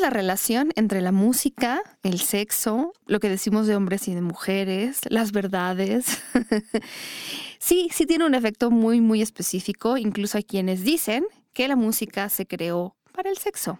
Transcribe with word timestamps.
la 0.00 0.10
relación 0.10 0.72
entre 0.76 1.00
la 1.00 1.12
música, 1.12 1.82
el 2.02 2.20
sexo, 2.20 2.92
lo 3.06 3.20
que 3.20 3.28
decimos 3.28 3.66
de 3.66 3.76
hombres 3.76 4.08
y 4.08 4.14
de 4.14 4.22
mujeres, 4.22 5.00
las 5.08 5.32
verdades? 5.32 6.22
sí, 7.58 7.88
sí 7.92 8.06
tiene 8.06 8.26
un 8.26 8.34
efecto 8.34 8.70
muy, 8.70 9.00
muy 9.00 9.22
específico. 9.22 9.96
Incluso 9.96 10.38
hay 10.38 10.44
quienes 10.44 10.82
dicen 10.82 11.24
que 11.52 11.68
la 11.68 11.76
música 11.76 12.28
se 12.28 12.46
creó 12.46 12.96
para 13.12 13.30
el 13.30 13.38
sexo. 13.38 13.78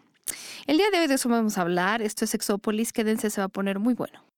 El 0.67 0.77
día 0.77 0.91
de 0.91 1.01
hoy 1.01 1.07
de 1.07 1.15
eso 1.15 1.29
vamos 1.29 1.59
a 1.59 1.63
hablar. 1.63 2.03
Esto 2.03 2.25
es 2.25 2.31
Sexópolis. 2.31 2.93
Quédense, 2.93 3.31
se 3.31 3.41
va 3.41 3.47
a 3.47 3.49
poner 3.49 3.79
muy 3.79 3.95
bueno. 3.95 4.30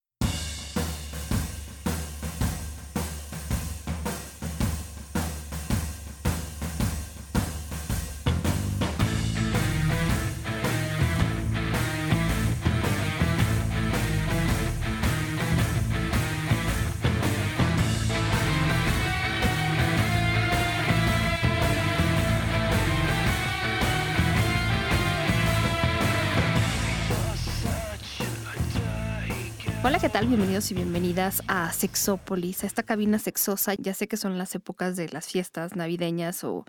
Tal? 30.12 30.26
Bienvenidos 30.26 30.70
y 30.70 30.74
bienvenidas 30.74 31.42
a 31.48 31.72
Sexópolis, 31.72 32.64
a 32.64 32.66
esta 32.66 32.82
cabina 32.82 33.18
sexosa. 33.18 33.72
Ya 33.78 33.94
sé 33.94 34.08
que 34.08 34.18
son 34.18 34.36
las 34.36 34.54
épocas 34.54 34.94
de 34.94 35.08
las 35.08 35.26
fiestas 35.26 35.74
navideñas 35.74 36.44
o, 36.44 36.66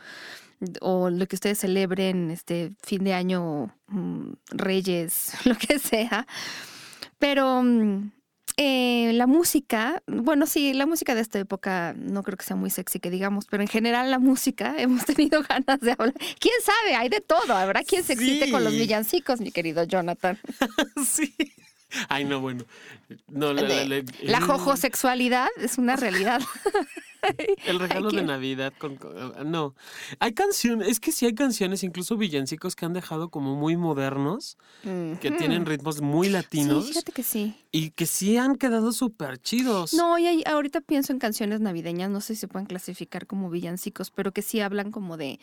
o 0.79 1.09
lo 1.09 1.27
que 1.27 1.35
ustedes 1.35 1.57
celebren, 1.57 2.31
este 2.31 2.71
fin 2.81 3.03
de 3.03 3.13
año, 3.13 3.75
mm, 3.87 4.31
reyes, 4.51 5.33
lo 5.43 5.55
que 5.55 5.77
sea. 5.77 6.25
Pero 7.19 7.61
mm, 7.63 8.11
eh, 8.55 9.11
la 9.13 9.27
música, 9.27 10.01
bueno, 10.07 10.45
sí, 10.45 10.71
la 10.71 10.85
música 10.85 11.13
de 11.13 11.19
esta 11.19 11.39
época 11.39 11.93
no 11.97 12.23
creo 12.23 12.37
que 12.37 12.45
sea 12.45 12.55
muy 12.55 12.69
sexy, 12.69 13.01
que 13.01 13.09
digamos, 13.09 13.45
pero 13.47 13.61
en 13.61 13.67
general 13.67 14.09
la 14.09 14.19
música 14.19 14.73
hemos 14.77 15.03
tenido 15.03 15.43
ganas 15.43 15.81
de 15.81 15.91
hablar. 15.91 16.13
¿Quién 16.39 16.55
sabe? 16.63 16.95
Hay 16.95 17.09
de 17.09 17.19
todo. 17.19 17.53
Habrá 17.53 17.83
quien 17.83 18.05
se 18.05 18.13
excite 18.13 18.49
con 18.51 18.63
los 18.63 18.71
villancicos, 18.71 19.41
mi 19.41 19.51
querido 19.51 19.83
Jonathan. 19.83 20.39
sí. 21.05 21.35
Ay, 22.09 22.25
no, 22.25 22.39
bueno. 22.39 22.63
No, 23.27 23.53
la, 23.53 23.61
la, 23.63 23.85
la, 23.85 24.03
la 24.23 24.41
jojosexualidad 24.41 25.47
es 25.57 25.77
una 25.77 25.95
realidad. 25.95 26.41
El 27.65 27.79
regalo 27.79 28.11
de 28.11 28.21
Navidad 28.21 28.73
con, 28.77 28.99
no. 29.45 29.75
Hay 30.19 30.33
canciones, 30.33 30.89
es 30.89 30.99
que 30.99 31.13
sí 31.13 31.25
hay 31.25 31.33
canciones, 31.33 31.81
incluso 31.83 32.17
villancicos 32.17 32.75
que 32.75 32.85
han 32.85 32.91
dejado 32.91 33.29
como 33.29 33.55
muy 33.55 33.77
modernos, 33.77 34.57
que 35.21 35.31
tienen 35.31 35.65
ritmos 35.65 36.01
muy 36.01 36.27
latinos. 36.27 36.83
Sí, 36.83 36.89
fíjate 36.91 37.11
que 37.13 37.23
sí. 37.23 37.55
Y 37.71 37.91
que 37.91 38.07
sí 38.07 38.35
han 38.35 38.57
quedado 38.57 38.91
súper 38.91 39.37
chidos. 39.37 39.93
No, 39.93 40.17
y 40.17 40.27
hay- 40.27 40.43
ahorita 40.45 40.81
pienso 40.81 41.13
en 41.13 41.19
canciones 41.19 41.61
navideñas, 41.61 42.09
no 42.09 42.19
sé 42.19 42.35
si 42.35 42.41
se 42.41 42.49
pueden 42.49 42.65
clasificar 42.65 43.25
como 43.25 43.49
villancicos, 43.49 44.11
pero 44.11 44.33
que 44.33 44.41
sí 44.41 44.59
hablan 44.59 44.91
como 44.91 45.15
de, 45.15 45.39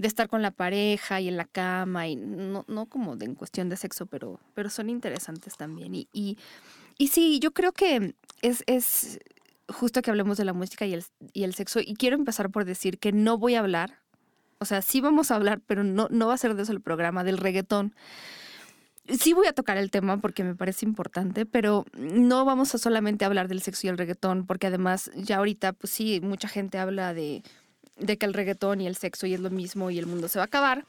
de 0.00 0.08
estar 0.08 0.28
con 0.28 0.40
la 0.40 0.50
pareja 0.50 1.20
y 1.20 1.28
en 1.28 1.36
la 1.36 1.44
cama, 1.44 2.08
y 2.08 2.16
no, 2.16 2.64
no 2.68 2.86
como 2.86 3.16
en 3.20 3.34
cuestión 3.34 3.68
de 3.68 3.76
sexo, 3.76 4.06
pero, 4.06 4.40
pero 4.54 4.70
son 4.70 4.88
interesantes 4.88 5.56
también. 5.56 5.94
Y, 5.94 6.08
y, 6.12 6.38
y 6.96 7.08
sí, 7.08 7.38
yo 7.38 7.52
creo 7.52 7.72
que 7.72 8.14
es, 8.40 8.64
es 8.66 9.18
justo 9.68 10.00
que 10.00 10.10
hablemos 10.10 10.38
de 10.38 10.44
la 10.44 10.54
música 10.54 10.86
y 10.86 10.94
el, 10.94 11.04
y 11.34 11.44
el 11.44 11.54
sexo. 11.54 11.80
Y 11.80 11.94
quiero 11.94 12.16
empezar 12.16 12.50
por 12.50 12.64
decir 12.64 12.98
que 12.98 13.12
no 13.12 13.36
voy 13.36 13.56
a 13.56 13.60
hablar, 13.60 13.98
o 14.58 14.64
sea, 14.64 14.80
sí 14.80 15.00
vamos 15.02 15.30
a 15.30 15.36
hablar, 15.36 15.60
pero 15.66 15.84
no, 15.84 16.08
no 16.10 16.28
va 16.28 16.34
a 16.34 16.38
ser 16.38 16.54
de 16.54 16.62
eso 16.62 16.72
el 16.72 16.80
programa, 16.80 17.22
del 17.22 17.36
reggaetón. 17.36 17.94
Sí 19.06 19.32
voy 19.32 19.48
a 19.48 19.52
tocar 19.52 19.76
el 19.76 19.90
tema 19.90 20.18
porque 20.18 20.44
me 20.44 20.54
parece 20.54 20.86
importante, 20.86 21.44
pero 21.44 21.84
no 21.94 22.44
vamos 22.44 22.74
a 22.74 22.78
solamente 22.78 23.24
hablar 23.24 23.48
del 23.48 23.60
sexo 23.60 23.86
y 23.86 23.90
el 23.90 23.98
reggaetón, 23.98 24.46
porque 24.46 24.68
además 24.68 25.10
ya 25.14 25.38
ahorita, 25.38 25.72
pues 25.74 25.90
sí, 25.90 26.20
mucha 26.22 26.48
gente 26.48 26.78
habla 26.78 27.12
de, 27.12 27.42
de 28.00 28.16
que 28.16 28.26
el 28.26 28.34
reggaetón 28.34 28.80
y 28.80 28.86
el 28.86 28.96
sexo 28.96 29.26
y 29.26 29.34
es 29.34 29.40
lo 29.40 29.50
mismo 29.50 29.90
y 29.90 29.98
el 29.98 30.06
mundo 30.06 30.28
se 30.28 30.38
va 30.38 30.44
a 30.44 30.46
acabar, 30.46 30.84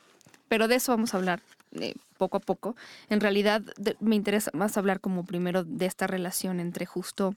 pero 0.47 0.67
de 0.67 0.75
eso 0.75 0.91
vamos 0.91 1.13
a 1.13 1.17
hablar 1.17 1.41
eh, 1.73 1.93
poco 2.17 2.37
a 2.37 2.39
poco. 2.39 2.75
En 3.09 3.21
realidad 3.21 3.61
me 3.99 4.15
interesa 4.15 4.51
más 4.53 4.77
hablar 4.77 4.99
como 4.99 5.25
primero 5.25 5.63
de 5.63 5.85
esta 5.85 6.07
relación 6.07 6.59
entre 6.59 6.85
justo 6.85 7.35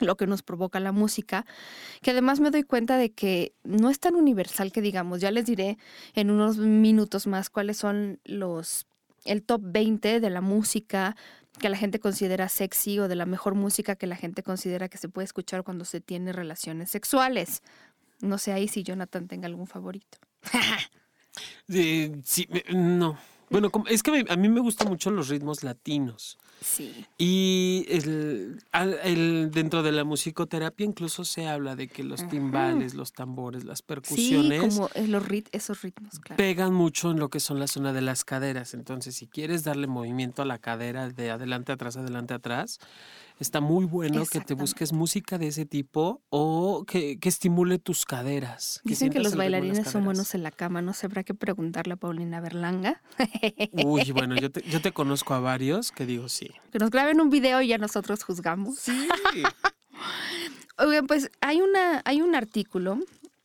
lo 0.00 0.16
que 0.16 0.26
nos 0.26 0.42
provoca 0.42 0.80
la 0.80 0.92
música, 0.92 1.46
que 2.00 2.10
además 2.10 2.40
me 2.40 2.50
doy 2.50 2.62
cuenta 2.62 2.96
de 2.96 3.12
que 3.12 3.52
no 3.62 3.90
es 3.90 4.00
tan 4.00 4.16
universal 4.16 4.72
que 4.72 4.80
digamos, 4.80 5.20
ya 5.20 5.30
les 5.30 5.46
diré 5.46 5.78
en 6.14 6.30
unos 6.30 6.56
minutos 6.58 7.26
más 7.26 7.50
cuáles 7.50 7.76
son 7.76 8.18
los 8.24 8.86
el 9.24 9.44
top 9.44 9.60
20 9.64 10.18
de 10.18 10.30
la 10.30 10.40
música 10.40 11.14
que 11.60 11.68
la 11.68 11.76
gente 11.76 12.00
considera 12.00 12.48
sexy 12.48 12.98
o 12.98 13.08
de 13.08 13.14
la 13.14 13.26
mejor 13.26 13.54
música 13.54 13.94
que 13.94 14.06
la 14.06 14.16
gente 14.16 14.42
considera 14.42 14.88
que 14.88 14.98
se 14.98 15.08
puede 15.08 15.26
escuchar 15.26 15.62
cuando 15.62 15.84
se 15.84 16.00
tiene 16.00 16.32
relaciones 16.32 16.90
sexuales. 16.90 17.62
No 18.22 18.38
sé 18.38 18.52
ahí 18.52 18.68
si 18.68 18.82
Jonathan 18.82 19.28
tenga 19.28 19.46
algún 19.46 19.66
favorito. 19.66 20.16
Eh, 21.68 22.20
sí, 22.24 22.46
no. 22.74 23.16
Bueno, 23.48 23.70
es 23.88 24.02
que 24.02 24.24
a 24.28 24.36
mí 24.36 24.48
me 24.48 24.60
gustan 24.60 24.88
mucho 24.88 25.10
los 25.10 25.28
ritmos 25.28 25.62
latinos. 25.62 26.38
Sí. 26.62 27.06
Y 27.18 27.86
el, 27.88 29.50
dentro 29.50 29.82
de 29.82 29.92
la 29.92 30.04
musicoterapia 30.04 30.86
incluso 30.86 31.24
se 31.24 31.46
habla 31.48 31.76
de 31.76 31.88
que 31.88 32.02
los 32.02 32.26
timbales, 32.28 32.94
los 32.94 33.12
tambores, 33.12 33.64
las 33.64 33.78
Sí, 33.78 33.84
percusiones 33.86 34.60
como 34.60 34.88
eh, 34.94 35.06
los 35.06 35.26
rit 35.26 35.48
esos 35.52 35.82
ritmos, 35.82 36.18
claro. 36.20 36.36
pegan 36.36 36.72
mucho 36.72 37.10
en 37.10 37.18
lo 37.18 37.28
que 37.30 37.40
son 37.40 37.58
la 37.58 37.66
zona 37.66 37.92
de 37.92 38.00
las 38.00 38.24
caderas. 38.24 38.72
Entonces, 38.74 39.16
si 39.16 39.26
quieres 39.26 39.64
darle 39.64 39.86
movimiento 39.86 40.40
a 40.42 40.44
la 40.46 40.58
cadera 40.58 41.08
de 41.10 41.30
adelante 41.30 41.72
atrás, 41.72 41.96
adelante 41.96 42.32
atrás, 42.32 42.78
está 43.42 43.60
muy 43.60 43.84
bueno 43.84 44.24
que 44.24 44.40
te 44.40 44.54
busques 44.54 44.92
música 44.92 45.36
de 45.36 45.48
ese 45.48 45.66
tipo 45.66 46.22
o 46.30 46.84
que, 46.86 47.18
que 47.18 47.28
estimule 47.28 47.78
tus 47.78 48.06
caderas. 48.06 48.80
Dicen 48.84 49.10
que 49.10 49.20
los 49.20 49.36
bailarines 49.36 49.88
son 49.88 50.04
buenos 50.04 50.34
en 50.34 50.42
la 50.42 50.50
cama, 50.50 50.80
no 50.80 50.92
sé, 50.92 51.06
habrá 51.06 51.24
que 51.24 51.34
preguntarle 51.34 51.94
a 51.94 51.96
Paulina 51.96 52.40
Berlanga. 52.40 53.02
Uy, 53.72 54.10
bueno, 54.12 54.36
yo 54.36 54.50
te, 54.50 54.62
yo 54.62 54.80
te 54.80 54.92
conozco 54.92 55.34
a 55.34 55.40
varios 55.40 55.92
que 55.92 56.06
digo 56.06 56.28
sí. 56.28 56.50
Que 56.70 56.78
nos 56.78 56.90
graben 56.90 57.20
un 57.20 57.30
video 57.30 57.60
y 57.60 57.68
ya 57.68 57.78
nosotros 57.78 58.22
juzgamos. 58.24 58.78
Sí. 58.78 59.08
Oigan, 60.78 61.06
pues 61.06 61.30
hay, 61.40 61.60
una, 61.60 62.02
hay 62.04 62.22
un 62.22 62.34
artículo 62.34 62.98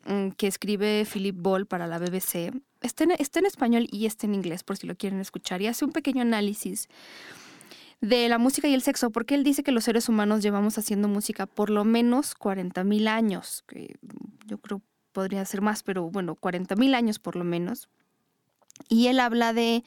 mm, 0.05 0.29
que 0.37 0.47
escribe 0.47 1.05
Philip 1.11 1.35
Ball 1.37 1.65
para 1.65 1.87
la 1.87 1.99
BBC. 1.99 2.53
Está 2.81 3.03
en, 3.03 3.11
está 3.11 3.39
en 3.39 3.45
español 3.45 3.87
y 3.91 4.05
está 4.05 4.27
en 4.27 4.35
inglés, 4.35 4.63
por 4.63 4.77
si 4.77 4.87
lo 4.87 4.95
quieren 4.95 5.19
escuchar. 5.19 5.61
Y 5.61 5.67
hace 5.67 5.85
un 5.85 5.91
pequeño 5.91 6.21
análisis 6.21 6.87
de 8.01 8.29
la 8.29 8.37
música 8.37 8.67
y 8.67 8.73
el 8.73 8.81
sexo, 8.81 9.09
porque 9.09 9.35
él 9.35 9.43
dice 9.43 9.63
que 9.63 9.71
los 9.71 9.83
seres 9.83 10.07
humanos 10.09 10.43
llevamos 10.43 10.77
haciendo 10.77 11.07
música 11.07 11.45
por 11.47 11.69
lo 11.69 11.83
menos 11.83 12.35
40.000 12.37 13.07
años, 13.07 13.63
que 13.67 13.95
yo 14.45 14.59
creo 14.59 14.81
podría 15.11 15.43
ser 15.45 15.61
más, 15.61 15.81
pero 15.81 16.09
bueno, 16.11 16.35
40.000 16.35 16.95
años 16.95 17.17
por 17.17 17.35
lo 17.35 17.43
menos. 17.43 17.89
Y 18.87 19.07
él 19.07 19.19
habla 19.19 19.51
de, 19.51 19.83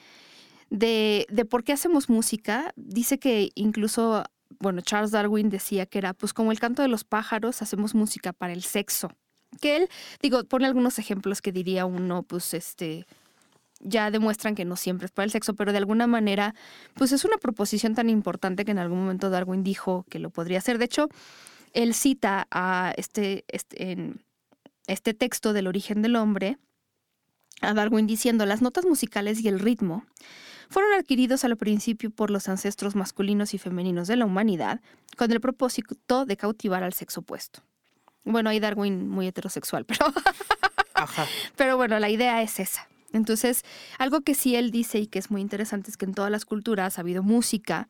de, 0.71 1.27
de 1.31 1.45
por 1.45 1.63
qué 1.63 1.73
hacemos 1.73 2.09
música. 2.09 2.73
Dice 2.75 3.21
que 3.21 3.53
incluso 3.55 4.25
bueno, 4.59 4.81
Charles 4.81 5.13
Darwin 5.13 5.49
decía 5.49 5.87
que 5.87 5.99
era, 5.99 6.13
pues 6.13 6.33
como 6.33 6.53
el 6.53 6.59
canto 6.59 6.83
de 6.83 6.89
los 6.89 7.05
pájaros, 7.05 7.63
hacemos 7.63 7.95
música 7.95 8.33
para 8.33 8.53
el 8.53 8.63
sexo. 8.63 9.11
Que 9.61 9.77
él, 9.77 9.89
digo, 10.21 10.45
pone 10.45 10.67
algunos 10.67 10.99
ejemplos 10.99 11.41
que 11.41 11.53
diría 11.53 11.87
uno, 11.87 12.23
pues 12.23 12.55
este, 12.55 13.07
ya 13.81 14.11
demuestran 14.11 14.55
que 14.55 14.65
no 14.65 14.77
siempre 14.77 15.07
es 15.07 15.13
para 15.13 15.25
el 15.25 15.31
sexo, 15.31 15.55
pero 15.55 15.73
de 15.73 15.79
alguna 15.79 16.07
manera, 16.07 16.55
pues 16.95 17.13
es 17.13 17.25
una 17.25 17.39
proposición 17.39 17.95
tan 17.95 18.09
importante 18.09 18.65
que 18.65 18.71
en 18.71 18.79
algún 18.79 19.01
momento 19.01 19.31
Darwin 19.31 19.65
dijo 19.65 20.05
que 20.09 20.19
lo 20.19 20.31
podría 20.31 20.59
hacer. 20.59 20.79
De 20.79 20.85
hecho, 20.85 21.09
él 21.73 21.95
cita 21.95 22.47
a 22.51 22.93
este, 22.97 23.45
este, 23.49 23.93
en 23.93 24.23
este 24.87 25.15
texto 25.15 25.53
del 25.53 25.67
origen 25.67 26.03
del 26.03 26.17
hombre, 26.17 26.59
a 27.63 27.75
Darwin 27.75 28.07
diciendo, 28.07 28.47
las 28.47 28.63
notas 28.63 28.87
musicales 28.87 29.41
y 29.41 29.49
el 29.49 29.59
ritmo 29.59 30.05
fueron 30.71 30.95
adquiridos 30.95 31.45
al 31.45 31.57
principio 31.57 32.11
por 32.11 32.31
los 32.31 32.49
ancestros 32.49 32.95
masculinos 32.95 33.55
y 33.55 33.59
femeninos 33.59 34.09
de 34.09 34.17
la 34.17 34.25
humanidad 34.25 34.81
con 35.17 35.31
el 35.33 35.41
propósito 35.41 36.25
de 36.25 36.37
cautivar 36.37 36.83
al 36.83 36.93
sexo 36.93 37.21
opuesto. 37.21 37.61
Bueno, 38.25 38.51
hay 38.51 38.61
Darwin 38.61 39.09
muy 39.09 39.27
heterosexual, 39.27 39.85
pero, 39.85 40.07
Ajá. 40.95 41.27
pero 41.57 41.77
bueno, 41.77 41.99
la 41.99 42.09
idea 42.09 42.41
es 42.43 42.61
esa. 42.61 42.89
Entonces, 43.13 43.65
algo 43.99 44.21
que 44.21 44.35
sí 44.35 44.57
él 44.57 44.71
dice 44.71 44.99
y 44.99 45.07
que 45.07 45.19
es 45.19 45.31
muy 45.31 45.41
interesante 45.41 45.91
es 45.91 45.97
que 45.97 46.05
en 46.07 46.15
todas 46.15 46.31
las 46.31 46.45
culturas 46.45 46.99
ha 46.99 47.01
habido 47.01 47.23
música 47.23 47.89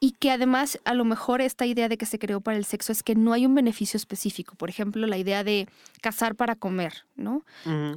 y 0.00 0.12
que 0.12 0.30
además 0.30 0.78
a 0.84 0.94
lo 0.94 1.04
mejor 1.04 1.40
esta 1.40 1.66
idea 1.66 1.88
de 1.88 1.98
que 1.98 2.06
se 2.06 2.18
creó 2.18 2.40
para 2.40 2.56
el 2.56 2.64
sexo 2.64 2.92
es 2.92 3.02
que 3.02 3.16
no 3.16 3.32
hay 3.32 3.46
un 3.46 3.54
beneficio 3.54 3.96
específico. 3.96 4.54
Por 4.54 4.70
ejemplo, 4.70 5.06
la 5.06 5.18
idea 5.18 5.42
de 5.42 5.68
cazar 6.00 6.36
para 6.36 6.54
comer, 6.54 7.04
¿no? 7.16 7.44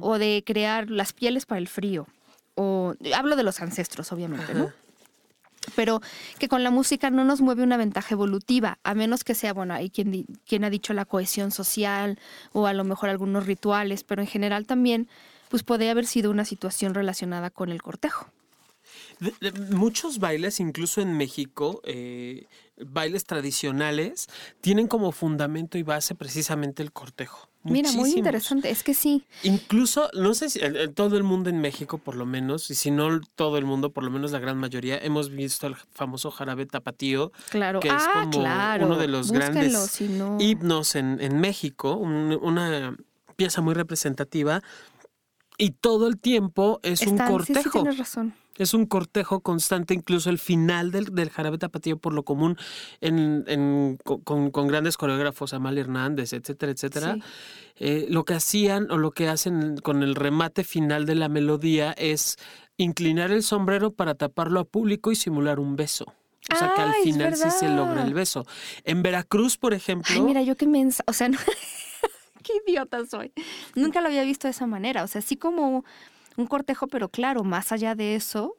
O 0.00 0.18
de 0.18 0.42
crear 0.44 0.90
las 0.90 1.12
pieles 1.12 1.46
para 1.46 1.60
el 1.60 1.68
frío. 1.68 2.08
O 2.54 2.94
hablo 3.14 3.36
de 3.36 3.44
los 3.44 3.60
ancestros, 3.60 4.10
obviamente, 4.12 4.52
¿no? 4.52 4.72
Pero 5.76 6.00
que 6.40 6.48
con 6.48 6.64
la 6.64 6.72
música 6.72 7.10
no 7.10 7.24
nos 7.24 7.40
mueve 7.40 7.62
una 7.62 7.76
ventaja 7.76 8.14
evolutiva, 8.14 8.78
a 8.82 8.94
menos 8.94 9.22
que 9.22 9.34
sea, 9.34 9.52
bueno, 9.52 9.74
hay 9.74 9.90
quien, 9.90 10.26
quien 10.44 10.64
ha 10.64 10.70
dicho 10.70 10.92
la 10.92 11.04
cohesión 11.04 11.52
social 11.52 12.18
o 12.52 12.66
a 12.66 12.72
lo 12.72 12.82
mejor 12.82 13.10
algunos 13.10 13.46
rituales, 13.46 14.02
pero 14.02 14.22
en 14.22 14.28
general 14.28 14.66
también, 14.66 15.08
pues 15.52 15.64
puede 15.64 15.90
haber 15.90 16.06
sido 16.06 16.30
una 16.30 16.46
situación 16.46 16.94
relacionada 16.94 17.50
con 17.50 17.68
el 17.68 17.82
cortejo. 17.82 18.26
muchos 19.68 20.18
bailes, 20.18 20.60
incluso 20.60 21.02
en 21.02 21.14
México, 21.14 21.82
eh, 21.84 22.46
bailes 22.78 23.26
tradicionales, 23.26 24.28
tienen 24.62 24.86
como 24.86 25.12
fundamento 25.12 25.76
y 25.76 25.82
base 25.82 26.14
precisamente 26.14 26.82
el 26.82 26.90
cortejo. 26.90 27.50
Mira, 27.64 27.92
muy 27.92 28.12
interesante, 28.12 28.70
es 28.70 28.82
que 28.82 28.94
sí. 28.94 29.26
Incluso, 29.42 30.08
no 30.14 30.32
sé 30.32 30.48
si 30.48 30.58
todo 30.94 31.18
el 31.18 31.22
mundo 31.22 31.50
en 31.50 31.60
México, 31.60 31.98
por 31.98 32.16
lo 32.16 32.24
menos, 32.24 32.70
y 32.70 32.74
si 32.74 32.90
no 32.90 33.20
todo 33.34 33.58
el 33.58 33.66
mundo, 33.66 33.92
por 33.92 34.04
lo 34.04 34.10
menos 34.10 34.32
la 34.32 34.38
gran 34.38 34.56
mayoría, 34.56 34.96
hemos 34.96 35.28
visto 35.28 35.66
el 35.66 35.76
famoso 35.76 36.30
jarabe 36.30 36.64
tapatío, 36.64 37.30
claro. 37.50 37.80
que 37.80 37.88
es 37.88 37.94
ah, 37.94 38.26
como 38.32 38.38
uno 38.86 38.96
de 38.96 39.06
los 39.06 39.30
grandes 39.30 40.00
himnos 40.00 40.94
en, 40.94 41.20
en 41.20 41.40
México, 41.40 41.96
una 41.96 42.96
pieza 43.42 43.60
muy 43.60 43.74
representativa, 43.74 44.62
y 45.62 45.70
todo 45.70 46.08
el 46.08 46.18
tiempo 46.18 46.80
es 46.82 47.06
un 47.06 47.16
cortejo. 47.16 47.62
Sí, 47.62 47.70
tienes 47.70 47.96
razón. 47.96 48.34
Es 48.58 48.74
un 48.74 48.84
cortejo 48.84 49.42
constante, 49.42 49.94
incluso 49.94 50.28
el 50.28 50.38
final 50.38 50.90
del, 50.90 51.14
del 51.14 51.30
jarabe 51.30 51.56
tapatío 51.56 51.98
por 51.98 52.12
lo 52.14 52.24
común 52.24 52.56
en, 53.00 53.96
con, 54.24 54.66
grandes 54.66 54.96
coreógrafos, 54.96 55.54
Amal 55.54 55.78
Hernández, 55.78 56.32
etcétera, 56.32 56.72
etcétera. 56.72 57.16
Eh, 57.76 58.06
lo 58.10 58.24
que 58.24 58.34
hacían 58.34 58.90
o 58.90 58.98
lo 58.98 59.12
que 59.12 59.28
hacen 59.28 59.76
con 59.76 60.02
el 60.02 60.16
remate 60.16 60.64
final 60.64 61.06
de 61.06 61.14
la 61.14 61.28
melodía 61.28 61.92
es 61.92 62.38
inclinar 62.76 63.30
el 63.30 63.44
sombrero 63.44 63.92
para 63.92 64.16
taparlo 64.16 64.58
a 64.58 64.64
público 64.64 65.12
y 65.12 65.16
simular 65.16 65.60
un 65.60 65.76
beso. 65.76 66.06
O 66.52 66.56
sea 66.56 66.72
que 66.74 66.82
al 66.82 66.94
final 67.04 67.36
sí 67.36 67.50
se 67.52 67.68
logra 67.68 68.04
el 68.04 68.14
beso. 68.14 68.44
En 68.82 69.04
Veracruz, 69.04 69.58
por 69.58 69.74
ejemplo. 69.74 70.12
Ay, 70.12 70.22
mira, 70.22 70.42
yo 70.42 70.56
qué 70.56 70.66
mensa. 70.66 71.04
O 71.06 71.12
sea, 71.12 71.30
qué 72.44 72.52
idiota 72.66 73.04
soy. 73.06 73.32
Nunca 73.74 74.00
lo 74.00 74.08
había 74.08 74.24
visto 74.24 74.46
de 74.46 74.52
esa 74.52 74.66
manera. 74.66 75.02
O 75.04 75.06
sea, 75.06 75.20
así 75.20 75.36
como 75.36 75.84
un 76.36 76.46
cortejo, 76.46 76.86
pero 76.86 77.08
claro, 77.08 77.44
más 77.44 77.72
allá 77.72 77.94
de 77.94 78.14
eso, 78.14 78.56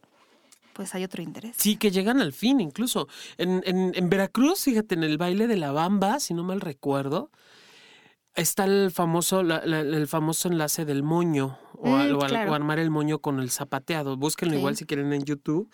pues 0.74 0.94
hay 0.96 1.04
otro 1.04 1.22
interés. 1.22 1.56
Sí, 1.58 1.78
que 1.78 1.92
llegan 1.92 2.22
al 2.22 2.34
fin 2.34 2.60
incluso. 2.60 3.08
En, 3.38 3.64
en, 3.66 4.10
Veracruz, 4.10 4.64
fíjate, 4.64 4.96
en 4.96 5.04
el 5.04 5.18
baile 5.18 5.48
de 5.48 5.58
la 5.58 5.72
bamba, 5.72 6.20
si 6.20 6.34
no 6.34 6.44
mal 6.44 6.62
recuerdo, 6.62 7.32
está 8.36 8.66
el 8.66 8.92
famoso, 8.92 9.42
el 9.42 10.08
famoso 10.08 10.48
enlace 10.48 10.86
del 10.86 11.04
moño 11.04 11.58
o, 11.74 11.90
mm, 11.90 12.34
armar 12.34 12.80
el 12.80 12.90
moño 12.90 13.20
con 13.20 13.40
el 13.40 13.52
zapateado. 13.52 14.18
Búsquenlo 14.18 14.56
igual 14.56 14.76
si 14.76 14.86
quieren 14.86 15.14
en 15.14 15.24
YouTube. 15.24 15.70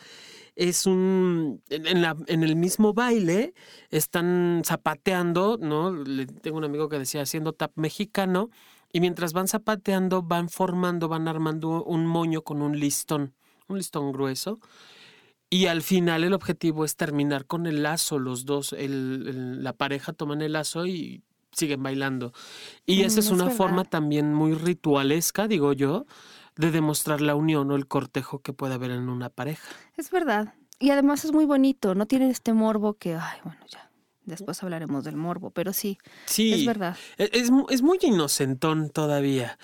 Es 0.60 0.86
un. 0.86 1.64
En, 1.70 2.02
la, 2.02 2.18
en 2.28 2.44
el 2.44 2.58
mismo 2.58 2.94
baile 2.94 3.54
están 3.92 4.62
zapateando, 4.66 5.58
¿no? 5.58 5.94
Le, 5.94 6.26
tengo 6.26 6.58
un 6.58 6.66
amigo 6.66 6.90
que 6.90 7.00
decía 7.00 7.22
haciendo 7.22 7.54
tap 7.54 7.72
mexicano 7.76 8.50
y 8.92 9.00
mientras 9.00 9.32
van 9.32 9.48
zapateando, 9.48 10.22
van 10.22 10.50
formando, 10.50 11.08
van 11.08 11.30
armando 11.30 11.82
un 11.86 12.06
moño 12.06 12.42
con 12.42 12.62
un 12.62 12.78
listón, 12.78 13.36
un 13.70 13.78
listón 13.78 14.12
grueso. 14.12 14.60
Y 15.50 15.68
al 15.68 15.82
final 15.82 16.26
el 16.26 16.34
objetivo 16.34 16.84
es 16.84 16.98
terminar 16.98 17.46
con 17.46 17.66
el 17.66 17.82
lazo, 17.82 18.20
los 18.20 18.44
dos, 18.44 18.74
el, 18.74 19.64
la 19.64 19.72
pareja 19.72 20.12
toman 20.12 20.42
el 20.42 20.52
lazo 20.52 20.86
y 20.86 21.24
siguen 21.54 21.82
bailando. 21.82 22.34
Y 22.86 23.04
esa 23.04 23.22
es, 23.22 23.32
una 23.32 23.50
forma 23.50 23.86
también 23.86 24.34
muy 24.34 24.56
ritualesca, 24.56 25.48
digo 25.48 25.72
yo, 25.72 26.06
de 26.60 26.72
demostrar 26.72 27.22
la 27.22 27.36
unión 27.36 27.72
o 27.72 27.76
el 27.78 27.88
cortejo 27.88 28.40
que 28.42 28.52
puede 28.52 28.74
haber 28.74 28.92
en 28.92 29.08
una 29.08 29.30
pareja. 29.30 29.66
Es 29.96 30.12
verdad. 30.12 30.56
Y 30.78 30.90
además 30.90 31.24
es 31.24 31.32
muy 31.32 31.46
bonito, 31.46 31.96
no 31.96 32.06
tiene 32.06 32.30
este 32.30 32.52
morbo 32.52 32.96
que, 32.96 33.16
ay, 33.16 33.40
bueno, 33.46 33.60
ya, 33.70 33.90
Después 34.26 34.62
hablaremos 34.62 35.06
del 35.06 35.16
morbo, 35.16 35.50
pero 35.50 35.74
sí, 35.74 35.98
sí 36.26 36.54
es 36.54 36.66
verdad. 36.66 36.96
E, 37.18 37.30
es, 37.34 37.50
es 37.70 37.82
muy 37.82 37.98
inocentón 38.02 38.90
todavía. 38.90 39.58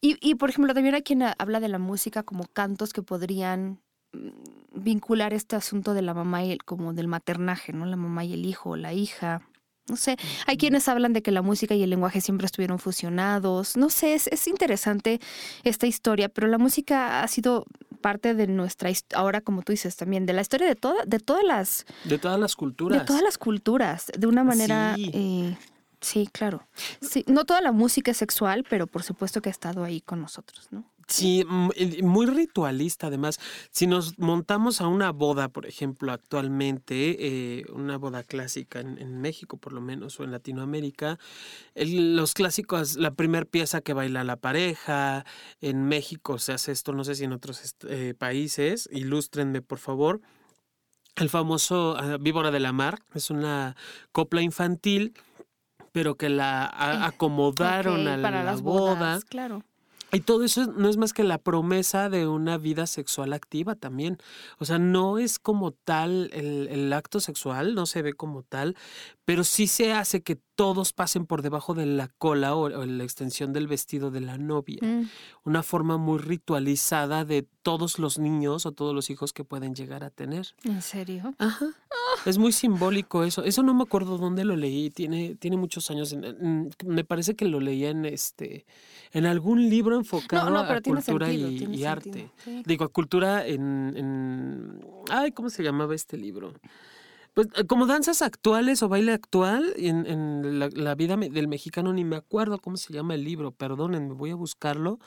Y, 0.00 0.16
y, 0.20 0.34
por 0.34 0.50
ejemplo, 0.50 0.74
también 0.74 0.96
hay 0.96 1.02
quien 1.02 1.22
habla 1.22 1.60
de 1.60 1.68
la 1.68 1.78
música 1.78 2.24
como 2.24 2.46
cantos 2.46 2.92
que 2.92 3.02
podrían 3.02 3.80
mm, 4.12 4.30
vincular 4.74 5.34
este 5.34 5.54
asunto 5.54 5.94
de 5.94 6.02
la 6.02 6.14
mamá 6.14 6.44
y 6.44 6.50
el, 6.50 6.64
como 6.64 6.94
del 6.94 7.06
maternaje, 7.06 7.72
¿no? 7.72 7.86
La 7.86 7.96
mamá 7.96 8.24
y 8.24 8.32
el 8.32 8.44
hijo, 8.44 8.74
la 8.74 8.92
hija. 8.92 9.42
No 9.88 9.96
sé, 9.96 10.16
hay 10.46 10.56
quienes 10.56 10.88
hablan 10.88 11.12
de 11.12 11.22
que 11.22 11.32
la 11.32 11.42
música 11.42 11.74
y 11.74 11.82
el 11.82 11.90
lenguaje 11.90 12.20
siempre 12.20 12.46
estuvieron 12.46 12.78
fusionados. 12.78 13.76
No 13.76 13.90
sé, 13.90 14.14
es, 14.14 14.28
es 14.28 14.46
interesante 14.46 15.20
esta 15.64 15.86
historia, 15.86 16.28
pero 16.28 16.46
la 16.46 16.58
música 16.58 17.22
ha 17.22 17.28
sido 17.28 17.66
parte 18.02 18.34
de 18.34 18.46
nuestra 18.46 18.90
ahora 19.14 19.40
como 19.40 19.62
tú 19.62 19.72
dices 19.72 19.96
también 19.96 20.26
de 20.26 20.34
la 20.34 20.42
historia 20.42 20.66
de 20.66 20.74
toda 20.74 21.04
de 21.06 21.20
todas 21.20 21.44
las 21.44 21.86
de 22.04 22.18
todas 22.18 22.38
las 22.38 22.56
culturas. 22.56 22.98
de 22.98 23.04
todas 23.06 23.22
las 23.22 23.38
culturas 23.38 24.10
de 24.18 24.26
una 24.26 24.44
manera 24.44 24.94
sí, 24.96 25.10
eh, 25.14 25.56
sí 26.00 26.28
claro. 26.30 26.66
Sí 27.00 27.24
no 27.28 27.44
toda 27.44 27.62
la 27.62 27.72
música 27.72 28.10
es 28.10 28.16
sexual 28.18 28.64
pero 28.68 28.86
por 28.86 29.04
supuesto 29.04 29.40
que 29.40 29.48
ha 29.48 29.52
estado 29.52 29.84
ahí 29.84 30.00
con 30.02 30.20
nosotros 30.20 30.68
no 30.72 30.84
Sí, 31.12 31.44
muy 31.46 32.24
ritualista 32.24 33.08
además. 33.08 33.38
Si 33.70 33.86
nos 33.86 34.18
montamos 34.18 34.80
a 34.80 34.86
una 34.86 35.12
boda, 35.12 35.50
por 35.50 35.66
ejemplo, 35.66 36.10
actualmente, 36.10 37.16
eh, 37.18 37.64
una 37.70 37.98
boda 37.98 38.22
clásica 38.22 38.80
en, 38.80 39.20
México 39.20 39.58
por 39.58 39.74
lo 39.74 39.82
menos 39.82 40.18
o 40.18 40.24
en 40.24 40.30
Latinoamérica, 40.30 41.18
los 41.74 42.32
clásicos, 42.32 42.96
la 42.96 43.10
primera 43.10 43.44
pieza 43.44 43.82
que 43.82 43.92
baila 43.92 44.24
la 44.24 44.36
pareja, 44.36 45.26
en 45.60 45.84
México 45.84 46.38
se 46.38 46.54
hace 46.54 46.72
esto, 46.72 46.94
no 46.94 47.04
sé 47.04 47.14
si 47.14 47.24
en 47.24 47.34
otros 47.34 47.76
eh, 47.88 48.14
países, 48.16 48.88
ilústrenme 48.90 49.60
por 49.60 49.80
favor. 49.80 50.22
El 51.16 51.28
famoso 51.28 51.94
ah, 51.98 52.16
Víbora 52.18 52.50
de 52.50 52.60
la 52.60 52.72
Mar 52.72 53.02
es 53.14 53.28
una 53.28 53.76
copla 54.12 54.40
infantil 54.40 55.12
pero 55.92 56.14
que 56.14 56.30
la 56.30 57.04
acomodaron 57.04 58.08
a 58.08 58.16
la, 58.16 58.42
las 58.42 58.62
boda. 58.62 58.94
Bodas, 58.94 59.26
claro. 59.26 59.62
Y 60.14 60.20
todo 60.20 60.44
eso 60.44 60.66
no 60.66 60.90
es 60.90 60.98
más 60.98 61.14
que 61.14 61.24
la 61.24 61.38
promesa 61.38 62.10
de 62.10 62.26
una 62.26 62.58
vida 62.58 62.86
sexual 62.86 63.32
activa 63.32 63.76
también. 63.76 64.18
O 64.58 64.66
sea, 64.66 64.78
no 64.78 65.16
es 65.16 65.38
como 65.38 65.72
tal 65.72 66.28
el, 66.34 66.68
el, 66.68 66.92
acto 66.92 67.18
sexual, 67.18 67.74
no 67.74 67.86
se 67.86 68.02
ve 68.02 68.12
como 68.12 68.42
tal, 68.42 68.76
pero 69.24 69.42
sí 69.42 69.66
se 69.66 69.94
hace 69.94 70.22
que 70.22 70.36
todos 70.54 70.92
pasen 70.92 71.26
por 71.26 71.42
debajo 71.42 71.74
de 71.74 71.86
la 71.86 72.08
cola 72.08 72.54
o, 72.54 72.68
la 72.68 73.04
extensión 73.04 73.52
del 73.52 73.66
vestido 73.66 74.10
de 74.10 74.20
la 74.20 74.38
novia. 74.38 74.80
Mm. 74.82 75.08
Una 75.44 75.62
forma 75.62 75.96
muy 75.96 76.18
ritualizada 76.18 77.24
de 77.24 77.46
todos 77.62 77.98
los 77.98 78.18
niños 78.18 78.66
o 78.66 78.72
todos 78.72 78.94
los 78.94 79.10
hijos 79.10 79.32
que 79.32 79.44
pueden 79.44 79.74
llegar 79.74 80.04
a 80.04 80.10
tener. 80.10 80.54
¿En 80.64 80.82
serio? 80.82 81.34
Ajá. 81.38 81.66
Es 82.26 82.38
muy 82.38 82.52
simbólico 82.52 83.24
eso. 83.24 83.44
Eso 83.44 83.62
no 83.62 83.74
me 83.74 83.82
acuerdo 83.82 84.18
dónde 84.18 84.44
lo 84.44 84.56
leí. 84.56 84.90
Tiene, 84.90 85.34
tiene 85.36 85.56
muchos 85.56 85.90
años. 85.90 86.14
me 86.84 87.04
parece 87.04 87.34
que 87.34 87.46
lo 87.46 87.60
leía 87.60 87.90
en 87.90 88.04
este 88.04 88.66
en 89.12 89.26
algún 89.26 89.68
libro 89.68 89.96
enfocado 89.96 90.56
a 90.56 90.80
cultura 90.80 91.32
y, 91.32 91.84
arte. 91.84 92.30
Digo, 92.64 92.84
a 92.84 92.88
cultura 92.88 93.46
en, 93.46 93.94
en... 93.96 94.80
Ay, 95.10 95.32
¿cómo 95.32 95.50
se 95.50 95.62
llamaba 95.62 95.94
este 95.94 96.16
libro? 96.16 96.54
Pues 97.34 97.48
eh, 97.56 97.64
como 97.66 97.86
danzas 97.86 98.20
actuales 98.20 98.82
o 98.82 98.88
baile 98.88 99.12
actual 99.12 99.72
en, 99.76 100.06
en 100.06 100.58
la, 100.58 100.94
vida 100.94 101.16
del 101.16 101.48
mexicano, 101.48 101.92
ni 101.92 102.04
me 102.04 102.16
acuerdo 102.16 102.58
cómo 102.58 102.76
se 102.76 102.92
llama 102.92 103.14
el 103.14 103.24
libro, 103.24 103.52
perdónenme, 103.52 104.14
voy 104.14 104.30
a 104.30 104.34
buscarlo, 104.34 104.98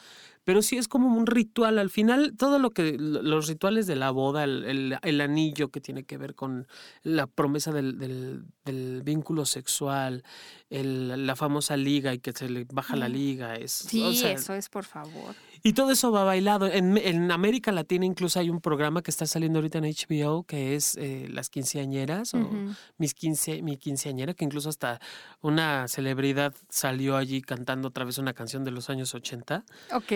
pero 0.43 0.61
sí 0.61 0.77
es 0.77 0.87
como 0.87 1.15
un 1.15 1.27
ritual. 1.27 1.77
Al 1.77 1.89
final, 1.91 2.35
todo 2.37 2.57
lo 2.57 2.71
que, 2.71 2.97
los 2.97 3.47
rituales 3.47 3.85
de 3.85 3.95
la 3.95 4.09
boda, 4.09 4.43
el, 4.43 4.97
el, 5.01 5.21
anillo 5.21 5.69
que 5.69 5.81
tiene 5.81 6.03
que 6.03 6.17
ver 6.17 6.33
con 6.33 6.67
la 7.03 7.27
promesa 7.27 7.71
del, 7.71 7.99
del, 7.99 9.01
vínculo 9.03 9.45
sexual, 9.45 10.23
la 10.69 11.35
famosa 11.35 11.77
liga 11.77 12.13
y 12.13 12.19
que 12.19 12.31
se 12.31 12.49
le 12.49 12.65
baja 12.71 12.95
la 12.95 13.09
liga. 13.09 13.55
Es, 13.55 13.71
sí, 13.71 14.03
eso 14.25 14.53
es, 14.53 14.69
por 14.69 14.85
favor. 14.85 15.35
Y 15.65 15.73
todo 15.73 15.89
eso 15.89 16.11
va 16.11 16.23
bailado. 16.23 16.67
En, 16.67 16.95
en, 16.95 17.31
América 17.31 17.71
Latina 17.71 18.05
incluso 18.05 18.39
hay 18.39 18.51
un 18.51 18.61
programa 18.61 19.01
que 19.01 19.09
está 19.09 19.25
saliendo 19.25 19.57
ahorita 19.57 19.79
en 19.79 19.85
HBO 19.85 20.43
que 20.43 20.75
es 20.75 20.95
eh, 20.95 21.27
Las 21.31 21.49
Quinceañeras 21.49 22.35
o 22.35 22.47
mis 22.99 23.15
quince, 23.15 23.63
Mi 23.63 23.75
Quinceañera, 23.75 24.35
que 24.35 24.45
incluso 24.45 24.69
hasta 24.69 25.01
una 25.41 25.87
celebridad 25.87 26.53
salió 26.69 27.17
allí 27.17 27.41
cantando 27.41 27.87
otra 27.87 28.05
vez 28.05 28.19
una 28.19 28.33
canción 28.35 28.63
de 28.63 28.69
los 28.69 28.91
años 28.91 29.15
80. 29.15 29.65
Ok. 29.93 30.11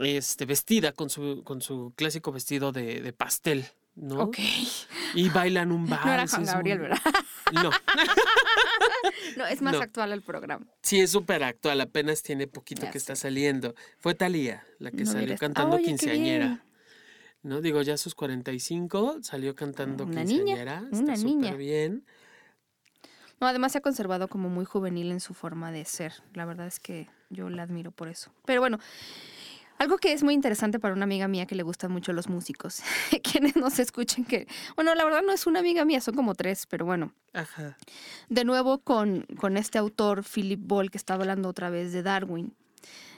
Este, 0.00 0.44
vestida 0.44 0.92
con 0.92 1.08
su, 1.08 1.44
con 1.44 1.62
su 1.62 1.94
clásico 1.96 2.30
vestido 2.30 2.70
de, 2.70 3.00
de 3.00 3.12
pastel. 3.14 3.64
¿No? 4.00 4.22
Ok. 4.22 4.38
Y 5.14 5.28
bailan 5.28 5.72
un 5.72 5.86
vals. 5.88 6.00
No 6.06 6.12
era 6.12 6.26
Juan 6.26 6.44
Gabriel, 6.44 6.78
¿verdad? 6.78 6.98
No. 7.52 7.70
no, 9.36 9.46
es 9.46 9.62
más 9.62 9.74
actual 9.76 10.12
el 10.12 10.22
programa. 10.22 10.66
Sí, 10.82 11.00
es 11.00 11.10
súper 11.10 11.44
actual, 11.44 11.80
apenas 11.80 12.22
tiene 12.22 12.46
poquito 12.46 12.90
que 12.90 12.98
está 12.98 13.14
saliendo. 13.14 13.74
Fue 13.98 14.14
Talía 14.14 14.64
la 14.78 14.90
que 14.90 15.06
salió 15.06 15.36
cantando 15.36 15.78
quinceañera. 15.78 16.64
No, 17.42 17.60
digo, 17.60 17.80
ya 17.82 17.94
a 17.94 17.98
sus 17.98 18.14
45 18.14 19.18
salió 19.22 19.54
cantando 19.54 20.04
una 20.04 20.24
quinceañera. 20.24 20.82
Niña, 20.82 21.02
una 21.02 21.16
niña. 21.16 21.54
bien. 21.54 22.04
No, 23.40 23.46
además 23.46 23.72
se 23.72 23.78
ha 23.78 23.80
conservado 23.80 24.28
como 24.28 24.50
muy 24.50 24.66
juvenil 24.66 25.10
en 25.10 25.20
su 25.20 25.32
forma 25.32 25.72
de 25.72 25.86
ser. 25.86 26.12
La 26.34 26.44
verdad 26.44 26.66
es 26.66 26.78
que 26.78 27.08
yo 27.30 27.48
la 27.48 27.62
admiro 27.62 27.90
por 27.90 28.08
eso. 28.08 28.30
Pero 28.44 28.60
bueno, 28.60 28.78
algo 29.80 29.96
que 29.96 30.12
es 30.12 30.22
muy 30.22 30.34
interesante 30.34 30.78
para 30.78 30.92
una 30.94 31.04
amiga 31.04 31.26
mía 31.26 31.46
que 31.46 31.54
le 31.54 31.62
gustan 31.62 31.90
mucho 31.90 32.12
los 32.12 32.28
músicos, 32.28 32.82
quienes 33.22 33.56
nos 33.56 33.78
escuchen 33.78 34.26
que, 34.26 34.46
bueno, 34.76 34.94
la 34.94 35.04
verdad 35.04 35.22
no 35.22 35.32
es 35.32 35.46
una 35.46 35.60
amiga 35.60 35.86
mía, 35.86 36.02
son 36.02 36.14
como 36.14 36.34
tres, 36.34 36.66
pero 36.66 36.84
bueno. 36.84 37.14
Ajá. 37.32 37.78
De 38.28 38.44
nuevo 38.44 38.80
con, 38.80 39.26
con 39.38 39.56
este 39.56 39.78
autor, 39.78 40.22
Philip 40.22 40.60
Ball, 40.62 40.90
que 40.90 40.98
está 40.98 41.14
hablando 41.14 41.48
otra 41.48 41.70
vez 41.70 41.94
de 41.94 42.02
Darwin. 42.02 42.54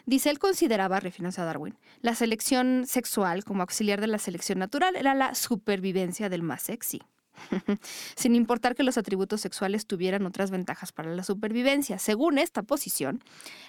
Dice, 0.07 0.31
él 0.31 0.39
consideraba, 0.39 1.01
refiriéndose 1.01 1.41
a 1.41 1.45
Darwin, 1.45 1.77
la 2.01 2.15
selección 2.15 2.85
sexual 2.87 3.43
como 3.43 3.63
auxiliar 3.63 4.01
de 4.01 4.07
la 4.07 4.19
selección 4.19 4.61
natural 4.61 4.95
era 4.95 5.15
la 5.15 5.35
supervivencia 5.35 6.29
del 6.29 6.45
más 6.45 6.63
sexy. 6.63 7.03
sin 8.17 8.35
importar 8.35 8.75
que 8.75 8.83
los 8.83 8.99
atributos 8.99 9.41
sexuales 9.41 9.87
tuvieran 9.87 10.27
otras 10.27 10.51
ventajas 10.51 10.93
para 10.93 11.15
la 11.15 11.25
supervivencia. 11.25 11.99
Según 11.99 12.39
esta 12.39 12.63
posición, 12.63 13.23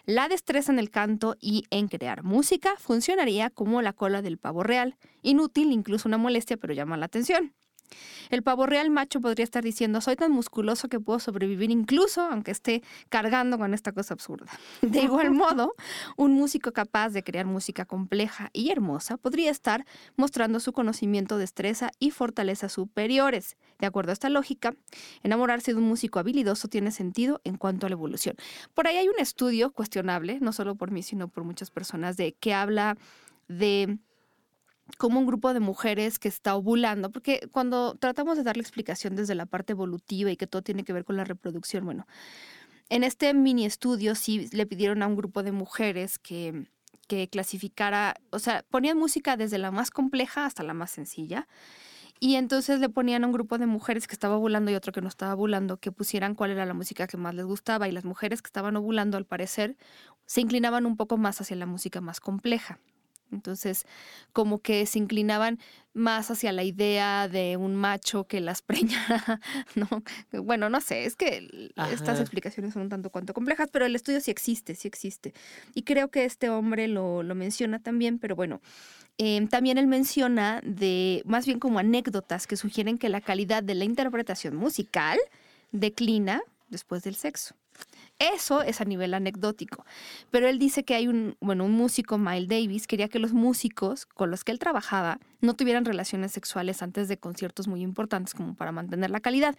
la 0.06 0.28
destreza 0.28 0.72
en 0.72 0.80
el 0.80 0.90
canto 0.90 1.36
y 1.40 1.66
en 1.70 1.88
crear 1.88 2.24
música 2.24 2.76
funcionaría 2.78 3.50
como 3.50 3.82
la 3.82 3.94
cola 3.94 4.22
del 4.22 4.38
pavo 4.38 4.64
real, 4.64 4.96
inútil, 5.22 5.72
incluso 5.72 6.08
una 6.08 6.18
molestia, 6.18 6.58
pero 6.58 6.74
llama 6.74 6.98
la 6.98 7.06
atención. 7.06 7.54
El 8.30 8.44
pavo 8.44 8.66
real 8.66 8.90
macho 8.90 9.22
podría 9.22 9.44
estar 9.44 9.64
diciendo, 9.64 10.02
soy 10.02 10.16
tan 10.16 10.32
musculoso 10.32 10.88
que 10.90 11.00
puedo 11.00 11.20
sobrevivir 11.20 11.72
incluso 11.72 12.22
aunque 12.22 12.52
esté 12.52 12.84
cargando 13.10 13.58
con 13.58 13.74
esta 13.74 13.92
cosa 13.92 14.14
absurda. 14.14 14.52
De 14.82 15.02
igual 15.02 15.32
modo, 15.32 15.74
un 16.18 16.34
músico 16.34 16.72
capaz 16.72 17.10
de 17.10 17.24
crear 17.24 17.46
música 17.46 17.86
compleja 17.86 18.50
y 18.54 18.72
hermosa 18.72 19.18
podría 19.18 19.52
estar 19.52 19.86
mostrando 20.16 20.60
su 20.60 20.74
conocimiento, 20.74 21.38
destreza 21.38 21.92
y 22.00 22.12
fortaleza 22.12 22.70
superiores. 22.70 23.58
De 23.80 23.88
acuerdo 23.88 24.12
a 24.12 24.14
esta 24.14 24.30
lógica, 24.30 24.74
enamorarse 25.24 25.74
de 25.74 25.80
un 25.80 25.88
músico 25.88 26.20
habilidoso 26.20 26.68
tiene 26.68 26.92
sentido 26.92 27.42
en 27.44 27.58
cuanto 27.58 27.86
a 27.86 27.90
la 27.90 27.94
evolución. 27.94 28.36
Por 28.74 28.88
ahí 28.88 28.98
hay 28.98 29.08
un 29.08 29.20
estudio 29.20 29.72
cuestionable, 29.72 30.40
no 30.42 30.54
solo 30.54 30.76
por 30.76 30.92
mí, 30.92 31.04
sino 31.04 31.28
por 31.28 31.44
muchas 31.44 31.72
personas, 31.72 32.18
de 32.18 32.34
que 32.34 32.54
habla 32.54 32.98
de 33.48 33.98
como 34.98 35.20
un 35.20 35.26
grupo 35.26 35.54
de 35.54 35.60
mujeres 35.60 36.20
que 36.20 36.28
está 36.28 36.56
ovulando, 36.56 37.12
porque 37.12 37.48
cuando 37.52 37.96
tratamos 37.96 38.38
de 38.38 38.44
darle 38.44 38.62
explicación 38.62 39.16
desde 39.16 39.36
la 39.36 39.46
parte 39.46 39.74
evolutiva 39.74 40.32
y 40.32 40.38
que 40.38 40.48
todo 40.48 40.62
tiene 40.62 40.84
que 40.84 40.94
ver 40.94 41.06
con 41.06 41.18
la 41.18 41.24
reproducción, 41.24 41.86
bueno, 41.86 42.06
en 42.90 43.04
este 43.04 43.34
mini 43.34 43.66
estudio 43.66 44.16
sí 44.16 44.50
le 44.52 44.66
pidieron 44.66 45.02
a 45.02 45.08
un 45.08 45.16
grupo 45.16 45.42
de 45.42 45.52
mujeres 45.52 46.20
que, 46.20 46.68
que 47.08 47.30
clasificara, 47.30 48.16
o 48.32 48.40
sea, 48.40 48.66
ponían 48.70 48.98
música 48.98 49.38
desde 49.38 49.58
la 49.58 49.72
más 49.72 49.90
compleja 49.90 50.46
hasta 50.46 50.64
la 50.64 50.74
más 50.74 50.92
sencilla. 50.92 51.48
Y 52.20 52.36
entonces 52.36 52.80
le 52.80 52.88
ponían 52.88 53.24
a 53.24 53.28
un 53.28 53.34
grupo 53.34 53.58
de 53.58 53.66
mujeres 53.66 54.08
que 54.08 54.14
estaba 54.14 54.38
ovulando 54.38 54.72
y 54.72 54.76
otro 54.76 54.94
que 54.94 55.02
no 55.02 55.10
estaba 55.10 55.34
ovulando, 55.34 55.78
que 55.78 55.92
pusieran 55.92 56.36
cuál 56.36 56.52
era 56.52 56.66
la 56.66 56.74
música 56.74 57.06
que 57.06 57.18
más 57.18 57.36
les 57.36 57.46
gustaba. 57.46 57.90
Y 57.90 57.92
las 57.92 58.06
mujeres 58.06 58.42
que 58.42 58.48
estaban 58.48 58.78
ovulando, 58.78 59.18
al 59.18 59.26
parecer, 59.26 59.76
se 60.26 60.40
inclinaban 60.40 60.86
un 60.86 60.96
poco 60.96 61.18
más 61.18 61.42
hacia 61.42 61.58
la 61.58 61.66
música 61.66 62.00
más 62.00 62.22
compleja. 62.22 62.80
Entonces, 63.34 63.86
como 64.32 64.60
que 64.60 64.86
se 64.86 65.00
inclinaban 65.00 65.60
más 65.94 66.32
hacia 66.32 66.52
la 66.52 66.64
idea 66.64 67.28
de 67.28 67.58
un 67.58 67.76
macho 67.76 68.26
que 68.26 68.40
las 68.40 68.62
preña, 68.64 69.42
¿no? 69.76 69.88
Bueno, 70.32 70.70
no 70.70 70.82
sé, 70.82 71.06
es 71.06 71.16
que 71.16 71.72
estas 71.92 72.20
explicaciones 72.20 72.74
son 72.74 72.84
un 72.84 72.90
tanto 72.90 73.10
cuanto 73.10 73.34
complejas, 73.34 73.70
pero 73.72 73.86
el 73.86 73.96
estudio 73.96 74.20
sí 74.22 74.32
existe, 74.32 74.76
sí 74.76 74.88
existe. 74.88 75.34
Y 75.74 75.84
creo 75.84 76.10
que 76.10 76.26
este 76.26 76.50
hombre 76.50 76.88
lo, 76.88 77.24
menciona 77.36 77.80
también, 77.80 78.20
pero 78.20 78.36
bueno, 78.36 78.62
em, 79.18 79.48
también 79.48 79.78
él 79.78 79.88
menciona 79.88 80.62
de, 80.64 81.24
más 81.26 81.46
bien 81.46 81.60
como 81.60 81.80
anécdotas 81.80 82.48
que 82.48 82.58
sugieren 82.58 82.98
que 82.98 83.10
la 83.10 83.22
calidad 83.22 83.64
de 83.64 83.76
la 83.76 83.86
interpretación 83.86 84.56
musical 84.56 85.20
declina 85.72 86.42
después 86.70 87.04
del 87.04 87.16
sexo. 87.16 87.56
Eso 88.34 88.62
es 88.62 88.80
a 88.80 88.86
nivel 88.86 89.14
anecdótico. 89.14 89.86
Pero 90.32 90.48
él 90.48 90.58
dice 90.58 90.86
que 90.86 90.96
hay 90.96 91.10
un, 91.10 91.36
bueno, 91.42 91.66
un 91.66 91.74
músico, 91.74 92.18
Miles 92.18 92.48
Davis, 92.48 92.88
quería 92.88 93.10
que 93.10 93.20
los 93.20 93.34
músicos 93.34 94.06
con 94.06 94.32
los 94.32 94.46
que 94.46 94.54
él 94.54 94.60
trabajaba 94.60 95.20
no 95.42 95.56
tuvieran 95.56 95.84
relaciones 95.84 96.32
sexuales 96.32 96.82
antes 96.82 97.10
de 97.10 97.18
conciertos 97.18 97.68
muy 97.68 97.82
importantes 97.82 98.34
como 98.34 98.56
para 98.56 98.72
mantener 98.72 99.10
la 99.10 99.20
calidad. 99.20 99.58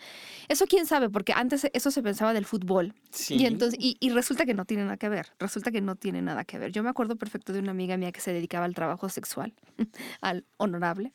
Eso 0.49 0.67
quién 0.67 0.87
sabe, 0.87 1.11
porque 1.11 1.35
antes 1.35 1.69
eso 1.75 1.91
se 1.91 2.03
pensaba 2.03 2.33
del 2.33 2.47
fútbol. 2.47 2.95
Y, 3.29 3.45
entonces, 3.45 3.79
y, 3.79 3.99
y 4.01 4.09
resulta 4.11 4.47
que 4.47 4.55
no 4.55 4.65
tiene 4.65 4.85
nada 4.85 4.97
que 4.97 5.11
ver, 5.11 5.27
resulta 5.39 5.71
que 5.71 5.83
no 5.83 5.97
tiene 5.97 6.23
nada 6.23 6.45
que 6.45 6.59
ver. 6.59 6.73
Yo 6.73 6.83
me 6.83 6.89
acuerdo 6.89 7.17
perfecto 7.17 7.53
de 7.53 7.59
una 7.59 7.73
amiga 7.73 7.99
mía 7.99 8.13
que 8.13 8.21
se 8.21 8.33
dedicaba 8.33 8.65
al 8.65 8.75
trabajo 8.75 9.11
sexual, 9.11 9.53
al 10.23 10.47
honorable, 10.57 11.13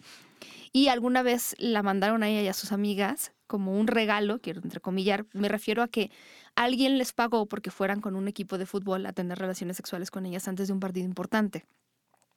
y 0.71 0.89
alguna 0.89 1.23
vez 1.23 1.55
la 1.57 1.81
mandaron 1.81 2.21
a 2.21 2.29
ella 2.29 2.43
y 2.43 2.47
a 2.47 2.53
sus 2.53 2.71
amigas 2.71 3.31
como 3.47 3.79
un 3.79 3.87
regalo, 3.87 4.39
quiero 4.39 4.61
entrecomillar, 4.61 5.25
me 5.33 5.49
refiero 5.49 5.81
a 5.81 5.87
que 5.87 6.11
alguien 6.55 6.97
les 6.97 7.13
pagó 7.13 7.45
porque 7.45 7.71
fueran 7.71 8.01
con 8.01 8.15
un 8.15 8.27
equipo 8.27 8.57
de 8.57 8.65
fútbol 8.65 9.05
a 9.05 9.13
tener 9.13 9.37
relaciones 9.37 9.77
sexuales 9.77 10.11
con 10.11 10.25
ellas 10.25 10.47
antes 10.47 10.67
de 10.67 10.73
un 10.73 10.79
partido 10.79 11.05
importante. 11.05 11.65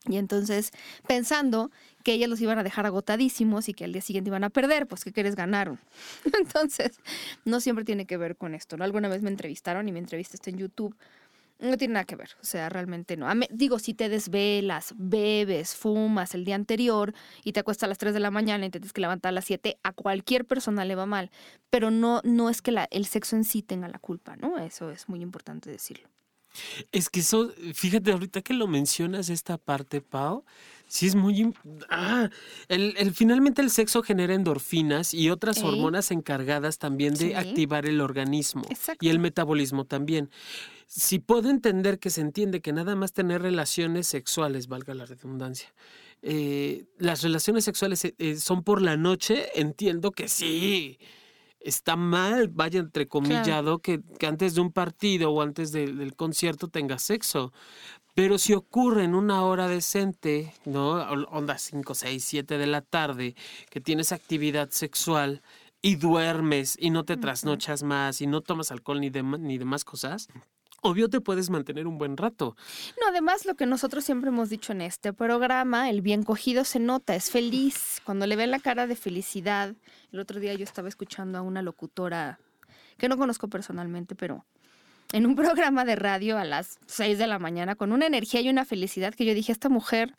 Y 0.08 0.16
entonces, 0.16 0.72
pensando 1.06 1.70
que 2.02 2.12
ellas 2.14 2.28
los 2.28 2.40
iban 2.40 2.58
a 2.58 2.64
dejar 2.64 2.86
agotadísimos 2.86 3.68
y 3.68 3.74
que 3.74 3.84
al 3.84 3.92
día 3.92 4.02
siguiente 4.02 4.30
iban 4.30 4.42
a 4.42 4.50
perder, 4.50 4.88
pues 4.88 5.04
¿qué 5.04 5.12
quieres? 5.12 5.36
Ganaron. 5.36 5.78
Entonces, 6.40 6.98
no 7.44 7.60
siempre 7.60 7.84
tiene 7.84 8.04
que 8.04 8.16
ver 8.16 8.36
con 8.36 8.54
esto. 8.54 8.76
¿no? 8.76 8.82
Alguna 8.82 9.08
vez 9.08 9.22
me 9.22 9.30
entrevistaron 9.30 9.88
y 9.88 9.92
mi 9.92 10.00
entrevista 10.00 10.34
está 10.34 10.50
en 10.50 10.58
YouTube 10.58 10.96
no 11.58 11.76
tiene 11.76 11.94
nada 11.94 12.04
que 12.04 12.16
ver, 12.16 12.30
o 12.40 12.44
sea, 12.44 12.68
realmente 12.68 13.16
no. 13.16 13.28
digo, 13.50 13.78
si 13.78 13.94
te 13.94 14.08
desvelas, 14.08 14.94
bebes, 14.96 15.74
fumas 15.74 16.34
el 16.34 16.44
día 16.44 16.54
anterior 16.54 17.14
y 17.44 17.52
te 17.52 17.60
acuestas 17.60 17.84
a 17.84 17.88
las 17.88 17.98
3 17.98 18.14
de 18.14 18.20
la 18.20 18.30
mañana 18.30 18.66
y 18.66 18.70
tienes 18.70 18.92
que 18.92 19.00
levantar 19.00 19.30
a 19.30 19.32
las 19.32 19.44
7, 19.44 19.78
a 19.82 19.92
cualquier 19.92 20.44
persona 20.44 20.84
le 20.84 20.94
va 20.94 21.06
mal, 21.06 21.30
pero 21.70 21.90
no, 21.90 22.20
no 22.24 22.50
es 22.50 22.62
que 22.62 22.74
el 22.90 23.06
sexo 23.06 23.36
en 23.36 23.44
sí 23.44 23.62
tenga 23.62 23.88
la 23.88 23.98
culpa, 23.98 24.36
¿no? 24.36 24.58
Eso 24.58 24.90
es 24.90 25.08
muy 25.08 25.22
importante 25.22 25.70
decirlo. 25.70 26.08
Es 26.90 27.08
que 27.08 27.20
eso, 27.20 27.50
fíjate, 27.74 28.12
ahorita 28.12 28.42
que 28.42 28.54
lo 28.54 28.66
mencionas 28.66 29.30
esta 29.30 29.56
parte, 29.56 30.00
Pau, 30.00 30.44
sí 30.92 31.06
es 31.06 31.14
muy... 31.14 31.54
Ah, 31.88 32.28
el, 32.68 33.14
finalmente 33.14 33.62
el 33.62 33.70
sexo 33.70 34.02
genera 34.02 34.34
endorfinas 34.34 35.14
y 35.14 35.30
otras 35.30 35.62
hormonas 35.62 36.10
encargadas 36.10 36.78
también 36.78 37.14
de 37.14 37.34
activar 37.34 37.86
el 37.86 38.02
organismo 38.02 38.62
y 39.00 39.08
el 39.08 39.18
metabolismo 39.18 39.86
también 39.86 40.28
si 40.86 41.18
puedo 41.18 41.48
entender 41.48 41.98
que 41.98 42.10
se 42.10 42.20
entiende 42.20 42.60
que 42.60 42.74
nada 42.74 42.94
más 42.94 43.14
tener 43.14 43.40
relaciones 43.40 44.06
sexuales, 44.06 44.68
valga 44.68 44.92
la 44.92 45.06
redundancia, 45.06 45.72
eh, 46.20 46.84
las 46.98 47.22
relaciones 47.22 47.64
sexuales 47.64 48.04
eh, 48.04 48.14
eh, 48.18 48.36
son 48.36 48.62
por 48.62 48.82
la 48.82 48.98
noche, 48.98 49.58
entiendo 49.58 50.12
que 50.12 50.28
sí. 50.28 50.98
Está 51.60 51.94
mal, 51.96 52.48
vaya 52.48 52.80
entrecomillado, 52.80 53.78
que, 53.78 54.02
que, 54.18 54.26
antes 54.26 54.56
de 54.56 54.60
un 54.60 54.72
partido 54.72 55.30
o 55.30 55.40
antes 55.40 55.70
del 55.70 56.14
concierto 56.16 56.68
tengas 56.68 57.02
sexo. 57.02 57.52
Pero 58.14 58.36
si 58.36 58.52
ocurre 58.52 59.04
en 59.04 59.14
una 59.14 59.42
hora 59.44 59.68
decente, 59.68 60.52
¿no? 60.66 60.92
Onda 61.30 61.56
5, 61.56 61.94
6, 61.94 62.24
7 62.24 62.58
de 62.58 62.66
la 62.66 62.82
tarde, 62.82 63.34
que 63.70 63.80
tienes 63.80 64.12
actividad 64.12 64.68
sexual 64.70 65.42
y 65.80 65.96
duermes 65.96 66.76
y 66.78 66.90
no 66.90 67.04
te 67.04 67.16
trasnochas 67.16 67.82
más 67.82 68.20
y 68.20 68.26
no 68.26 68.42
tomas 68.42 68.70
alcohol 68.70 69.00
ni, 69.00 69.10
ni 69.10 69.58
demás 69.58 69.84
cosas, 69.84 70.28
obvio 70.82 71.08
te 71.08 71.20
puedes 71.20 71.48
mantener 71.48 71.86
un 71.86 71.96
buen 71.96 72.16
rato. 72.18 72.54
No, 73.00 73.08
además 73.08 73.46
lo 73.46 73.54
que 73.54 73.64
nosotros 73.64 74.04
siempre 74.04 74.28
hemos 74.28 74.50
dicho 74.50 74.72
en 74.72 74.82
este 74.82 75.14
programa, 75.14 75.88
el 75.88 76.02
bien 76.02 76.22
cogido 76.22 76.64
se 76.64 76.80
nota, 76.80 77.14
es 77.14 77.30
feliz. 77.30 78.02
Cuando 78.04 78.26
le 78.26 78.36
ven 78.36 78.50
la 78.50 78.60
cara 78.60 78.86
de 78.86 78.94
felicidad, 78.94 79.74
el 80.12 80.20
otro 80.20 80.38
día 80.38 80.52
yo 80.54 80.64
estaba 80.64 80.88
escuchando 80.88 81.38
a 81.38 81.42
una 81.42 81.62
locutora 81.62 82.38
que 82.98 83.08
no 83.08 83.16
conozco 83.16 83.48
personalmente, 83.48 84.14
pero 84.14 84.44
en 85.12 85.26
un 85.26 85.34
programa 85.36 85.84
de 85.84 85.96
radio 85.96 86.38
a 86.38 86.44
las 86.44 86.78
6 86.86 87.18
de 87.18 87.26
la 87.26 87.38
mañana 87.38 87.74
con 87.74 87.92
una 87.92 88.06
energía 88.06 88.40
y 88.40 88.48
una 88.48 88.64
felicidad 88.64 89.14
que 89.14 89.24
yo 89.24 89.34
dije, 89.34 89.52
esta 89.52 89.68
mujer 89.68 90.14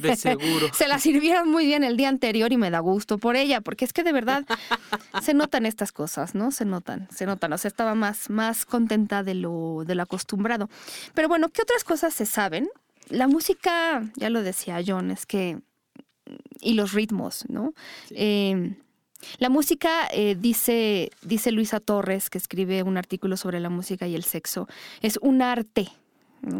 De 0.00 0.16
seguro. 0.16 0.68
Se 0.72 0.88
la 0.88 0.98
sirvieron 0.98 1.50
muy 1.50 1.66
bien 1.66 1.84
el 1.84 1.96
día 1.96 2.08
anterior 2.08 2.52
y 2.52 2.56
me 2.56 2.70
da 2.70 2.80
gusto 2.80 3.18
por 3.18 3.36
ella, 3.36 3.60
porque 3.60 3.84
es 3.84 3.92
que 3.92 4.04
de 4.04 4.12
verdad 4.12 4.44
se 5.22 5.34
notan 5.34 5.66
estas 5.66 5.92
cosas, 5.92 6.34
¿no? 6.34 6.50
Se 6.50 6.64
notan, 6.64 7.08
se 7.10 7.26
notan. 7.26 7.52
O 7.52 7.58
sea, 7.58 7.68
estaba 7.68 7.94
más, 7.94 8.30
más 8.30 8.64
contenta 8.64 9.22
de 9.22 9.34
lo, 9.34 9.84
de 9.86 9.94
lo 9.94 10.02
acostumbrado. 10.02 10.68
Pero 11.14 11.28
bueno, 11.28 11.48
¿qué 11.48 11.62
otras 11.62 11.84
cosas 11.84 12.14
se 12.14 12.26
saben? 12.26 12.68
La 13.08 13.26
música, 13.26 14.02
ya 14.16 14.30
lo 14.30 14.42
decía 14.42 14.82
John, 14.86 15.10
es 15.10 15.26
que. 15.26 15.58
Y 16.60 16.74
los 16.74 16.92
ritmos, 16.92 17.46
¿no? 17.48 17.72
Em, 18.10 18.76
la 19.38 19.48
música, 19.48 20.08
eh, 20.12 20.36
dice, 20.38 21.10
dice 21.22 21.52
Luisa 21.52 21.80
Torres, 21.80 22.30
que 22.30 22.38
escribe 22.38 22.82
un 22.82 22.96
artículo 22.96 23.36
sobre 23.36 23.60
la 23.60 23.70
música 23.70 24.06
y 24.06 24.14
el 24.14 24.24
sexo, 24.24 24.68
es 25.02 25.18
un 25.22 25.42
arte 25.42 25.88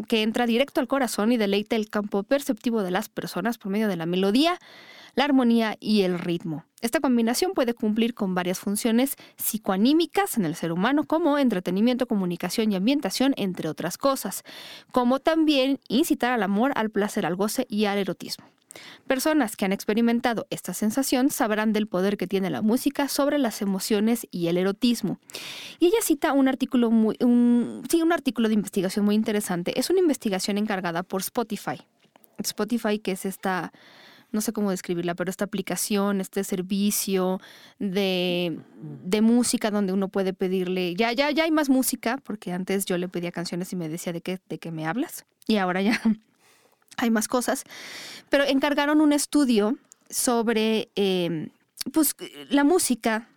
que 0.08 0.22
entra 0.22 0.46
directo 0.46 0.80
al 0.80 0.88
corazón 0.88 1.32
y 1.32 1.36
deleita 1.36 1.76
el 1.76 1.88
campo 1.88 2.22
perceptivo 2.24 2.82
de 2.82 2.90
las 2.90 3.08
personas 3.08 3.58
por 3.58 3.70
medio 3.70 3.88
de 3.88 3.96
la 3.96 4.06
melodía, 4.06 4.58
la 5.14 5.24
armonía 5.24 5.76
y 5.80 6.02
el 6.02 6.18
ritmo. 6.18 6.64
Esta 6.80 7.00
combinación 7.00 7.52
puede 7.54 7.74
cumplir 7.74 8.14
con 8.14 8.34
varias 8.34 8.58
funciones 8.58 9.16
psicoanímicas 9.36 10.36
en 10.36 10.44
el 10.44 10.54
ser 10.54 10.72
humano 10.72 11.04
como 11.04 11.38
entretenimiento, 11.38 12.06
comunicación 12.06 12.72
y 12.72 12.76
ambientación, 12.76 13.34
entre 13.36 13.68
otras 13.68 13.98
cosas, 13.98 14.44
como 14.92 15.18
también 15.18 15.80
incitar 15.88 16.32
al 16.32 16.42
amor, 16.42 16.72
al 16.76 16.90
placer, 16.90 17.26
al 17.26 17.36
goce 17.36 17.66
y 17.68 17.86
al 17.86 17.98
erotismo. 17.98 18.44
Personas 19.06 19.56
que 19.56 19.64
han 19.64 19.72
experimentado 19.72 20.46
esta 20.50 20.74
sensación 20.74 21.30
sabrán 21.30 21.72
del 21.72 21.86
poder 21.86 22.16
que 22.16 22.26
tiene 22.26 22.50
la 22.50 22.62
música 22.62 23.08
sobre 23.08 23.38
las 23.38 23.62
emociones 23.62 24.26
y 24.30 24.48
el 24.48 24.58
erotismo. 24.58 25.18
Y 25.78 25.86
ella 25.86 25.98
cita 26.02 26.32
un 26.32 26.48
artículo 26.48 26.90
muy, 26.90 27.16
sí, 27.88 28.02
un 28.02 28.12
artículo 28.12 28.48
de 28.48 28.54
investigación 28.54 29.04
muy 29.04 29.14
interesante. 29.14 29.78
Es 29.78 29.90
una 29.90 30.00
investigación 30.00 30.58
encargada 30.58 31.02
por 31.02 31.22
Spotify. 31.22 31.80
Spotify, 32.38 32.98
que 32.98 33.12
es 33.12 33.24
esta 33.24 33.72
no 34.30 34.42
sé 34.42 34.52
cómo 34.52 34.70
describirla, 34.70 35.14
pero 35.14 35.30
esta 35.30 35.46
aplicación, 35.46 36.20
este 36.20 36.44
servicio 36.44 37.40
de, 37.78 38.60
de, 39.02 39.22
música 39.22 39.70
donde 39.70 39.94
uno 39.94 40.08
puede 40.08 40.34
pedirle, 40.34 40.94
ya, 40.94 41.12
ya, 41.12 41.30
ya 41.30 41.44
hay 41.44 41.50
más 41.50 41.70
música, 41.70 42.18
porque 42.22 42.52
antes 42.52 42.84
yo 42.84 42.98
le 42.98 43.08
pedía 43.08 43.32
canciones 43.32 43.72
y 43.72 43.76
me 43.76 43.88
decía 43.88 44.12
de 44.12 44.20
qué, 44.20 44.38
de 44.46 44.58
qué 44.58 44.70
me 44.70 44.86
hablas, 44.86 45.24
y 45.46 45.56
ahora 45.56 45.80
ya 45.80 45.98
hay 46.98 47.10
más 47.10 47.28
cosas, 47.28 47.64
pero 48.28 48.44
encargaron 48.44 49.00
un 49.00 49.12
estudio 49.12 49.78
sobre 50.10 50.90
em, 50.94 51.48
pues, 51.92 52.14
la 52.50 52.64
música 52.64 53.28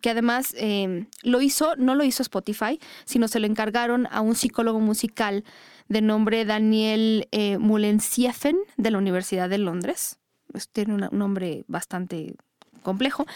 que 0.00 0.10
además 0.10 0.54
em, 0.56 1.06
lo 1.22 1.40
hizo, 1.40 1.76
no 1.76 1.94
lo 1.94 2.04
hizo 2.04 2.22
Spotify, 2.22 2.78
sino 3.04 3.28
se 3.28 3.40
lo 3.40 3.46
encargaron 3.46 4.08
a 4.10 4.20
un 4.20 4.34
psicólogo 4.34 4.80
musical 4.80 5.44
de 5.88 6.00
nombre 6.00 6.44
Daniel 6.44 7.28
eh, 7.32 7.58
de 7.58 8.90
la 8.90 8.98
Universidad 8.98 9.48
de 9.48 9.58
Londres. 9.58 10.18
Pues, 10.50 10.68
tiene 10.68 10.94
un 10.94 11.08
nombre 11.12 11.64
bastante 11.68 12.34
complejo. 12.82 13.26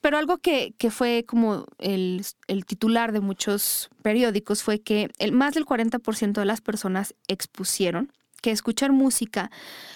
Pero 0.00 0.18
algo 0.18 0.38
que, 0.38 0.74
fue 0.90 1.24
como 1.26 1.66
el, 1.78 2.24
el, 2.46 2.64
titular 2.64 3.12
de 3.12 3.20
muchos 3.20 3.88
periódicos 4.02 4.62
fue 4.62 4.80
que 4.80 5.10
el, 5.18 5.32
más 5.32 5.54
del 5.54 5.64
40% 5.64 6.32
de 6.32 6.44
las 6.44 6.60
personas 6.60 7.14
expusieron 7.26 8.12
que 8.42 8.50
escuchar 8.50 8.92
música 8.92 9.50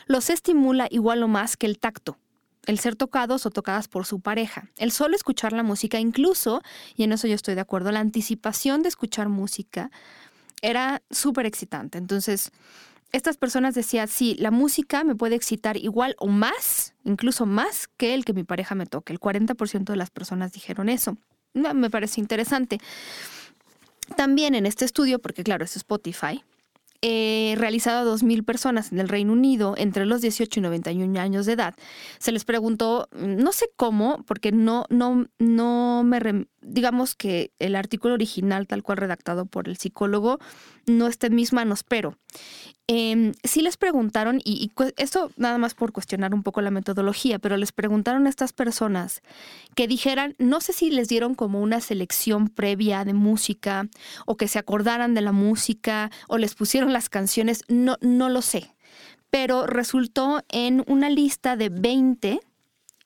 los 0.06 0.30
estimula 0.30 0.88
igual 0.90 1.22
o 1.22 1.28
más 1.28 1.56
que 1.56 1.66
el 1.66 1.78
tacto 1.78 2.18
el 2.66 2.78
ser 2.78 2.96
tocados 2.96 3.46
o 3.46 3.50
tocadas 3.50 3.88
por 3.88 4.06
su 4.06 4.20
pareja. 4.20 4.70
El 4.76 4.92
solo 4.92 5.16
escuchar 5.16 5.52
la 5.52 5.62
música, 5.62 5.98
incluso, 5.98 6.62
y 6.94 7.04
en 7.04 7.12
eso 7.12 7.26
yo 7.26 7.34
estoy 7.34 7.54
de 7.54 7.60
acuerdo, 7.62 7.90
la 7.90 8.00
anticipación 8.00 8.82
de 8.82 8.88
escuchar 8.88 9.28
música 9.28 9.90
era 10.62 11.02
súper 11.10 11.46
excitante. 11.46 11.98
Entonces, 11.98 12.52
estas 13.12 13.36
personas 13.36 13.74
decían, 13.74 14.08
sí, 14.08 14.36
la 14.38 14.50
música 14.50 15.04
me 15.04 15.16
puede 15.16 15.34
excitar 15.34 15.76
igual 15.76 16.14
o 16.18 16.28
más, 16.28 16.94
incluso 17.04 17.46
más 17.46 17.88
que 17.96 18.14
el 18.14 18.24
que 18.24 18.34
mi 18.34 18.44
pareja 18.44 18.74
me 18.74 18.86
toque. 18.86 19.12
El 19.12 19.20
40% 19.20 19.84
de 19.84 19.96
las 19.96 20.10
personas 20.10 20.52
dijeron 20.52 20.88
eso. 20.88 21.16
Me 21.54 21.90
parece 21.90 22.20
interesante. 22.20 22.78
También 24.16 24.54
en 24.54 24.66
este 24.66 24.84
estudio, 24.84 25.18
porque 25.18 25.42
claro, 25.42 25.64
es 25.64 25.76
Spotify, 25.76 26.44
eh, 27.02 27.54
realizado 27.56 28.10
a 28.10 28.14
2.000 28.14 28.44
personas 28.44 28.92
en 28.92 29.00
el 29.00 29.08
Reino 29.08 29.32
Unido 29.32 29.74
entre 29.78 30.04
los 30.04 30.20
18 30.20 30.60
y 30.60 30.62
91 30.62 31.20
años 31.20 31.46
de 31.46 31.54
edad. 31.54 31.74
Se 32.18 32.32
les 32.32 32.44
preguntó, 32.44 33.08
no 33.12 33.52
sé 33.52 33.70
cómo, 33.76 34.22
porque 34.26 34.52
no, 34.52 34.84
no, 34.90 35.26
no 35.38 36.02
me, 36.04 36.46
digamos 36.62 37.14
que 37.14 37.52
el 37.58 37.76
artículo 37.76 38.14
original, 38.14 38.66
tal 38.66 38.82
cual 38.82 38.98
redactado 38.98 39.46
por 39.46 39.68
el 39.68 39.76
psicólogo, 39.76 40.38
no 40.86 41.06
está 41.06 41.26
en 41.28 41.34
mis 41.34 41.52
manos, 41.52 41.84
pero 41.84 42.16
eh, 42.92 43.32
sí 43.44 43.62
les 43.62 43.76
preguntaron, 43.76 44.40
y, 44.44 44.72
esto 44.96 45.30
nada 45.36 45.58
más 45.58 45.74
por 45.74 45.92
cuestionar 45.92 46.34
un 46.34 46.42
poco 46.42 46.60
la 46.60 46.72
metodología, 46.72 47.38
pero 47.38 47.56
les 47.56 47.70
preguntaron 47.70 48.26
a 48.26 48.30
estas 48.30 48.52
personas 48.52 49.22
que 49.76 49.86
dijeran, 49.86 50.34
no 50.38 50.60
sé 50.60 50.72
si 50.72 50.90
les 50.90 51.08
dieron 51.08 51.34
como 51.34 51.60
una 51.60 51.80
selección 51.80 52.48
previa 52.48 53.04
de 53.04 53.14
música, 53.14 53.88
o 54.26 54.36
que 54.36 54.48
se 54.48 54.58
acordaran 54.58 55.14
de 55.14 55.20
la 55.20 55.32
música, 55.32 56.10
o 56.26 56.36
les 56.36 56.54
pusieron 56.54 56.92
las 56.92 57.08
canciones, 57.08 57.62
no, 57.68 57.96
no 58.00 58.28
lo 58.28 58.42
sé, 58.42 58.74
pero 59.30 59.66
resultó 59.66 60.42
en 60.48 60.82
una 60.88 61.10
lista 61.10 61.56
de 61.56 61.68
20, 61.68 62.40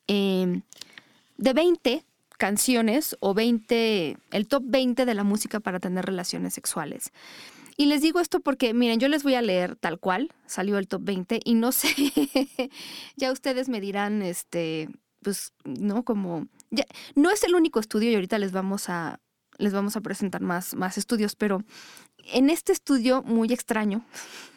em, 0.07 0.63
de 1.37 1.53
20 1.53 2.05
canciones 2.45 3.17
o 3.21 3.33
20, 3.33 4.19
el 4.31 4.49
top 4.49 4.65
20 4.67 5.07
de 5.07 5.15
la 5.15 5.25
música 5.25 5.61
para 5.61 5.81
tener 5.81 6.05
relaciones 6.05 6.53
sexuales. 6.53 7.11
Y 7.79 7.87
les 7.87 8.03
digo 8.03 8.21
esto 8.21 8.41
porque, 8.41 8.75
miren, 8.75 9.01
yo 9.01 9.09
les 9.09 9.23
voy 9.23 9.35
a 9.35 9.41
leer 9.41 9.77
tal 9.77 9.99
cual, 9.99 10.31
salió 10.45 10.77
el 10.77 10.87
top 10.87 11.05
20 11.05 11.41
y 11.43 11.55
no 11.55 11.73
sé, 11.81 11.89
ya 13.17 13.33
ustedes 13.33 13.71
me 13.71 13.81
dirán, 13.81 14.21
este, 14.21 14.91
pues, 15.23 15.55
¿no? 15.65 16.05
Como, 16.05 16.47
ya, 16.71 16.85
no 17.15 17.31
es 17.31 17.45
el 17.45 17.55
único 17.55 17.81
estudio 17.81 18.11
y 18.11 18.15
ahorita 18.15 18.39
les 18.39 18.53
vamos 18.53 18.91
a, 18.91 19.21
les 19.57 19.73
vamos 19.73 19.97
a 19.97 20.03
presentar 20.03 20.43
más, 20.43 20.75
más 20.75 20.99
estudios, 20.99 21.37
pero 21.37 21.65
en 22.27 22.51
este 22.51 22.73
estudio 22.73 23.23
muy 23.23 23.55
extraño, 23.55 24.05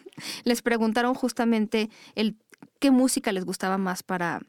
les 0.43 0.61
preguntaron 0.61 1.13
justamente 1.13 1.89
el, 2.15 2.35
qué 2.81 2.91
música 2.91 3.31
les 3.31 3.45
gustaba 3.45 3.77
más 3.77 4.03
para, 4.03 4.41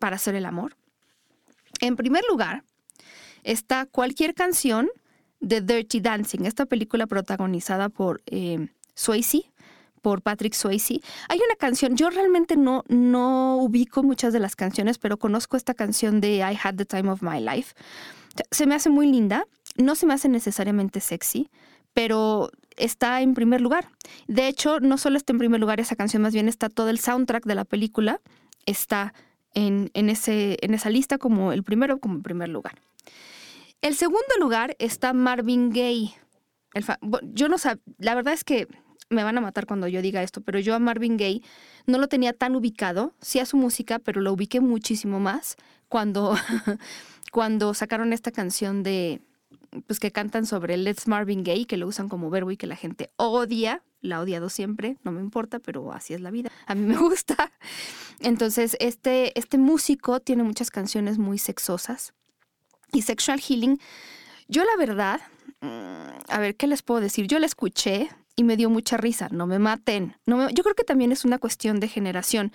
para 0.00 0.16
hacer 0.16 0.34
el 0.34 0.44
amor. 0.44 0.74
En 1.80 1.96
primer 1.96 2.22
lugar, 2.28 2.64
está 3.42 3.86
cualquier 3.86 4.34
canción 4.34 4.88
de 5.40 5.60
Dirty 5.60 6.00
Dancing, 6.00 6.44
esta 6.44 6.66
película 6.66 7.06
protagonizada 7.06 7.88
por 7.88 8.22
eh, 8.26 8.68
Swayze, 8.94 9.50
por 10.00 10.22
Patrick 10.22 10.54
Swayze. 10.54 11.00
Hay 11.28 11.38
una 11.38 11.56
canción, 11.58 11.96
yo 11.96 12.10
realmente 12.10 12.56
no, 12.56 12.84
no 12.88 13.56
ubico 13.56 14.02
muchas 14.02 14.32
de 14.32 14.40
las 14.40 14.56
canciones, 14.56 14.98
pero 14.98 15.18
conozco 15.18 15.56
esta 15.56 15.74
canción 15.74 16.20
de 16.20 16.36
I 16.36 16.58
Had 16.62 16.76
the 16.76 16.84
Time 16.84 17.10
of 17.10 17.22
My 17.22 17.40
Life. 17.40 17.74
Se 18.50 18.66
me 18.66 18.74
hace 18.74 18.90
muy 18.90 19.06
linda, 19.06 19.46
no 19.76 19.94
se 19.94 20.06
me 20.06 20.14
hace 20.14 20.28
necesariamente 20.28 21.00
sexy, 21.00 21.50
pero 21.94 22.50
está 22.76 23.22
en 23.22 23.34
primer 23.34 23.60
lugar. 23.60 23.88
De 24.26 24.48
hecho, 24.48 24.80
no 24.80 24.98
solo 24.98 25.16
está 25.16 25.32
en 25.32 25.38
primer 25.38 25.60
lugar 25.60 25.80
esa 25.80 25.96
canción, 25.96 26.22
más 26.22 26.34
bien 26.34 26.48
está 26.48 26.68
todo 26.68 26.90
el 26.90 26.98
soundtrack 26.98 27.44
de 27.46 27.54
la 27.54 27.64
película, 27.64 28.20
está 28.66 29.14
en, 29.54 29.90
ese, 29.94 30.56
en 30.60 30.74
esa 30.74 30.90
lista 30.90 31.18
como 31.18 31.52
el 31.52 31.62
primero, 31.62 31.98
como 31.98 32.16
el 32.16 32.22
primer 32.22 32.48
lugar. 32.48 32.80
El 33.80 33.94
segundo 33.94 34.34
lugar 34.38 34.76
está 34.78 35.12
Marvin 35.12 35.70
Gaye. 35.70 36.14
yo 37.32 37.48
no 37.48 37.58
sé, 37.58 37.78
la 37.98 38.14
verdad 38.14 38.34
es 38.34 38.44
que 38.44 38.66
me 39.10 39.24
van 39.24 39.38
a 39.38 39.40
matar 39.40 39.66
cuando 39.66 39.88
yo 39.88 40.02
diga 40.02 40.22
esto, 40.22 40.40
pero 40.40 40.58
yo 40.58 40.74
a 40.74 40.78
Marvin 40.78 41.16
Gaye 41.16 41.42
no 41.86 41.98
lo 41.98 42.08
tenía 42.08 42.32
tan 42.32 42.56
ubicado, 42.56 43.14
sí 43.20 43.38
a 43.38 43.46
su 43.46 43.56
música, 43.56 43.98
pero 43.98 44.20
lo 44.20 44.32
ubiqué 44.32 44.60
muchísimo 44.60 45.20
más 45.20 45.56
cuando, 45.88 46.34
cuando 47.32 47.74
sacaron 47.74 48.12
esta 48.12 48.32
canción 48.32 48.82
de, 48.82 49.20
pues 49.86 50.00
que 50.00 50.10
cantan 50.10 50.46
sobre 50.46 50.76
Let's 50.76 51.06
Marvin 51.06 51.44
Gaye, 51.44 51.66
que 51.66 51.76
lo 51.76 51.86
usan 51.86 52.08
como 52.08 52.30
verbo 52.30 52.50
y 52.50 52.56
que 52.56 52.66
la 52.66 52.76
gente 52.76 53.10
odia, 53.16 53.82
la 54.04 54.16
ha 54.16 54.20
odiado 54.20 54.48
siempre, 54.48 54.96
no 55.02 55.12
me 55.12 55.20
importa, 55.20 55.58
pero 55.58 55.92
así 55.92 56.14
es 56.14 56.20
la 56.20 56.30
vida, 56.30 56.50
a 56.66 56.74
mí 56.74 56.82
me 56.82 56.96
gusta. 56.96 57.52
Entonces, 58.20 58.76
este, 58.80 59.38
este 59.38 59.58
músico 59.58 60.20
tiene 60.20 60.44
muchas 60.44 60.70
canciones 60.70 61.18
muy 61.18 61.38
sexosas, 61.38 62.14
y 62.94 63.02
Sexual 63.02 63.40
Healing, 63.40 63.80
yo 64.46 64.62
la 64.64 64.76
verdad, 64.78 65.20
mm, 65.60 66.30
a 66.30 66.38
ver, 66.38 66.54
¿qué 66.54 66.66
les 66.66 66.82
puedo 66.82 67.00
decir? 67.00 67.26
Yo 67.26 67.38
la 67.40 67.46
escuché 67.46 68.08
y 68.36 68.44
me 68.44 68.56
dio 68.56 68.70
mucha 68.70 68.96
risa, 68.96 69.28
no 69.30 69.46
me 69.46 69.58
maten. 69.58 70.16
No 70.26 70.48
yo 70.50 70.62
creo 70.62 70.74
que 70.74 70.84
también 70.84 71.12
es 71.12 71.24
una 71.24 71.38
cuestión 71.38 71.80
de 71.80 71.88
generación. 71.88 72.52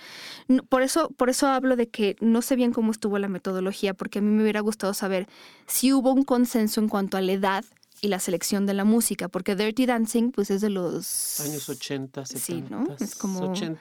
Por 0.69 0.81
eso, 0.81 1.09
por 1.09 1.29
eso 1.29 1.47
hablo 1.47 1.75
de 1.75 1.89
que 1.89 2.15
no 2.21 2.41
sé 2.41 2.55
bien 2.55 2.73
cómo 2.73 2.91
estuvo 2.91 3.19
la 3.19 3.27
metodología, 3.27 3.93
porque 3.93 4.19
a 4.19 4.21
mí 4.21 4.29
me 4.29 4.43
hubiera 4.43 4.61
gustado 4.61 4.93
saber 4.93 5.27
si 5.67 5.93
hubo 5.93 6.11
un 6.13 6.23
consenso 6.23 6.79
en 6.79 6.89
cuanto 6.89 7.17
a 7.17 7.21
la 7.21 7.33
edad 7.33 7.65
y 8.01 8.07
la 8.07 8.19
selección 8.19 8.65
de 8.65 8.73
la 8.73 8.85
música, 8.85 9.27
porque 9.27 9.55
Dirty 9.55 9.85
Dancing 9.85 10.31
pues 10.31 10.51
es 10.51 10.61
de 10.61 10.69
los... 10.69 11.39
Años 11.41 11.67
80, 11.69 12.25
70. 12.25 12.45
Sí, 12.45 12.63
¿no? 12.69 12.95
Es 12.99 13.15
como... 13.15 13.51
80. 13.51 13.79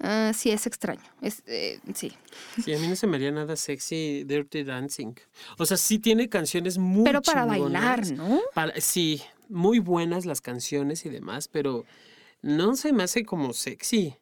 Ah, 0.00 0.32
sí, 0.34 0.50
es 0.50 0.66
extraño. 0.66 1.02
Es, 1.20 1.42
eh, 1.46 1.80
sí. 1.94 2.12
Sí, 2.62 2.72
a 2.72 2.78
mí 2.78 2.86
no 2.86 2.94
se 2.94 3.06
me 3.06 3.16
haría 3.16 3.32
nada 3.32 3.56
sexy 3.56 4.22
Dirty 4.24 4.62
Dancing. 4.62 5.14
O 5.58 5.66
sea, 5.66 5.76
sí 5.76 5.98
tiene 5.98 6.28
canciones 6.28 6.78
muy 6.78 7.04
Pero 7.04 7.20
para 7.20 7.44
bailar, 7.44 8.06
¿no? 8.12 8.40
sí, 8.76 9.22
muy 9.48 9.80
buenas 9.80 10.24
las 10.24 10.40
canciones 10.40 11.04
y 11.04 11.08
demás, 11.08 11.48
pero 11.48 11.84
no 12.42 12.76
se 12.76 12.92
me 12.92 13.02
hace 13.02 13.24
como 13.24 13.52
sexy. 13.52 14.14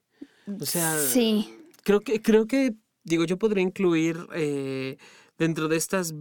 O 0.60 0.64
sea, 0.64 0.96
sí. 0.98 1.54
creo 1.82 2.00
que, 2.00 2.22
creo 2.22 2.46
que, 2.46 2.74
digo, 3.04 3.24
yo 3.24 3.36
podría 3.36 3.62
incluir 3.62 4.16
eh, 4.34 4.96
dentro 5.38 5.68
de 5.68 5.76
estas 5.76 6.14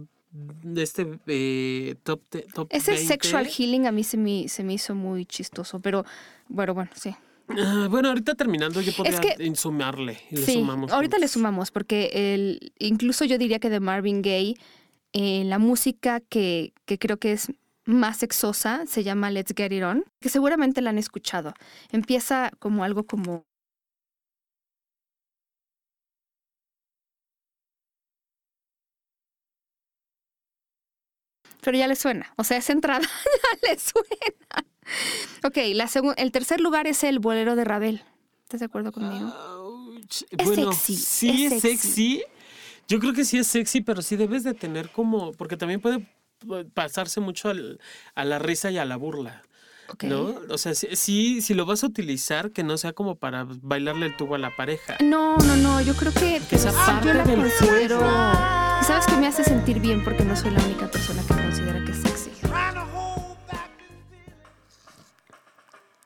de 0.62 0.82
este 0.82 1.18
eh, 1.26 1.94
top, 2.02 2.20
top 2.54 2.68
Ese 2.70 2.96
sexual 2.98 3.46
healing 3.46 3.86
a 3.86 3.92
mí 3.92 4.04
se 4.04 4.16
me, 4.16 4.48
se 4.48 4.64
me 4.64 4.74
hizo 4.74 4.94
muy 4.94 5.24
chistoso, 5.24 5.80
pero 5.80 6.04
bueno, 6.48 6.74
bueno, 6.74 6.90
sí. 6.94 7.14
Ah, 7.48 7.86
bueno, 7.88 8.08
ahorita 8.08 8.34
terminando 8.34 8.80
yo 8.80 8.92
podría 8.92 9.20
sumarle. 9.54 10.18
sí, 10.32 10.66
ahorita 10.90 11.18
le 11.18 11.28
sumamos 11.28 11.70
porque 11.70 12.10
el, 12.12 12.72
incluso 12.78 13.24
yo 13.24 13.38
diría 13.38 13.58
que 13.58 13.70
de 13.70 13.80
Marvin 13.80 14.20
Gaye, 14.20 14.56
eh, 15.12 15.44
la 15.44 15.58
música 15.58 16.20
que, 16.20 16.72
que 16.84 16.98
creo 16.98 17.18
que 17.18 17.32
es 17.32 17.48
más 17.86 18.18
sexosa 18.18 18.84
se 18.86 19.04
llama 19.04 19.30
Let's 19.30 19.54
Get 19.56 19.72
It 19.72 19.84
On, 19.84 20.04
que 20.20 20.28
seguramente 20.28 20.82
la 20.82 20.90
han 20.90 20.98
escuchado. 20.98 21.54
Empieza 21.92 22.50
como 22.58 22.84
algo 22.84 23.04
como 23.04 23.45
pero 31.66 31.78
ya 31.78 31.88
le 31.88 31.96
suena. 31.96 32.32
O 32.36 32.44
sea, 32.44 32.58
esa 32.58 32.72
entrada 32.72 33.00
ya 33.02 33.68
le 33.68 33.76
suena. 33.76 34.64
Ok, 35.42 35.56
la 35.74 35.90
el 36.16 36.30
tercer 36.30 36.60
lugar 36.60 36.86
es 36.86 37.02
el 37.02 37.18
bolero 37.18 37.56
de 37.56 37.64
Ravel. 37.64 38.04
¿Estás 38.44 38.60
de 38.60 38.66
acuerdo 38.66 38.92
conmigo? 38.92 39.34
es 40.38 40.54
sexy. 40.54 40.96
Sí, 40.96 41.46
es, 41.46 41.60
sexy. 41.60 42.22
Yo 42.86 43.00
creo 43.00 43.12
que 43.12 43.24
sí 43.24 43.38
es 43.38 43.48
sexy, 43.48 43.80
pero 43.80 44.00
sí 44.00 44.14
debes 44.14 44.44
de 44.44 44.54
tener 44.54 44.90
como. 44.90 45.32
Porque 45.32 45.56
también 45.56 45.80
puede 45.80 46.06
pasarse 46.72 47.18
mucho 47.18 47.50
a 48.14 48.24
la 48.24 48.38
risa 48.38 48.70
y 48.70 48.78
a 48.78 48.84
la 48.84 48.94
burla. 48.94 49.42
¿No? 50.02 50.36
O 50.48 50.58
sea, 50.58 50.72
sí, 50.72 51.42
si 51.42 51.54
lo 51.54 51.66
vas 51.66 51.82
a 51.82 51.88
utilizar, 51.88 52.52
que 52.52 52.62
no 52.62 52.78
sea 52.78 52.92
como 52.92 53.16
para 53.16 53.44
bailarle 53.44 54.06
el 54.06 54.16
tubo 54.16 54.36
a 54.36 54.38
la 54.38 54.54
pareja. 54.54 54.98
No, 55.00 55.36
no, 55.38 55.56
no. 55.56 55.80
Yo 55.80 55.96
creo 55.96 56.14
que, 56.14 56.40
que 56.48 56.54
esa 56.54 56.70
parte 56.70 57.08
yo 57.08 57.14
del 57.14 57.40
considero. 57.40 58.65
¿Sabes 58.82 59.06
que 59.06 59.16
me 59.16 59.26
hace 59.26 59.44
sentir 59.44 59.80
bien? 59.80 60.04
Porque 60.04 60.24
no 60.24 60.36
soy 60.36 60.50
la 60.50 60.62
única 60.62 60.90
persona 60.90 61.22
que 61.22 61.34
considera 61.34 61.84
que 61.84 61.92
es 61.92 61.98
sexy. 61.98 62.30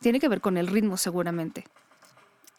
Tiene 0.00 0.18
que 0.18 0.28
ver 0.28 0.40
con 0.40 0.56
el 0.56 0.66
ritmo, 0.66 0.96
seguramente. 0.96 1.66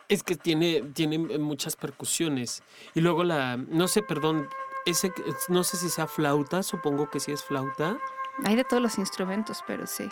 Es 0.07 0.23
que 0.23 0.35
tiene, 0.35 0.81
tiene 0.93 1.17
muchas 1.39 1.75
percusiones. 1.75 2.61
Y 2.93 3.01
luego 3.01 3.23
la. 3.23 3.57
No 3.57 3.87
sé, 3.87 4.03
perdón. 4.03 4.47
Ese, 4.85 5.11
no 5.47 5.63
sé 5.63 5.77
si 5.77 5.89
sea 5.89 6.07
flauta, 6.07 6.63
supongo 6.63 7.09
que 7.09 7.19
sí 7.19 7.31
es 7.31 7.43
flauta. 7.43 7.97
Hay 8.45 8.55
de 8.55 8.63
todos 8.63 8.81
los 8.81 8.97
instrumentos, 8.97 9.63
pero 9.67 9.85
sí. 9.85 10.09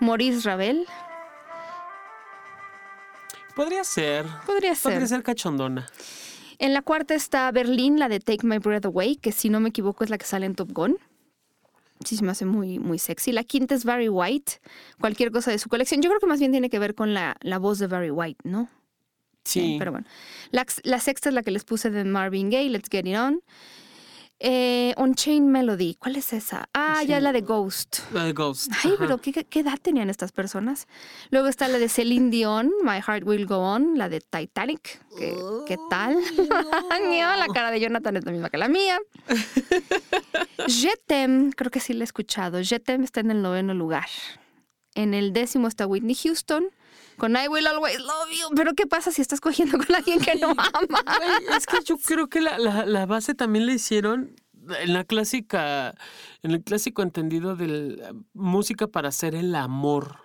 Maurice 0.00 0.48
Ravel. 0.48 0.86
Podría 3.54 3.84
ser. 3.84 4.26
Podría 4.46 4.74
ser. 4.74 4.92
Podría 4.92 5.06
ser 5.06 5.22
cachondona. 5.22 5.86
En 6.60 6.74
la 6.74 6.82
cuarta 6.82 7.14
está 7.14 7.50
Berlín, 7.52 7.98
la 7.98 8.10
de 8.10 8.20
Take 8.20 8.46
My 8.46 8.58
Breath 8.58 8.84
Away, 8.84 9.16
que 9.16 9.32
si 9.32 9.48
no 9.48 9.60
me 9.60 9.70
equivoco 9.70 10.04
es 10.04 10.10
la 10.10 10.18
que 10.18 10.26
sale 10.26 10.44
en 10.44 10.54
Top 10.54 10.70
Gun. 10.72 10.98
Sí, 12.04 12.16
se 12.16 12.22
me 12.22 12.32
hace 12.32 12.44
muy, 12.44 12.78
muy 12.78 12.98
sexy. 12.98 13.32
La 13.32 13.44
quinta 13.44 13.74
es 13.74 13.86
Barry 13.86 14.10
White, 14.10 14.60
cualquier 15.00 15.30
cosa 15.32 15.50
de 15.50 15.58
su 15.58 15.70
colección. 15.70 16.02
Yo 16.02 16.10
creo 16.10 16.20
que 16.20 16.26
más 16.26 16.38
bien 16.38 16.52
tiene 16.52 16.68
que 16.68 16.78
ver 16.78 16.94
con 16.94 17.14
la, 17.14 17.34
la 17.40 17.58
voz 17.58 17.78
de 17.78 17.86
Barry 17.86 18.10
White, 18.10 18.46
¿no? 18.46 18.68
Sí. 19.42 19.76
pero 19.78 19.90
bueno. 19.90 20.06
La, 20.50 20.66
la, 20.82 21.00
sexta 21.00 21.30
es 21.30 21.34
la 21.34 21.42
que 21.42 21.50
les 21.50 21.64
puse 21.64 21.88
de 21.88 22.04
Marvin 22.04 22.50
Gaye, 22.50 22.68
Let's 22.68 22.90
Get 22.90 23.06
It 23.06 23.16
On. 23.16 23.40
Eh, 24.42 24.94
On 24.96 25.14
Chain 25.14 25.52
Melody, 25.52 25.96
¿cuál 25.96 26.16
es 26.16 26.32
esa? 26.32 26.66
Ah, 26.72 27.02
ya 27.04 27.20
la 27.20 27.30
de 27.30 27.42
Ghost. 27.42 27.98
La 28.14 28.24
de 28.24 28.32
Ghost. 28.32 28.72
Ay, 28.82 28.94
pero 28.98 29.18
¿qué, 29.18 29.46
edad 29.60 29.78
tenían 29.80 30.08
estas 30.08 30.32
personas? 30.32 30.88
Luego 31.30 31.48
está 31.48 31.68
la 31.68 31.78
de 31.78 31.90
Celine 31.90 32.30
Dion, 32.30 32.72
My 32.82 33.02
Heart 33.06 33.26
Will 33.26 33.44
Go 33.44 33.58
On, 33.58 33.98
la 33.98 34.08
de 34.08 34.22
Titanic. 34.22 35.02
¿Qué, 35.18 35.36
¿qué 35.66 35.76
tal? 35.90 36.16
la 37.38 37.46
cara 37.52 37.70
de 37.70 37.80
Jonathan 37.80 38.16
es 38.16 38.24
la 38.24 38.32
misma 38.32 38.48
que 38.48 38.56
la 38.56 38.68
mía. 38.68 38.98
Jetem, 40.66 41.52
creo 41.52 41.70
que 41.70 41.80
sí 41.80 41.92
la 41.92 42.04
he 42.04 42.04
escuchado. 42.04 42.62
Jetem 42.62 43.02
está 43.02 43.20
en 43.20 43.32
el 43.32 43.42
noveno 43.42 43.74
lugar. 43.74 44.08
En 44.94 45.12
el 45.12 45.34
décimo 45.34 45.68
está 45.68 45.86
Whitney 45.86 46.14
Houston 46.14 46.70
con 47.20 47.36
I 47.36 47.48
Will 47.48 47.66
Always 47.66 48.00
Love 48.00 48.30
You. 48.30 48.54
Pero 48.56 48.74
¿qué 48.74 48.86
pasa 48.86 49.12
si 49.12 49.20
estás 49.20 49.40
cogiendo 49.40 49.76
con 49.78 49.94
alguien 49.94 50.18
que 50.20 50.34
no 50.36 50.48
ama? 50.74 51.04
es 51.56 51.66
que 51.66 51.84
yo 51.84 51.98
creo 51.98 52.28
que 52.28 52.40
la, 52.40 52.58
la, 52.58 53.06
base 53.06 53.34
también 53.34 53.66
le 53.66 53.74
hicieron 53.74 54.34
en 54.80 54.94
la 54.94 55.04
clásica, 55.04 55.94
en 56.42 56.52
el 56.52 56.62
clásico 56.62 57.02
entendido 57.02 57.56
de 57.56 58.14
música 58.32 58.86
para 58.86 59.10
hacer 59.10 59.34
el 59.34 59.54
amor. 59.54 60.16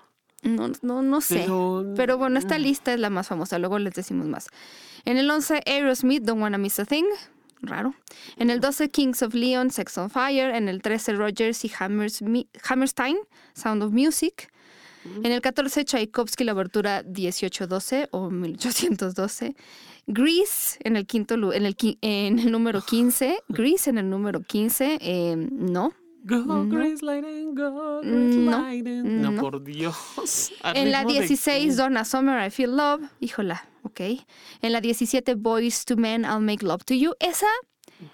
No, 0.42 0.72
no, 0.82 1.02
no 1.02 1.22
sé. 1.22 1.48
Pero, 1.96 2.18
bueno, 2.18 2.40
esta 2.40 2.58
lista 2.58 2.94
es 2.94 3.00
la 3.00 3.10
más 3.10 3.28
famosa, 3.28 3.60
luego 3.60 3.78
les 3.78 3.94
decimos 3.94 4.28
más. 4.28 4.48
En 5.04 5.18
el 5.18 5.30
11, 5.30 5.64
Aerosmith, 5.66 6.24
Don't 6.24 6.42
Wanna 6.42 6.58
Miss 6.58 6.80
a 6.80 6.86
Thing. 6.86 7.06
Raro. 7.62 7.96
En 8.38 8.50
el 8.52 8.60
12, 8.60 8.90
Kings 8.90 9.22
of 9.24 9.34
Leon, 9.34 9.72
Sex 9.72 9.98
on 9.98 10.10
Fire. 10.10 10.56
En 10.56 10.70
el 10.70 10.82
13, 10.82 11.14
Rogers 11.14 11.66
y 11.66 11.72
Hammerstein, 11.80 13.18
Sound 13.54 13.84
of 13.84 13.92
Music. 13.92 14.52
En 15.24 15.32
el 15.32 15.42
14, 15.42 15.86
Tchaikovsky, 15.86 16.44
la 16.44 16.52
abertura 16.52 17.04
1812 17.04 18.10
o 18.12 18.30
1812. 18.30 19.56
Grease 20.08 20.78
en 20.84 20.96
el 20.96 21.06
quinto 21.06 21.34
en 21.54 21.66
el, 21.66 21.76
en 22.02 22.40
el 22.40 22.52
número 22.52 22.82
15. 22.82 23.40
Grease 23.50 23.90
en 23.90 23.98
el 23.98 24.10
número 24.10 24.42
15. 24.42 25.00
Eh, 25.02 25.36
no. 25.36 25.94
Go, 26.28 26.38
no. 26.38 26.68
Grace 26.68 27.06
go, 27.54 28.02
no. 28.04 29.32
no. 29.32 29.42
por 29.42 29.64
Dios. 29.64 29.96
En 30.74 30.92
la 30.92 31.06
16, 31.06 31.78
Donna 31.78 32.04
Summer, 32.04 32.48
I 32.48 32.50
Feel 32.50 32.76
Love. 32.76 33.04
Híjola, 33.20 33.70
ok. 33.84 34.02
En 34.62 34.74
la 34.74 34.82
17, 34.82 35.36
Boys 35.36 35.86
to 35.86 35.96
Men, 35.98 36.24
I'll 36.24 36.40
Make 36.40 36.66
Love 36.66 36.84
to 36.86 36.96
You. 36.96 37.14
Esa 37.20 37.46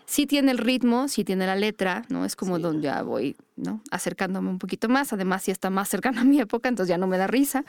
sí 0.06 0.26
tiene 0.28 0.52
el 0.52 0.58
ritmo, 0.58 1.08
sí 1.08 1.24
tiene 1.24 1.46
la 1.46 1.56
letra, 1.56 2.04
¿no? 2.10 2.26
Es 2.26 2.36
como 2.36 2.60
donde 2.60 2.84
ya 2.84 3.02
voy, 3.04 3.36
¿no? 3.56 3.82
Acercándome 3.91 4.50
un 4.50 4.60
poquito 4.60 4.89
más. 4.89 5.13
Además, 5.13 5.44
sí 5.44 5.52
está 5.52 5.70
más 5.70 5.89
cercana 5.89 6.22
a 6.22 6.24
mi 6.24 6.39
época, 6.39 6.70
entonces 6.70 6.89
ya 6.89 6.98
no 6.98 7.08
me 7.08 7.17
da 7.17 7.28
risa. 7.28 7.63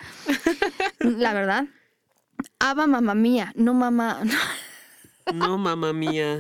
la 1.00 1.32
verdad. 1.32 1.66
Aba 2.58 2.86
mamá 2.86 3.14
mía, 3.14 3.52
no 3.56 3.74
mamá. 3.74 4.22
No, 5.32 5.58
mamá 5.58 5.92
mía. 5.92 6.38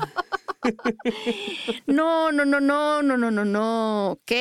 no, 1.86 2.32
no, 2.32 2.44
no, 2.44 2.60
no, 2.60 3.02
no, 3.02 3.16
no, 3.16 3.30
no, 3.30 3.44
no. 3.44 4.10
Ok. 4.12 4.32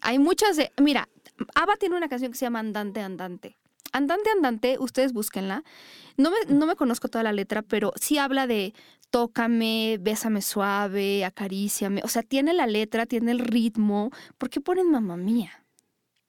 Hay 0.00 0.18
muchas 0.18 0.56
de. 0.56 0.70
Mira, 0.80 1.08
Ava 1.54 1.76
tiene 1.76 1.96
una 1.96 2.08
canción 2.08 2.32
que 2.32 2.38
se 2.38 2.46
llama 2.46 2.60
Andante, 2.60 3.00
Andante. 3.00 3.56
Andante, 3.92 4.30
Andante, 4.30 4.76
ustedes 4.78 5.12
búsquenla. 5.12 5.64
No 6.16 6.30
me, 6.30 6.36
no 6.54 6.66
me 6.66 6.76
conozco 6.76 7.08
toda 7.08 7.24
la 7.24 7.32
letra, 7.32 7.62
pero 7.62 7.92
sí 7.96 8.18
habla 8.18 8.46
de 8.46 8.74
tócame, 9.10 9.98
bésame 10.00 10.42
suave, 10.42 11.24
acaríciame. 11.24 12.00
O 12.04 12.08
sea, 12.08 12.22
tiene 12.22 12.52
la 12.52 12.66
letra, 12.66 13.06
tiene 13.06 13.32
el 13.32 13.40
ritmo. 13.40 14.10
¿Por 14.36 14.50
qué 14.50 14.60
ponen 14.60 14.90
mamá 14.90 15.16
mía? 15.16 15.64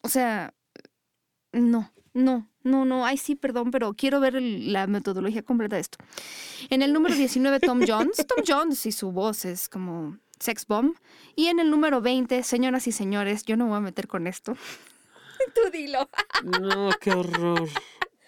O 0.02 0.10
sea, 0.10 0.54
no, 1.52 1.92
no, 2.14 2.50
no, 2.64 2.86
no. 2.86 3.06
Ay, 3.06 3.18
sí, 3.18 3.36
perdón, 3.36 3.72
pero 3.72 3.94
quiero 3.94 4.20
ver 4.20 4.42
la 4.42 4.88
metodología 4.88 5.44
completa 5.44 5.76
de 5.76 5.82
esto. 5.82 5.98
En 6.70 6.82
el 6.82 6.94
número 6.94 7.16
19, 7.16 7.60
Tom 7.60 7.82
Jones. 7.88 8.26
Tom 8.28 8.44
Jones 8.48 8.86
y 8.86 8.92
su 8.92 9.12
voz 9.12 9.46
es 9.46 9.70
como 9.70 10.18
sex 10.40 10.66
bomb. 10.66 10.96
Y 11.36 11.48
en 11.48 11.60
el 11.60 11.70
número 11.70 12.02
20, 12.02 12.44
señoras 12.44 12.88
y 12.88 12.92
señores, 12.92 13.44
yo 13.46 13.58
no 13.58 13.68
voy 13.68 13.78
a 13.78 13.82
meter 13.82 14.08
con 14.08 14.28
esto. 14.28 14.56
Tú 15.56 15.70
dilo. 15.72 16.10
No, 16.62 16.90
qué 17.02 17.12
horror. 17.12 17.68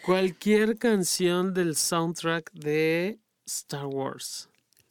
Cualquier 0.05 0.77
canción 0.77 1.53
del 1.53 1.75
soundtrack 1.75 2.51
de 2.53 3.19
Star 3.45 3.85
Wars. 3.85 4.49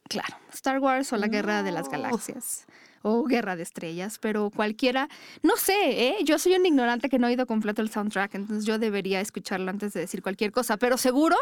Claro, 0.09 0.35
Star 0.53 0.79
Wars 0.79 1.13
o 1.13 1.17
la 1.17 1.27
Guerra 1.27 1.63
de 1.63 1.71
las 1.71 1.89
Galaxias 1.89 2.65
o 3.01 3.23
Guerra 3.23 3.55
de 3.55 3.63
Estrellas, 3.63 4.19
pero 4.19 4.49
cualquiera, 4.51 5.07
no 5.41 5.55
sé, 5.57 6.09
¿eh? 6.09 6.17
yo 6.23 6.37
soy 6.37 6.55
un 6.55 6.65
ignorante 6.65 7.09
que 7.09 7.17
no 7.17 7.27
he 7.27 7.31
oído 7.31 7.47
completo 7.47 7.81
el 7.81 7.89
soundtrack, 7.89 8.35
entonces 8.35 8.65
yo 8.65 8.77
debería 8.77 9.21
escucharlo 9.21 9.69
antes 9.69 9.93
de 9.93 10.01
decir 10.01 10.21
cualquier 10.21 10.51
cosa, 10.51 10.77
pero 10.77 10.97
seguro 10.97 11.35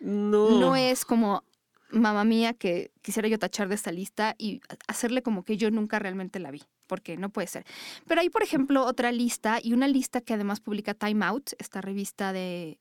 no, 0.00 0.58
no 0.58 0.76
es 0.76 1.04
como 1.04 1.44
mamá 1.90 2.24
mía 2.24 2.54
que 2.54 2.90
quisiera 3.02 3.28
yo 3.28 3.38
tachar 3.38 3.68
de 3.68 3.76
esta 3.76 3.92
lista 3.92 4.34
y 4.38 4.60
hacerle 4.88 5.22
como 5.22 5.44
que 5.44 5.56
yo 5.56 5.70
nunca 5.70 5.98
realmente 5.98 6.40
la 6.40 6.50
vi, 6.50 6.62
porque 6.86 7.16
no 7.16 7.30
puede 7.30 7.46
ser. 7.46 7.64
Pero 8.06 8.20
hay, 8.20 8.28
por 8.28 8.42
ejemplo, 8.42 8.84
otra 8.84 9.12
lista 9.12 9.60
y 9.62 9.72
una 9.72 9.86
lista 9.86 10.20
que 10.20 10.34
además 10.34 10.60
publica 10.60 10.94
Time 10.94 11.24
Out, 11.24 11.50
esta 11.58 11.80
revista 11.80 12.32
de 12.32 12.78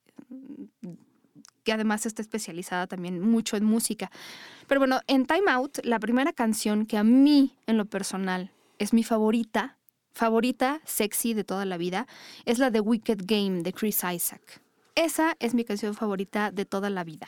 que 1.66 1.74
además 1.74 2.06
está 2.06 2.22
especializada 2.22 2.88
también 2.88 3.20
mucho 3.20 3.58
en 3.58 3.66
música. 3.66 4.10
Pero 4.68 4.80
bueno, 4.80 5.02
en 5.08 5.26
Time 5.26 5.52
Out, 5.52 5.80
la 5.84 6.00
primera 6.00 6.32
canción 6.32 6.86
que 6.86 6.98
a 6.98 7.04
mí, 7.04 7.58
en 7.68 7.78
lo 7.78 7.86
personal, 7.86 8.52
es 8.80 8.94
mi 8.94 9.04
favorita, 9.04 9.78
favorita 10.14 10.80
sexy 10.86 11.34
de 11.34 11.44
toda 11.44 11.66
la 11.66 11.78
vida, 11.78 12.08
es 12.46 12.60
la 12.60 12.70
de 12.70 12.80
Wicked 12.80 13.24
Game 13.26 13.64
de 13.64 13.74
Chris 13.74 14.02
Isaac. 14.04 14.62
Esa 14.94 15.36
es 15.40 15.54
mi 15.54 15.66
canción 15.66 15.94
favorita 15.94 16.52
de 16.52 16.66
toda 16.66 16.90
la 16.90 17.04
vida. 17.04 17.28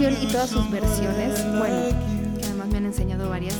Y 0.00 0.26
todas 0.26 0.50
sus 0.50 0.68
versiones, 0.72 1.40
bueno, 1.56 1.76
que 2.36 2.44
además 2.46 2.66
me 2.68 2.78
han 2.78 2.86
enseñado 2.86 3.28
varias, 3.28 3.54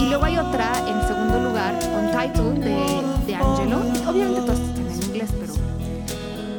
Y 0.00 0.08
luego 0.08 0.24
hay 0.24 0.38
otra 0.38 0.72
en 0.86 1.08
segundo 1.08 1.40
lugar, 1.40 1.74
Untitled, 1.74 2.62
de, 2.62 3.26
de 3.26 3.34
Angelo. 3.34 3.80
Obviamente 4.06 4.40
todas 4.42 4.60
están 4.60 4.86
en 4.86 5.02
inglés, 5.02 5.30
pero... 5.40 5.52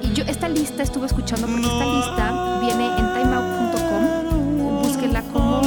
Y 0.01 0.13
yo 0.13 0.25
esta 0.25 0.49
lista 0.49 0.83
estuve 0.83 1.05
escuchando 1.05 1.47
porque 1.47 1.65
esta 1.65 1.85
lista 1.85 2.59
viene 2.59 2.87
en 2.97 3.13
timeout.com. 3.13 4.81
Búsquenla 4.81 5.21
como 5.31 5.61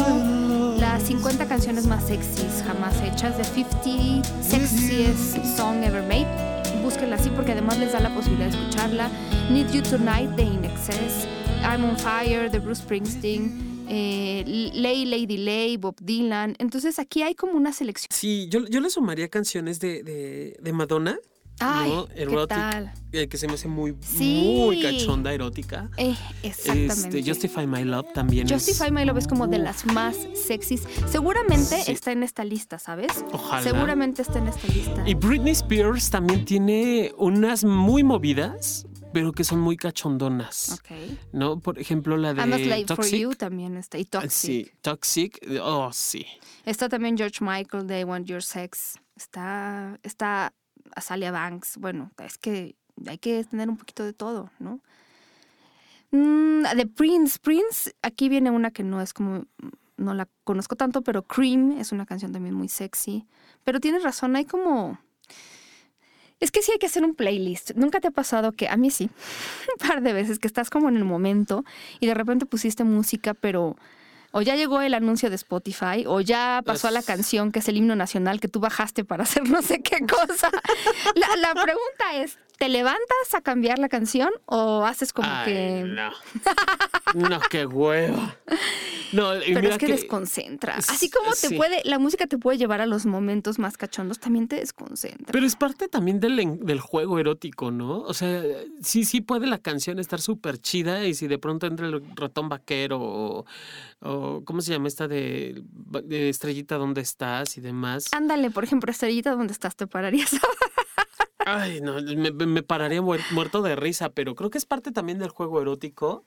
las 0.78 1.02
50 1.04 1.46
canciones 1.46 1.86
más 1.86 2.04
sexys 2.04 2.62
jamás 2.66 3.00
hechas, 3.02 3.38
de 3.38 3.44
50 3.44 4.28
sexiest 4.42 5.56
song 5.56 5.82
ever 5.82 6.02
made 6.02 6.52
búsquenla 6.82 7.16
así 7.16 7.30
porque 7.30 7.52
además 7.52 7.78
les 7.78 7.92
da 7.92 8.00
la 8.00 8.12
posibilidad 8.12 8.50
de 8.50 8.58
escucharla. 8.58 9.08
Need 9.50 9.70
You 9.70 9.82
Tonight 9.82 10.30
de 10.30 10.42
In 10.42 10.64
Excess, 10.64 11.26
I'm 11.62 11.84
on 11.84 11.96
Fire 11.96 12.50
de 12.50 12.58
Bruce 12.58 12.82
Springsteen, 12.82 13.84
eh, 13.88 14.44
Lay, 14.74 15.04
Lady 15.04 15.36
Lay, 15.36 15.76
Bob 15.76 15.96
Dylan. 16.00 16.56
Entonces 16.58 16.98
aquí 16.98 17.22
hay 17.22 17.34
como 17.34 17.52
una 17.52 17.72
selección. 17.72 18.08
Sí, 18.10 18.48
yo, 18.50 18.66
yo 18.66 18.80
le 18.80 18.90
sumaría 18.90 19.28
canciones 19.28 19.80
de, 19.80 20.02
de, 20.02 20.56
de 20.60 20.72
Madonna 20.72 21.18
Ay, 21.60 21.92
¿qué 23.10 23.28
que 23.28 23.36
se 23.36 23.46
me 23.46 23.54
hace 23.54 23.68
muy, 23.68 23.94
muy 24.18 24.82
cachonda, 24.82 25.32
erótica. 25.32 25.90
Eh, 25.96 26.16
exactamente. 26.42 27.18
Este, 27.18 27.30
Justify 27.30 27.66
My 27.66 27.84
Love 27.84 28.12
también 28.12 28.48
Justify 28.48 28.90
My 28.90 29.04
Love 29.04 29.18
es 29.18 29.28
como 29.28 29.46
de 29.46 29.58
las 29.58 29.86
más 29.86 30.16
sexys. 30.34 30.82
Seguramente 31.06 31.76
está 31.86 32.10
en 32.12 32.22
esta 32.22 32.44
lista, 32.44 32.78
¿sabes? 32.78 33.24
Ojalá. 33.32 33.62
Seguramente 33.62 34.22
está 34.22 34.38
en 34.38 34.48
esta 34.48 34.66
lista. 34.68 35.08
Y 35.08 35.14
Britney 35.14 35.52
Spears 35.52 36.10
también 36.10 36.44
tiene 36.44 37.12
unas 37.16 37.64
muy 37.64 38.02
movidas, 38.02 38.86
pero 39.12 39.32
que 39.32 39.44
son 39.44 39.60
muy 39.60 39.76
cachondonas. 39.76 40.82
¿No? 41.32 41.60
Por 41.60 41.78
ejemplo, 41.78 42.16
la 42.16 42.34
de 42.34 42.40
I'm 42.40 42.52
a 42.52 42.58
Slave 42.58 42.84
Toxic. 42.84 43.10
for 43.10 43.18
You 43.18 43.34
también 43.34 43.76
está. 43.76 43.98
Y 43.98 44.04
Toxic. 44.04 44.30
Sí, 44.30 44.70
Toxic. 44.80 45.40
Oh, 45.62 45.90
sí. 45.92 46.26
Está 46.64 46.88
también 46.88 47.16
George 47.16 47.44
Michael, 47.44 47.86
They 47.86 48.04
Want 48.04 48.26
Your 48.26 48.42
Sex. 48.42 48.98
Está, 49.16 49.98
está 50.02 50.52
Azalia 50.94 51.30
Banks. 51.30 51.78
Bueno, 51.78 52.10
es 52.18 52.38
que 52.38 52.76
hay 53.06 53.18
que 53.18 53.44
tener 53.44 53.68
un 53.68 53.76
poquito 53.76 54.04
de 54.04 54.12
todo, 54.12 54.50
¿no? 54.58 54.80
Mm, 56.10 56.62
de 56.76 56.86
Prince. 56.86 57.38
Prince, 57.40 57.94
aquí 58.02 58.28
viene 58.28 58.50
una 58.50 58.70
que 58.70 58.84
no 58.84 59.00
es 59.00 59.12
como, 59.12 59.46
no 59.96 60.14
la 60.14 60.28
conozco 60.44 60.76
tanto, 60.76 61.02
pero 61.02 61.22
Cream 61.22 61.72
es 61.72 61.92
una 61.92 62.06
canción 62.06 62.32
también 62.32 62.54
muy 62.54 62.68
sexy. 62.68 63.26
Pero 63.64 63.80
tienes 63.80 64.02
razón, 64.02 64.36
hay 64.36 64.44
como... 64.44 64.98
Es 66.42 66.50
que 66.50 66.60
sí 66.60 66.72
hay 66.72 66.78
que 66.78 66.86
hacer 66.86 67.04
un 67.04 67.14
playlist. 67.14 67.70
Nunca 67.76 68.00
te 68.00 68.08
ha 68.08 68.10
pasado 68.10 68.50
que, 68.50 68.68
a 68.68 68.76
mí 68.76 68.90
sí, 68.90 69.04
un 69.80 69.88
par 69.88 70.02
de 70.02 70.12
veces, 70.12 70.40
que 70.40 70.48
estás 70.48 70.70
como 70.70 70.88
en 70.88 70.96
el 70.96 71.04
momento 71.04 71.64
y 72.00 72.06
de 72.06 72.14
repente 72.14 72.46
pusiste 72.46 72.82
música, 72.82 73.32
pero 73.32 73.76
o 74.32 74.42
ya 74.42 74.56
llegó 74.56 74.80
el 74.80 74.94
anuncio 74.94 75.28
de 75.28 75.36
Spotify, 75.36 76.04
o 76.06 76.20
ya 76.20 76.62
pasó 76.64 76.88
a 76.88 76.90
la 76.90 77.02
canción 77.02 77.52
que 77.52 77.60
es 77.60 77.68
el 77.68 77.76
himno 77.76 77.94
nacional 77.94 78.40
que 78.40 78.48
tú 78.48 78.60
bajaste 78.60 79.04
para 79.04 79.22
hacer 79.22 79.44
no 79.48 79.62
sé 79.62 79.82
qué 79.82 80.00
cosa. 80.00 80.50
la, 81.14 81.36
la 81.36 81.52
pregunta 81.54 82.16
es, 82.16 82.38
¿te 82.58 82.68
levantas 82.68 83.34
a 83.34 83.40
cambiar 83.40 83.78
la 83.78 83.88
canción 83.88 84.30
o 84.46 84.84
haces 84.84 85.12
como 85.12 85.28
que... 85.44 85.84
No. 85.86 86.10
no, 87.28 87.40
qué 87.50 87.66
hueva. 87.66 88.36
No, 89.12 89.32
Pero 89.44 89.68
es 89.68 89.78
que, 89.78 89.88
desconcentra. 89.88 90.76
Así 90.76 91.10
como 91.10 91.32
te 91.32 91.54
puede, 91.54 91.82
la 91.84 91.98
música 91.98 92.26
te 92.26 92.38
puede 92.38 92.56
llevar 92.56 92.80
a 92.80 92.86
los 92.86 93.04
momentos 93.04 93.58
más 93.58 93.76
cachondos, 93.76 94.18
también 94.18 94.48
te 94.48 94.56
desconcentra. 94.56 95.32
Pero 95.32 95.44
es 95.44 95.54
parte 95.54 95.88
también 95.88 96.18
del, 96.18 96.58
del 96.60 96.80
juego 96.80 97.18
erótico, 97.18 97.70
¿no? 97.70 98.00
O 98.00 98.14
sea, 98.14 98.42
sí, 98.80 99.04
sí 99.04 99.20
puede 99.20 99.46
la 99.46 99.58
canción 99.58 99.98
estar 99.98 100.20
súper 100.20 100.58
chida 100.58 101.04
y 101.06 101.14
si 101.14 101.26
de 101.26 101.38
pronto 101.38 101.66
entra 101.66 101.86
el 101.86 102.02
ratón 102.16 102.48
vaquero 102.48 103.44
o, 104.00 104.44
¿cómo 104.44 104.62
se 104.62 104.72
llama 104.72 104.88
esta 104.88 105.06
de, 105.08 105.62
de 106.04 106.28
estrellita 106.30 106.76
donde 106.76 107.02
estás 107.02 107.58
y 107.58 107.60
demás? 107.60 108.08
Ándale, 108.12 108.50
por 108.50 108.64
ejemplo, 108.64 108.90
estrellita 108.90 109.32
donde 109.32 109.52
estás, 109.52 109.76
te 109.76 109.86
pararías. 109.86 110.30
Ay, 111.46 111.80
no, 111.80 112.00
me, 112.00 112.62
pararía 112.62 113.02
muerto 113.02 113.62
de 113.62 113.76
risa, 113.76 114.10
pero 114.10 114.34
creo 114.34 114.50
que 114.50 114.58
es 114.58 114.66
parte 114.66 114.92
también 114.92 115.18
del 115.18 115.30
juego 115.30 115.60
erótico. 115.60 116.24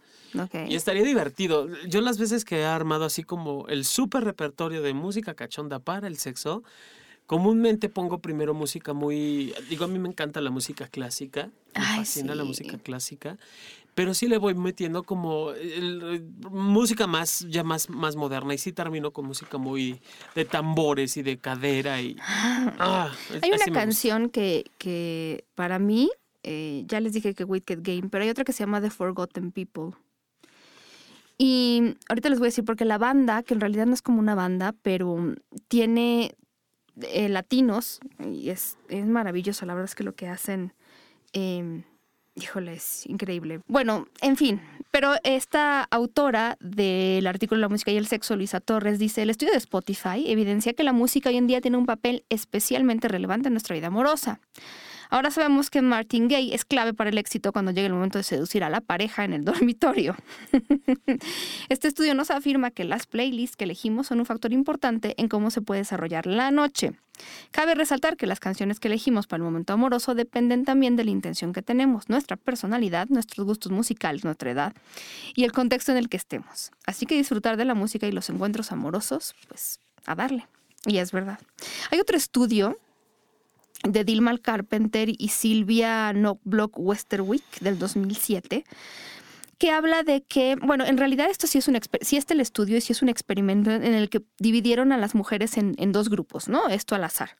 Y 0.67 0.75
estaría 0.75 1.03
divertido. 1.03 1.69
Yo 1.87 2.01
las 2.01 2.17
veces 2.17 2.43
que 2.43 2.59
he 2.59 2.65
armado 2.65 3.05
así 3.05 3.23
como 3.23 3.65
el 3.67 3.85
súper 3.85 4.23
repertorio 4.23 4.81
de 4.81 4.93
música 4.93 5.33
cachonda 5.33 5.79
para 5.79 6.07
el 6.07 6.17
sexo, 6.17 6.63
comúnmente 7.25 7.87
pongo 7.87 8.19
primero 8.19 8.53
música 8.53 8.93
muy... 8.93 9.53
Digo, 9.69 9.85
a 9.85 9.87
mí 9.87 9.97
me 9.97 10.09
encanta 10.09 10.41
la 10.41 10.49
música 10.49 10.87
clásica. 10.87 11.49
Me 11.73 11.81
fascina 11.97 12.35
la 12.35 12.43
música 12.43 12.77
clásica 12.77 13.37
pero 13.95 14.13
sí 14.13 14.27
le 14.27 14.37
voy 14.37 14.53
metiendo 14.53 15.03
como 15.03 15.51
música 16.51 17.07
más 17.07 17.45
ya 17.49 17.63
más, 17.63 17.89
más 17.89 18.15
moderna 18.15 18.53
y 18.53 18.57
sí 18.57 18.73
termino 18.73 19.11
con 19.11 19.25
música 19.25 19.57
muy 19.57 20.01
de 20.35 20.45
tambores 20.45 21.17
y 21.17 21.23
de 21.23 21.39
cadera 21.39 22.01
y 22.01 22.17
ah, 22.77 23.11
hay 23.41 23.51
una 23.51 23.73
canción 23.73 24.29
que, 24.29 24.69
que 24.77 25.45
para 25.55 25.79
mí 25.79 26.11
eh, 26.43 26.83
ya 26.85 26.99
les 26.99 27.13
dije 27.13 27.33
que 27.33 27.45
Wicked 27.45 27.79
Game 27.81 28.09
pero 28.09 28.25
hay 28.25 28.29
otra 28.29 28.43
que 28.43 28.53
se 28.53 28.59
llama 28.59 28.81
The 28.81 28.91
Forgotten 28.91 29.51
People. 29.51 29.97
Y 31.37 31.97
ahorita 32.07 32.29
les 32.29 32.39
voy 32.39 32.45
a 32.45 32.49
decir 32.49 32.63
porque 32.63 32.85
la 32.85 32.97
banda 32.97 33.43
que 33.43 33.53
en 33.53 33.59
realidad 33.59 33.85
no 33.87 33.93
es 33.93 34.01
como 34.01 34.19
una 34.19 34.35
banda 34.35 34.73
pero 34.83 35.35
tiene 35.67 36.35
eh, 37.01 37.29
latinos 37.29 37.99
y 38.19 38.49
es, 38.49 38.77
es 38.89 39.05
maravilloso 39.05 39.65
la 39.65 39.73
verdad 39.73 39.89
es 39.89 39.95
que 39.95 40.03
lo 40.03 40.15
que 40.15 40.27
hacen 40.27 40.73
em, 41.33 41.83
Híjole, 42.35 42.73
es 42.73 43.05
increíble. 43.07 43.61
Bueno, 43.67 44.07
en 44.21 44.35
fin, 44.35 44.61
pero 44.91 45.13
esta 45.23 45.83
autora 45.83 46.57
del 46.59 47.25
artículo 47.27 47.61
La 47.61 47.69
música 47.69 47.91
y 47.91 47.97
el 47.97 48.07
sexo, 48.07 48.35
Luisa 48.35 48.59
Torres, 48.59 48.99
dice, 48.99 49.21
el 49.21 49.29
estudio 49.29 49.53
de 49.53 49.57
Spotify 49.57 50.23
evidencia 50.29 50.73
que 50.73 50.83
la 50.83 50.91
música 50.91 51.29
hoy 51.29 51.37
en 51.37 51.47
día 51.47 51.61
tiene 51.61 51.77
un 51.77 51.85
papel 51.85 52.25
especialmente 52.29 53.07
relevante 53.07 53.47
en 53.47 53.53
nuestra 53.53 53.73
vida 53.75 53.87
amorosa. 53.87 54.41
Ahora 55.09 55.31
sabemos 55.31 55.69
que 55.69 55.81
Martin 55.81 56.27
Gay 56.27 56.53
es 56.53 56.65
clave 56.65 56.93
para 56.93 57.09
el 57.09 57.17
éxito 57.17 57.51
cuando 57.51 57.71
llega 57.71 57.87
el 57.87 57.93
momento 57.93 58.17
de 58.17 58.23
seducir 58.23 58.63
a 58.63 58.69
la 58.69 58.81
pareja 58.81 59.23
en 59.23 59.33
el 59.33 59.45
dormitorio. 59.45 60.15
este 61.69 61.87
estudio 61.87 62.15
nos 62.15 62.31
afirma 62.31 62.71
que 62.71 62.83
las 62.83 63.07
playlists 63.07 63.55
que 63.55 63.65
elegimos 63.65 64.07
son 64.07 64.19
un 64.19 64.25
factor 64.25 64.53
importante 64.53 65.15
en 65.17 65.27
cómo 65.27 65.51
se 65.51 65.61
puede 65.61 65.81
desarrollar 65.81 66.25
la 66.25 66.51
noche. 66.51 66.93
Cabe 67.51 67.75
resaltar 67.75 68.17
que 68.17 68.27
las 68.27 68.39
canciones 68.39 68.79
que 68.79 68.87
elegimos 68.87 69.27
para 69.27 69.37
el 69.37 69.43
momento 69.43 69.73
amoroso 69.73 70.15
dependen 70.15 70.65
también 70.65 70.95
de 70.95 71.05
la 71.05 71.11
intención 71.11 71.53
que 71.53 71.61
tenemos, 71.61 72.09
nuestra 72.09 72.35
personalidad, 72.35 73.07
nuestros 73.07 73.45
gustos 73.45 73.71
musicales, 73.71 74.23
nuestra 74.25 74.51
edad 74.51 74.73
y 75.33 75.45
el 75.45 75.51
contexto 75.51 75.91
en 75.91 75.97
el 75.97 76.09
que 76.09 76.17
estemos. 76.17 76.71
Así 76.85 77.05
que 77.05 77.15
disfrutar 77.15 77.57
de 77.57 77.65
la 77.65 77.73
música 77.73 78.07
y 78.07 78.11
los 78.11 78.29
encuentros 78.29 78.71
amorosos, 78.71 79.33
pues 79.47 79.79
a 80.05 80.15
darle. 80.15 80.47
Y 80.85 80.97
es 80.97 81.11
verdad. 81.11 81.39
Hay 81.91 81.99
otro 81.99 82.17
estudio 82.17 82.77
de 83.83 84.03
Dilma 84.03 84.37
Carpenter 84.37 85.09
y 85.09 85.29
Silvia 85.29 86.11
Knockblock 86.13 86.77
Westerwick 86.77 87.59
del 87.59 87.77
2007 87.77 88.63
que 89.57 89.71
habla 89.71 90.03
de 90.03 90.23
que, 90.23 90.55
bueno, 90.55 90.85
en 90.85 90.97
realidad 90.97 91.29
esto 91.29 91.47
sí 91.47 91.57
es 91.57 91.67
un 91.67 91.79
sí 92.01 92.17
este 92.17 92.33
el 92.33 92.41
estudio 92.41 92.77
y 92.77 92.81
sí 92.81 92.91
es 92.91 93.01
un 93.01 93.09
experimento 93.09 93.71
en 93.71 93.93
el 93.93 94.09
que 94.09 94.21
dividieron 94.37 94.91
a 94.91 94.97
las 94.97 95.15
mujeres 95.15 95.57
en, 95.57 95.91
dos 95.91 96.09
grupos, 96.09 96.49
¿no? 96.49 96.67
Esto 96.67 96.95
al 96.95 97.03
azar. 97.03 97.37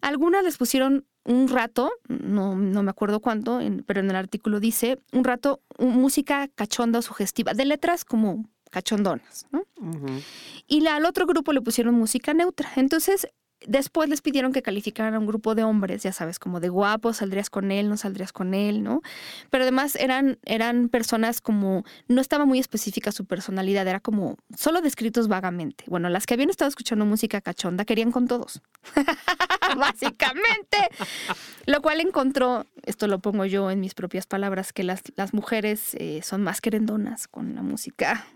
Algunas 0.00 0.42
les 0.42 0.56
pusieron 0.56 1.06
un 1.24 1.48
rato, 1.48 1.92
no, 2.08 2.56
no 2.56 2.82
me 2.82 2.90
acuerdo 2.90 3.20
cuánto, 3.20 3.60
pero 3.86 4.00
en 4.00 4.10
el 4.10 4.16
artículo 4.16 4.58
dice, 4.58 4.98
un 5.12 5.24
rato 5.24 5.60
música 5.78 6.48
cachonda 6.48 6.98
o 6.98 7.02
sugestiva, 7.02 7.52
de 7.54 7.66
letras 7.66 8.04
como 8.04 8.48
cachondonas, 8.70 9.46
¿no? 9.52 9.64
Y 10.66 10.86
al 10.86 11.04
otro 11.04 11.26
grupo 11.26 11.52
le 11.52 11.60
pusieron 11.60 11.94
música 11.94 12.32
neutra. 12.32 12.70
Entonces, 12.76 13.28
Después 13.66 14.08
les 14.08 14.22
pidieron 14.22 14.52
que 14.52 14.62
calificaran 14.62 15.14
a 15.14 15.18
un 15.18 15.26
grupo 15.26 15.54
de 15.54 15.64
hombres, 15.64 16.02
ya 16.02 16.12
sabes, 16.12 16.38
como 16.38 16.60
de 16.60 16.68
guapos, 16.68 17.18
saldrías 17.18 17.50
con 17.50 17.70
él, 17.70 17.88
no 17.88 17.96
saldrías 17.96 18.32
con 18.32 18.54
él, 18.54 18.82
¿no? 18.82 19.02
Pero 19.50 19.64
además 19.64 19.96
eran, 19.96 20.38
eran 20.44 20.88
personas 20.88 21.40
como, 21.40 21.84
no 22.08 22.20
estaba 22.20 22.44
muy 22.44 22.58
específica 22.58 23.12
su 23.12 23.24
personalidad, 23.24 23.86
era 23.86 24.00
como 24.00 24.36
solo 24.56 24.80
descritos 24.80 25.28
vagamente. 25.28 25.84
Bueno, 25.86 26.08
las 26.08 26.26
que 26.26 26.34
habían 26.34 26.50
estado 26.50 26.68
escuchando 26.68 27.06
música 27.06 27.40
cachonda 27.40 27.84
querían 27.84 28.10
con 28.10 28.26
todos, 28.26 28.62
básicamente. 29.76 30.78
Lo 31.66 31.80
cual 31.82 32.00
encontró, 32.00 32.66
esto 32.84 33.06
lo 33.06 33.20
pongo 33.20 33.44
yo 33.44 33.70
en 33.70 33.80
mis 33.80 33.94
propias 33.94 34.26
palabras, 34.26 34.72
que 34.72 34.82
las, 34.82 35.02
las 35.16 35.34
mujeres 35.34 35.94
eh, 35.94 36.20
son 36.22 36.42
más 36.42 36.60
querendonas 36.60 37.28
con 37.28 37.54
la 37.54 37.62
música. 37.62 38.26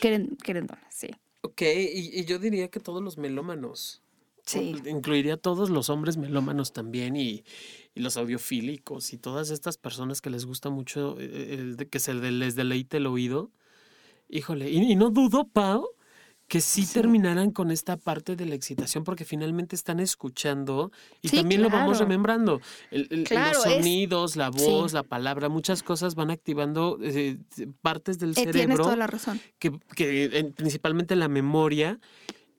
Queren, 0.00 0.36
querendonas, 0.42 0.94
sí. 0.94 1.10
Ok, 1.42 1.62
y 1.62 2.24
yo 2.24 2.38
diría 2.38 2.68
que 2.68 2.80
todos 2.80 3.02
los 3.02 3.18
melómanos. 3.18 4.02
Sí. 4.46 4.76
Incluiría 4.86 5.34
a 5.34 5.36
todos 5.38 5.70
los 5.70 5.90
hombres 5.90 6.16
melómanos 6.16 6.72
también 6.72 7.16
y, 7.16 7.44
los 7.94 8.18
audiofílicos 8.18 9.14
y 9.14 9.16
todas 9.16 9.48
estas 9.48 9.78
personas 9.78 10.20
que 10.20 10.28
les 10.28 10.44
gusta 10.44 10.68
mucho 10.68 11.16
eh, 11.18 11.74
eh, 11.78 11.86
que 11.86 11.98
se 11.98 12.12
les 12.12 12.54
deleite 12.54 12.98
el 12.98 13.06
oído. 13.06 13.50
Híjole, 14.28 14.70
y, 14.70 14.94
no 14.96 15.08
dudo, 15.08 15.48
Pau, 15.48 15.88
que 16.46 16.60
sí, 16.60 16.86
terminaran 16.86 17.52
con 17.52 17.70
esta 17.70 17.96
parte 17.96 18.36
de 18.36 18.44
la 18.44 18.54
excitación 18.54 19.02
porque 19.02 19.24
finalmente 19.24 19.74
están 19.74 19.98
escuchando 19.98 20.92
y 21.22 21.30
también 21.30 21.62
lo 21.62 21.70
vamos 21.70 21.98
remembrando. 21.98 22.60
los 22.90 23.62
sonidos, 23.62 24.36
la 24.36 24.50
voz, 24.50 24.92
la 24.92 25.02
palabra, 25.02 25.48
muchas 25.48 25.82
cosas 25.82 26.14
van 26.14 26.30
activando 26.30 26.98
eh, 27.02 27.38
partes 27.80 28.18
del 28.18 28.34
cerebro. 28.34 28.58
Tienes 28.58 28.76
toda 28.76 28.96
la 28.96 29.06
razón. 29.06 29.40
Que, 29.58 29.72
que 29.94 30.52
principalmente 30.54 31.16
la 31.16 31.28
memoria 31.28 31.98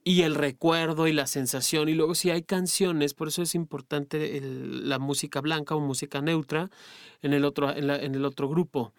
y 0.08 0.22
el 0.22 0.34
recuerdo 0.34 1.06
y 1.06 1.12
la 1.12 1.26
sensación. 1.26 1.90
Y 1.90 1.92
luego 1.92 2.14
si 2.14 2.30
hay 2.30 2.40
canciones, 2.42 3.12
por 3.12 3.28
eso 3.28 3.42
es 3.42 3.54
importante 3.54 4.40
la 4.42 4.98
música 4.98 5.42
blanca 5.42 5.74
o 5.74 5.80
música 5.80 6.22
neutra 6.22 6.70
en 7.20 7.34
el, 7.34 7.44
otro, 7.44 7.76
en, 7.76 8.14
el 8.14 8.24
otro 8.24 8.48
grupo. 8.48 8.94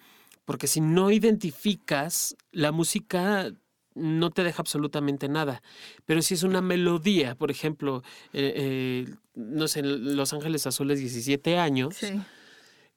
Porque 0.45 0.67
si 0.67 0.81
no 0.81 1.09
identificas, 1.09 2.35
la 2.51 2.71
música 2.71 3.51
no 3.95 4.29
te 4.29 4.43
deja 4.43 4.61
absolutamente 4.61 5.29
nada. 5.29 5.63
Pero 6.05 6.21
si 6.21 6.35
es 6.35 6.43
una 6.43 6.61
melodía, 6.61 7.33
por 7.33 7.49
ejemplo, 7.49 8.03
eh, 8.31 8.53
eh, 8.55 9.15
no 9.33 9.67
sé, 9.67 9.81
Los 9.81 10.31
Ángeles 10.33 10.67
Azules 10.67 10.99
17 10.99 11.57
años, 11.57 11.97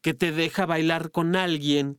que 0.03 0.13
te 0.13 0.33
deja 0.33 0.67
bailar 0.67 1.13
con 1.13 1.35
alguien 1.35 1.99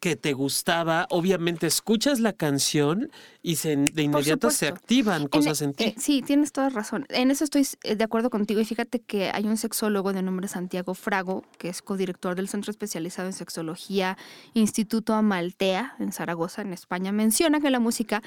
que 0.00 0.16
te 0.16 0.32
gustaba, 0.32 1.06
obviamente 1.10 1.66
escuchas 1.66 2.20
la 2.20 2.32
canción 2.32 3.12
y 3.42 3.56
se, 3.56 3.76
de 3.76 4.02
inmediato 4.02 4.50
se 4.50 4.66
activan 4.66 5.28
cosas 5.28 5.60
en, 5.60 5.74
ti. 5.74 5.84
Eh, 5.84 5.94
sí, 5.98 6.22
tienes 6.22 6.52
toda 6.52 6.70
razón. 6.70 7.04
En 7.10 7.30
eso 7.30 7.44
estoy 7.44 7.66
eh, 7.84 7.96
de 7.96 8.04
acuerdo 8.04 8.30
contigo. 8.30 8.60
Y 8.60 8.64
fíjate 8.64 9.00
que 9.00 9.30
hay 9.30 9.44
un 9.44 9.58
sexólogo 9.58 10.14
de 10.14 10.22
nombre 10.22 10.48
Santiago 10.48 10.94
Frago, 10.94 11.44
que 11.58 11.68
es 11.68 11.82
codirector 11.82 12.34
del 12.34 12.48
Centro 12.48 12.70
Especializado 12.70 13.28
en 13.28 13.34
Sexología 13.34 14.16
Instituto 14.54 15.12
Amaltea 15.12 15.96
en 15.98 16.12
Zaragoza, 16.12 16.62
en 16.62 16.72
España. 16.72 17.12
Menciona 17.12 17.60
que 17.60 17.68
la 17.68 17.78
música 17.78 18.22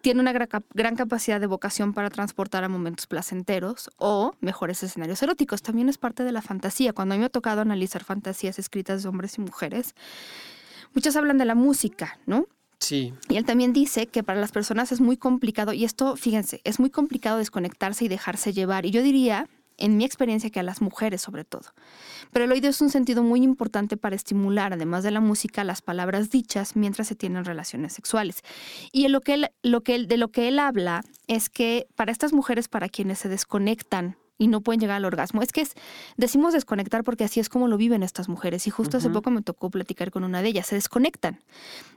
tiene 0.00 0.20
una 0.20 0.32
gran 0.32 0.94
capacidad 0.94 1.40
de 1.40 1.48
vocación 1.48 1.92
para 1.92 2.10
transportar 2.10 2.62
a 2.62 2.68
momentos 2.68 3.08
placenteros 3.08 3.90
o 3.96 4.36
mejores 4.40 4.80
escenarios 4.84 5.20
eróticos. 5.22 5.62
También 5.62 5.88
es 5.88 5.98
parte 5.98 6.22
de 6.22 6.30
la 6.30 6.42
fantasía. 6.42 6.92
Cuando 6.92 7.14
a 7.14 7.16
mí 7.16 7.20
me 7.20 7.26
ha 7.26 7.30
tocado 7.30 7.62
analizar 7.62 8.04
fantasías 8.04 8.60
escritas 8.60 9.02
de 9.02 9.08
hombres 9.08 9.36
y 9.38 9.40
mujeres, 9.40 9.96
muchas 10.96 11.14
hablan 11.14 11.38
de 11.38 11.44
la 11.44 11.54
música, 11.54 12.18
¿no? 12.26 12.46
Sí. 12.80 13.14
Y 13.28 13.36
él 13.36 13.44
también 13.44 13.72
dice 13.72 14.06
que 14.08 14.22
para 14.22 14.40
las 14.40 14.50
personas 14.50 14.90
es 14.92 15.00
muy 15.00 15.16
complicado, 15.16 15.72
y 15.72 15.84
esto, 15.84 16.16
fíjense, 16.16 16.60
es 16.64 16.80
muy 16.80 16.90
complicado 16.90 17.38
desconectarse 17.38 18.04
y 18.04 18.08
dejarse 18.08 18.52
llevar. 18.52 18.84
Y 18.84 18.90
yo 18.90 19.02
diría 19.02 19.48
en 19.78 19.96
mi 19.96 20.04
experiencia 20.04 20.50
que 20.50 20.60
a 20.60 20.62
las 20.62 20.80
mujeres 20.80 21.20
sobre 21.20 21.44
todo. 21.44 21.72
Pero 22.32 22.44
el 22.46 22.52
oído 22.52 22.68
es 22.68 22.80
un 22.80 22.90
sentido 22.90 23.22
muy 23.22 23.42
importante 23.42 23.96
para 23.96 24.16
estimular, 24.16 24.72
además 24.72 25.04
de 25.04 25.10
la 25.10 25.20
música, 25.20 25.64
las 25.64 25.82
palabras 25.82 26.30
dichas 26.30 26.76
mientras 26.76 27.08
se 27.08 27.14
tienen 27.14 27.44
relaciones 27.44 27.92
sexuales. 27.92 28.42
Y 28.92 29.08
lo 29.08 29.20
que 29.20 29.50
lo 29.62 29.82
que 29.82 30.06
de 30.06 30.16
lo 30.16 30.28
que 30.28 30.48
él 30.48 30.58
habla 30.58 31.02
es 31.26 31.48
que 31.50 31.86
para 31.94 32.12
estas 32.12 32.32
mujeres, 32.32 32.68
para 32.68 32.88
quienes 32.88 33.18
se 33.18 33.28
desconectan 33.28 34.16
y 34.38 34.48
no 34.48 34.60
pueden 34.60 34.80
llegar 34.80 34.96
al 34.96 35.04
orgasmo. 35.04 35.42
Es 35.42 35.52
que 35.52 35.62
es, 35.62 35.74
decimos 36.16 36.52
desconectar 36.52 37.04
porque 37.04 37.24
así 37.24 37.40
es 37.40 37.48
como 37.48 37.68
lo 37.68 37.76
viven 37.76 38.02
estas 38.02 38.28
mujeres. 38.28 38.66
Y 38.66 38.70
justo 38.70 38.98
hace 38.98 39.10
poco 39.10 39.30
me 39.30 39.42
tocó 39.42 39.70
platicar 39.70 40.10
con 40.10 40.24
una 40.24 40.42
de 40.42 40.48
ellas, 40.48 40.66
se 40.66 40.74
desconectan. 40.74 41.40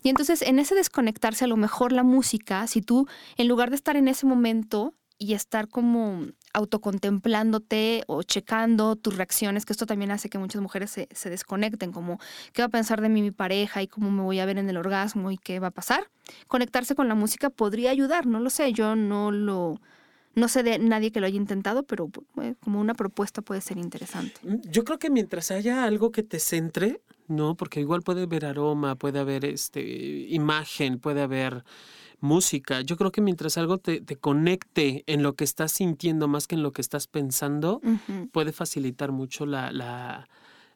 Y 0.03 0.09
entonces 0.09 0.41
en 0.41 0.59
ese 0.59 0.75
desconectarse 0.75 1.45
a 1.45 1.47
lo 1.47 1.57
mejor 1.57 1.91
la 1.91 2.03
música, 2.03 2.65
si 2.67 2.81
tú 2.81 3.07
en 3.37 3.47
lugar 3.47 3.69
de 3.69 3.75
estar 3.75 3.95
en 3.95 4.07
ese 4.07 4.25
momento 4.25 4.93
y 5.21 5.33
estar 5.33 5.67
como 5.67 6.27
autocontemplándote 6.53 8.03
o 8.07 8.23
checando 8.23 8.95
tus 8.95 9.17
reacciones, 9.17 9.65
que 9.65 9.73
esto 9.73 9.85
también 9.85 10.11
hace 10.11 10.29
que 10.29 10.37
muchas 10.37 10.61
mujeres 10.61 10.91
se, 10.91 11.09
se, 11.11 11.29
desconecten, 11.29 11.91
como 11.91 12.19
qué 12.53 12.61
va 12.61 12.67
a 12.67 12.69
pensar 12.69 13.01
de 13.01 13.09
mí 13.09 13.21
mi 13.21 13.31
pareja 13.31 13.81
y 13.81 13.87
cómo 13.87 14.09
me 14.09 14.21
voy 14.23 14.39
a 14.39 14.45
ver 14.45 14.57
en 14.57 14.69
el 14.69 14.77
orgasmo 14.77 15.29
y 15.29 15.37
qué 15.37 15.59
va 15.59 15.67
a 15.67 15.71
pasar. 15.71 16.09
Conectarse 16.47 16.95
con 16.95 17.09
la 17.09 17.15
música 17.15 17.49
podría 17.49 17.91
ayudar, 17.91 18.25
no 18.25 18.39
lo 18.39 18.49
sé, 18.49 18.71
yo 18.71 18.95
no 18.95 19.31
lo... 19.31 19.81
No 20.39 20.47
sé 20.47 20.63
de 20.63 20.79
nadie 20.79 21.11
que 21.11 21.19
lo 21.19 21.27
haya 21.27 21.37
intentado, 21.37 21.83
pero 21.83 22.09
eh, 22.41 22.55
como 22.61 22.79
una 22.79 22.93
propuesta 22.93 23.41
puede 23.41 23.61
ser 23.61 23.77
interesante. 23.77 24.39
Mm, 24.43 24.61
yo 24.69 24.83
creo 24.85 24.97
que 24.97 25.09
mientras 25.09 25.51
haya 25.51 25.83
algo 25.83 26.11
que 26.11 26.23
te 26.23 26.39
centre, 26.39 27.01
¿no? 27.27 27.55
Porque 27.55 27.81
igual 27.81 28.01
puede 28.01 28.23
haber 28.23 28.45
aroma, 28.45 28.95
puede 28.95 29.19
haber 29.19 29.43
este 29.43 29.81
imagen, 30.29 30.99
puede 30.99 31.21
haber 31.21 31.63
música. 32.21 32.81
Yo 32.81 32.95
creo 32.97 33.11
que 33.11 33.21
mientras 33.21 33.57
algo 33.57 33.77
te, 33.77 34.01
conecte 34.15 35.03
en 35.07 35.23
lo 35.23 35.35
que 35.35 35.43
estás 35.43 35.73
sintiendo 35.73 36.27
más 36.27 36.47
que 36.47 36.55
en 36.55 36.63
lo 36.63 36.71
que 36.71 36.81
estás 36.81 37.07
pensando, 37.07 37.81
puede 38.31 38.51
facilitar 38.51 39.11
mucho 39.11 39.45
la, 39.45 39.71
la 39.71 40.27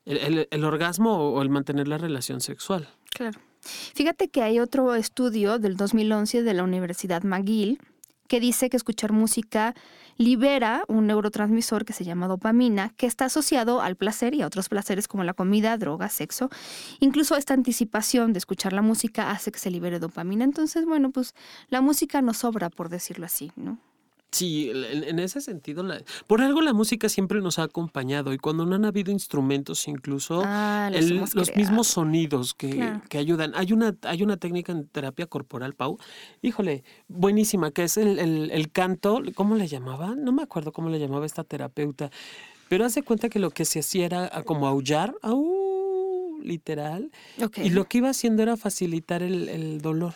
el, 0.05 0.47
el, 0.49 0.63
orgasmo 0.63 1.33
o 1.33 1.41
el 1.41 1.49
mantener 1.49 1.87
la 1.87 1.97
relación 1.97 2.41
sexual. 2.41 2.87
Claro. 3.11 3.39
Fíjate 3.61 4.29
que 4.29 4.41
hay 4.41 4.59
otro 4.59 4.93
estudio 4.95 5.59
del 5.59 5.77
2011 5.77 6.43
de 6.43 6.53
la 6.53 6.63
Universidad 6.63 7.23
McGill 7.23 7.79
que 8.33 8.39
dice 8.39 8.71
que 8.71 8.77
escuchar 8.77 9.11
música 9.11 9.75
libera 10.17 10.85
un 10.87 11.05
neurotransmisor 11.05 11.85
que 11.85 11.93
se 11.93 12.03
llama 12.03 12.27
dopamina, 12.27 12.89
que 12.97 13.05
está 13.05 13.25
asociado 13.25 13.79
al 13.79 13.95
placer 13.95 14.33
y 14.33 14.41
a 14.41 14.47
otros 14.47 14.69
placeres 14.69 15.07
como 15.07 15.23
la 15.23 15.35
comida, 15.35 15.77
droga, 15.77 16.09
sexo. 16.09 16.49
Incluso 16.99 17.35
esta 17.35 17.53
anticipación 17.53 18.33
de 18.33 18.39
escuchar 18.39 18.73
la 18.73 18.81
música 18.81 19.29
hace 19.29 19.51
que 19.51 19.59
se 19.59 19.69
libere 19.69 19.99
dopamina. 19.99 20.45
Entonces, 20.45 20.83
bueno, 20.85 21.11
pues 21.11 21.35
la 21.69 21.81
música 21.81 22.23
no 22.23 22.33
sobra, 22.33 22.71
por 22.71 22.89
decirlo 22.89 23.27
así, 23.27 23.51
¿no? 23.55 23.77
Sí, 24.33 24.71
en, 24.73 25.19
ese 25.19 25.41
sentido, 25.41 25.85
por 26.25 26.41
algo 26.41 26.61
la 26.61 26.73
música 26.73 27.07
siempre 27.07 27.39
nos 27.39 27.59
ha 27.59 27.63
acompañado 27.63 28.33
y 28.33 28.39
cuando 28.39 28.65
no 28.65 28.73
han 28.75 28.83
habido 28.83 29.11
instrumentos, 29.11 29.87
incluso 29.87 30.41
ah, 30.43 30.89
los, 30.91 31.55
mismos 31.55 31.87
sonidos 31.87 32.55
que, 32.55 32.99
ayudan. 33.15 33.51
Hay 33.55 33.73
una, 33.73 33.95
hay 34.01 34.23
una 34.23 34.37
técnica 34.37 34.71
en 34.71 34.87
terapia 34.87 35.27
corporal, 35.27 35.75
Pau, 35.75 35.99
híjole, 36.41 36.83
buenísima, 37.07 37.69
que 37.69 37.83
es 37.83 37.97
el, 37.97 38.71
canto, 38.71 39.21
¿cómo 39.35 39.55
le 39.55 39.67
llamaba? 39.67 40.15
No 40.15 40.31
me 40.31 40.41
acuerdo 40.41 40.71
cómo 40.71 40.89
le 40.89 40.99
llamaba 40.99 41.27
esta 41.27 41.43
terapeuta, 41.43 42.09
pero 42.69 42.85
hace 42.85 43.03
cuenta 43.03 43.29
que 43.29 43.37
lo 43.37 43.51
que 43.51 43.65
se 43.65 43.81
hacía 43.81 44.07
era 44.07 44.43
como 44.45 44.65
aullar, 44.65 45.13
au, 45.21 46.39
literal, 46.41 47.11
y 47.57 47.69
lo 47.69 47.85
que 47.85 47.99
iba 47.99 48.09
haciendo 48.09 48.41
era 48.41 48.57
facilitar 48.57 49.21
el 49.21 49.79
dolor. 49.79 50.15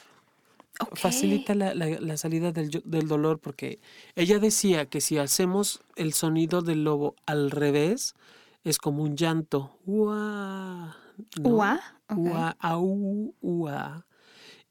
Facilita 0.93 1.55
la, 1.55 2.17
salida 2.17 2.51
del, 2.51 3.07
dolor 3.07 3.39
porque 3.39 3.79
ella 4.15 4.37
decía 4.37 4.85
que 4.85 5.01
si 5.01 5.17
hacemos 5.17 5.81
el 5.95 6.13
sonido 6.13 6.61
del 6.61 6.83
lobo 6.83 7.15
al 7.25 7.49
revés, 7.49 8.13
es 8.63 8.77
como 8.77 9.03
un 9.03 9.15
llanto. 9.15 9.77
Ua. 9.85 10.95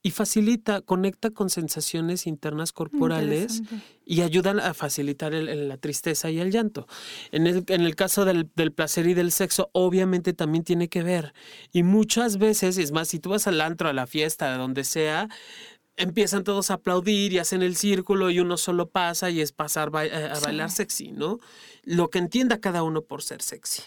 Y 0.03 0.13
facilita, 0.13 0.83
conecta 0.83 1.31
con 1.31 1.51
sensaciones 1.51 2.29
internas 2.29 2.73
corporales 2.73 3.65
y 4.05 4.21
ayuda 4.21 4.53
a 4.53 4.73
facilitar 4.73 5.33
la 5.33 5.77
tristeza 5.79 6.31
y 6.31 6.39
el 6.39 6.53
llanto. 6.53 6.87
En 7.33 7.49
el, 7.49 7.65
en 7.67 7.81
el 7.81 7.97
caso 7.97 8.25
del, 8.25 8.49
del, 8.55 8.71
placer 8.71 9.09
y 9.09 9.15
del 9.15 9.33
sexo, 9.33 9.69
obviamente 9.73 10.33
también 10.33 10.63
tiene 10.63 10.89
que 10.89 11.03
ver. 11.03 11.35
Y 11.73 11.83
muchas 11.83 12.39
veces, 12.39 12.79
es 12.79 12.93
más, 12.93 13.09
si 13.09 13.19
tú 13.19 13.31
vas 13.31 13.49
al 13.49 13.61
antro, 13.61 13.89
a 13.89 13.93
la 13.93 14.07
fiesta, 14.07 14.55
a 14.55 14.59
donde 14.59 14.85
sea, 14.85 15.29
empiezan 15.97 16.45
todos 16.45 16.71
a 16.71 16.75
aplaudir 16.75 17.33
y 17.33 17.39
hacen 17.39 17.63
el 17.63 17.77
círculo 17.77 18.31
y 18.31 18.41
uno 18.41 18.57
solo 18.57 18.89
pasa 18.89 19.31
y 19.31 19.41
es 19.41 19.53
pasar 19.53 19.91
eh, 20.03 20.31
a, 20.33 20.39
bailar 20.41 20.71
sexy, 20.71 21.13
¿no? 21.13 21.39
Lo 21.85 22.11
que 22.11 22.19
entienda 22.19 22.61
cada 22.61 22.83
uno 22.83 23.03
por 23.03 23.23
ser 23.23 23.43
sexy. 23.43 23.83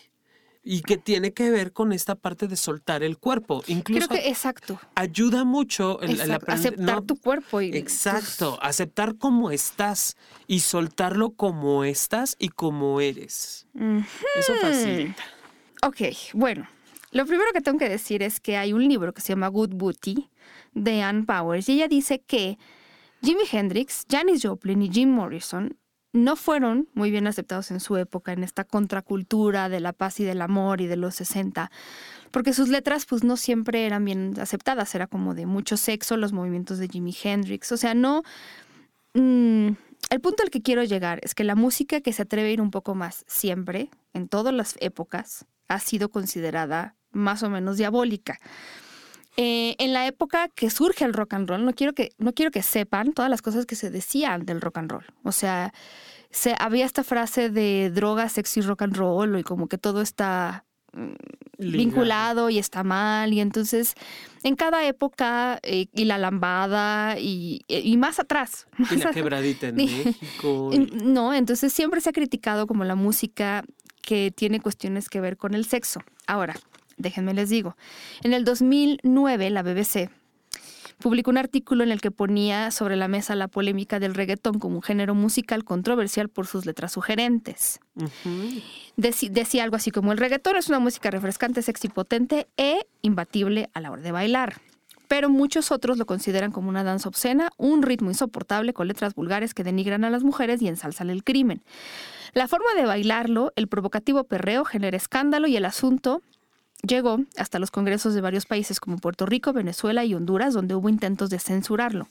Y 0.62 0.82
que 0.82 0.98
tiene 0.98 1.32
que 1.32 1.50
ver 1.50 1.72
con 1.72 1.94
esta 1.94 2.16
parte 2.16 2.48
de 2.48 2.58
soltar 2.58 3.02
el 3.02 3.18
cuerpo. 3.18 3.64
Incluso 3.68 4.10
Creo 4.10 4.22
que 4.22 4.30
exacto. 4.30 4.80
Ayuda 4.94 5.46
mucho 5.46 6.02
el, 6.02 6.20
aceptar 6.20 7.02
tu 7.04 7.16
cuerpo. 7.16 7.62
Y 7.62 7.76
exacto, 7.78 8.60
aceptar 8.62 9.16
cómo 9.18 9.52
estás 9.52 10.18
y 10.48 10.60
soltarlo 10.60 11.32
como 11.32 11.86
estás 11.86 12.36
y 12.40 12.50
como 12.50 13.00
eres. 13.00 13.68
Eso 14.36 14.54
facilita. 14.62 15.24
Ok, 15.82 16.02
bueno. 16.34 16.68
Lo 17.12 17.26
primero 17.26 17.52
que 17.54 17.62
tengo 17.62 17.80
que 17.80 17.90
decir 17.90 18.22
es 18.22 18.40
que 18.40 18.58
hay 18.58 18.74
un 18.74 18.88
libro 18.88 19.14
que 19.14 19.22
se 19.22 19.30
llama 19.30 19.48
Good 19.48 19.72
Booty, 19.74 20.30
de 20.74 21.02
Ann 21.02 21.26
Powers 21.26 21.70
y 21.70 21.74
ella 21.74 21.88
dice 21.88 22.22
que 22.22 22.58
Jimi 23.22 23.44
Hendrix, 23.52 24.06
Janis 24.10 24.44
Joplin 24.44 24.82
y 24.82 24.90
Jim 24.90 25.10
Morrison 25.10 25.78
no 26.12 26.36
fueron 26.36 26.90
muy 26.94 27.12
bien 27.12 27.28
aceptados 27.28 27.70
en 27.72 27.80
su 27.80 27.98
época, 27.98 28.34
en 28.34 28.44
esta 28.44 28.64
contracultura 28.64 29.70
de 29.70 29.80
la 29.80 29.94
paz 29.94 30.20
y 30.20 30.24
del 30.24 30.42
amor 30.42 30.82
y 30.82 30.88
de 30.88 30.96
los 30.96 31.16
60, 31.16 31.70
porque 32.32 32.54
sus 32.54 32.70
letras 32.70 33.06
pues 33.06 33.24
no 33.24 33.38
siempre 33.38 33.86
eran 33.86 34.06
bien 34.06 34.34
aceptadas, 34.40 34.96
era 34.96 35.08
como 35.08 35.36
de 35.36 35.46
mucho 35.46 35.78
sexo, 35.78 36.18
los 36.18 36.34
movimientos 36.34 36.80
de 36.80 36.88
Jimi 36.88 37.16
Hendrix, 37.24 37.72
o 37.72 37.78
sea, 37.78 37.94
no... 37.94 38.24
Mm, 39.14 39.70
el 40.10 40.22
punto 40.22 40.44
al 40.44 40.50
que 40.50 40.62
quiero 40.62 40.84
llegar 40.84 41.20
es 41.24 41.36
que 41.36 41.44
la 41.44 41.56
música 41.56 42.02
que 42.02 42.14
se 42.14 42.24
atreve 42.24 42.50
a 42.50 42.52
ir 42.54 42.62
un 42.62 42.72
poco 42.72 42.96
más 42.96 43.26
siempre, 43.28 43.90
en 44.14 44.28
todas 44.28 44.54
las 44.54 44.76
épocas, 44.80 45.46
ha 45.68 45.80
sido 45.80 46.10
considerada 46.10 46.96
más 47.12 47.44
o 47.44 47.50
menos 47.50 47.78
diabólica. 47.78 48.40
Eh, 49.42 49.78
en 49.80 49.94
la 49.94 50.06
época 50.06 50.50
que 50.50 50.70
surge 50.70 51.06
el 51.06 51.14
rock 51.14 51.34
and 51.34 51.48
roll, 51.48 51.64
no 51.64 51.74
quiero, 51.74 51.94
que, 51.94 52.12
no 52.18 52.34
quiero 52.34 52.52
que 52.52 52.62
sepan 52.62 53.14
todas 53.14 53.32
las 53.32 53.42
cosas 53.42 53.66
que 53.66 53.78
se 53.78 53.90
decían 53.90 54.46
del 54.46 54.60
rock 54.60 54.80
and 54.80 54.92
roll. 54.92 55.06
O 55.24 55.32
sea, 55.32 55.74
se, 56.30 56.58
había 56.60 56.86
esta 56.86 57.06
frase 57.06 57.50
de 57.50 57.90
droga, 57.90 58.28
sexy, 58.28 58.60
rock 58.60 58.82
and 58.82 58.98
roll 58.98 59.40
y 59.40 59.44
como 59.44 59.70
que 59.70 59.78
todo 59.78 60.02
está 60.02 60.66
mm, 60.92 61.14
vinculado 61.72 62.50
y 62.50 62.60
está 62.60 62.84
mal. 62.84 63.32
Y 63.32 63.40
entonces, 63.40 63.94
en 64.44 64.58
cada 64.58 64.86
época, 64.86 65.60
eh, 65.64 65.86
y 65.94 66.04
la 66.04 66.18
lambada 66.18 67.18
y, 67.18 67.62
y, 67.70 67.96
más 67.96 68.20
atrás. 68.20 68.68
y 68.92 68.98
la 68.98 69.12
quebradita 69.12 69.70
en 69.70 69.76
México. 69.78 70.70
No, 71.02 71.34
entonces 71.34 71.72
siempre 71.72 72.02
se 72.02 72.10
ha 72.10 72.14
criticado 72.14 72.68
como 72.68 72.84
la 72.84 72.96
música 72.96 73.64
que 74.02 74.34
tiene 74.36 74.60
cuestiones 74.60 75.08
que 75.08 75.22
ver 75.22 75.38
con 75.38 75.54
el 75.54 75.64
sexo. 75.64 76.02
Ahora, 76.28 76.58
déjenme 77.00 77.34
les 77.34 77.50
digo. 77.50 77.76
En 78.22 78.34
el 78.34 78.46
2009, 78.46 79.50
la 79.50 79.64
BBC 79.64 80.12
publicó 81.00 81.32
un 81.32 81.38
artículo 81.38 81.84
en 81.84 81.92
el 81.92 82.02
que 82.02 82.12
ponía 82.12 82.72
sobre 82.72 82.98
la 82.98 83.08
mesa 83.08 83.34
la 83.34 83.48
polémica 83.48 84.00
del 84.00 84.14
reggaetón 84.14 84.60
como 84.60 84.76
un 84.76 84.82
género 84.82 85.16
musical 85.16 85.64
controversial 85.64 86.30
por 86.30 86.46
sus 86.46 86.66
letras 86.66 86.92
sugerentes. 86.92 87.80
decía 88.98 89.64
algo 89.64 89.78
así 89.78 89.92
como 89.92 90.12
el 90.12 90.18
reggaetón 90.18 90.58
es 90.58 90.70
una 90.70 90.80
música 90.80 91.10
refrescante, 91.10 91.62
sexy, 91.62 91.88
potente 91.88 92.48
e 92.58 92.86
imbatible 93.02 93.70
a 93.74 93.82
la 93.82 93.92
hora 93.92 94.02
de 94.02 94.12
bailar. 94.12 94.62
Pero 95.08 95.30
muchos 95.30 95.72
otros 95.72 95.98
lo 95.98 96.06
consideran 96.06 96.52
como 96.52 96.70
una 96.70 96.84
danza 96.84 97.10
obscena, 97.10 97.50
un 97.58 97.82
ritmo 97.82 98.12
insoportable 98.12 98.74
con 98.74 98.88
letras 98.88 99.16
vulgares 99.16 99.56
que 99.56 99.64
denigran 99.64 100.04
a 100.04 100.12
las 100.12 100.24
mujeres 100.24 100.62
y 100.62 100.68
ensalzan 100.68 101.10
el 101.10 101.24
crimen. 101.24 101.64
La 102.34 102.48
forma 102.48 102.76
de 102.76 102.86
bailarlo, 102.86 103.52
el 103.56 103.68
provocativo 103.68 104.26
perreo 104.26 104.66
genera 104.66 104.98
escándalo 104.98 105.48
y 105.48 105.58
el 105.58 105.66
asunto 105.66 106.22
llegó 106.84 107.20
hasta 107.38 107.60
los 107.60 107.72
congresos 107.72 108.14
de 108.14 108.22
varios 108.22 108.46
países 108.46 108.80
como 108.80 108.98
Puerto 108.98 109.26
Rico, 109.26 109.54
Venezuela 109.54 110.06
y 110.06 110.14
Honduras, 110.14 110.54
donde 110.54 110.76
hubo 110.76 110.90
intentos 110.90 111.30
de 111.30 111.40
censurarlo. 111.40 112.10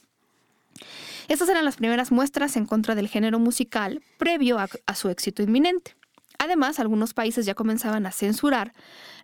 Estas 1.27 1.49
eran 1.49 1.65
las 1.65 1.77
primeras 1.77 2.11
muestras 2.11 2.55
en 2.55 2.65
contra 2.65 2.95
del 2.95 3.07
género 3.07 3.39
musical 3.39 4.01
previo 4.17 4.57
a, 4.59 4.95
su 4.95 5.09
éxito 5.09 5.43
inminente. 5.43 5.95
Además, 6.39 6.79
algunos 6.79 7.13
países 7.13 7.45
ya 7.45 7.53
comenzaban 7.53 8.05
a 8.05 8.11
censurar 8.11 8.73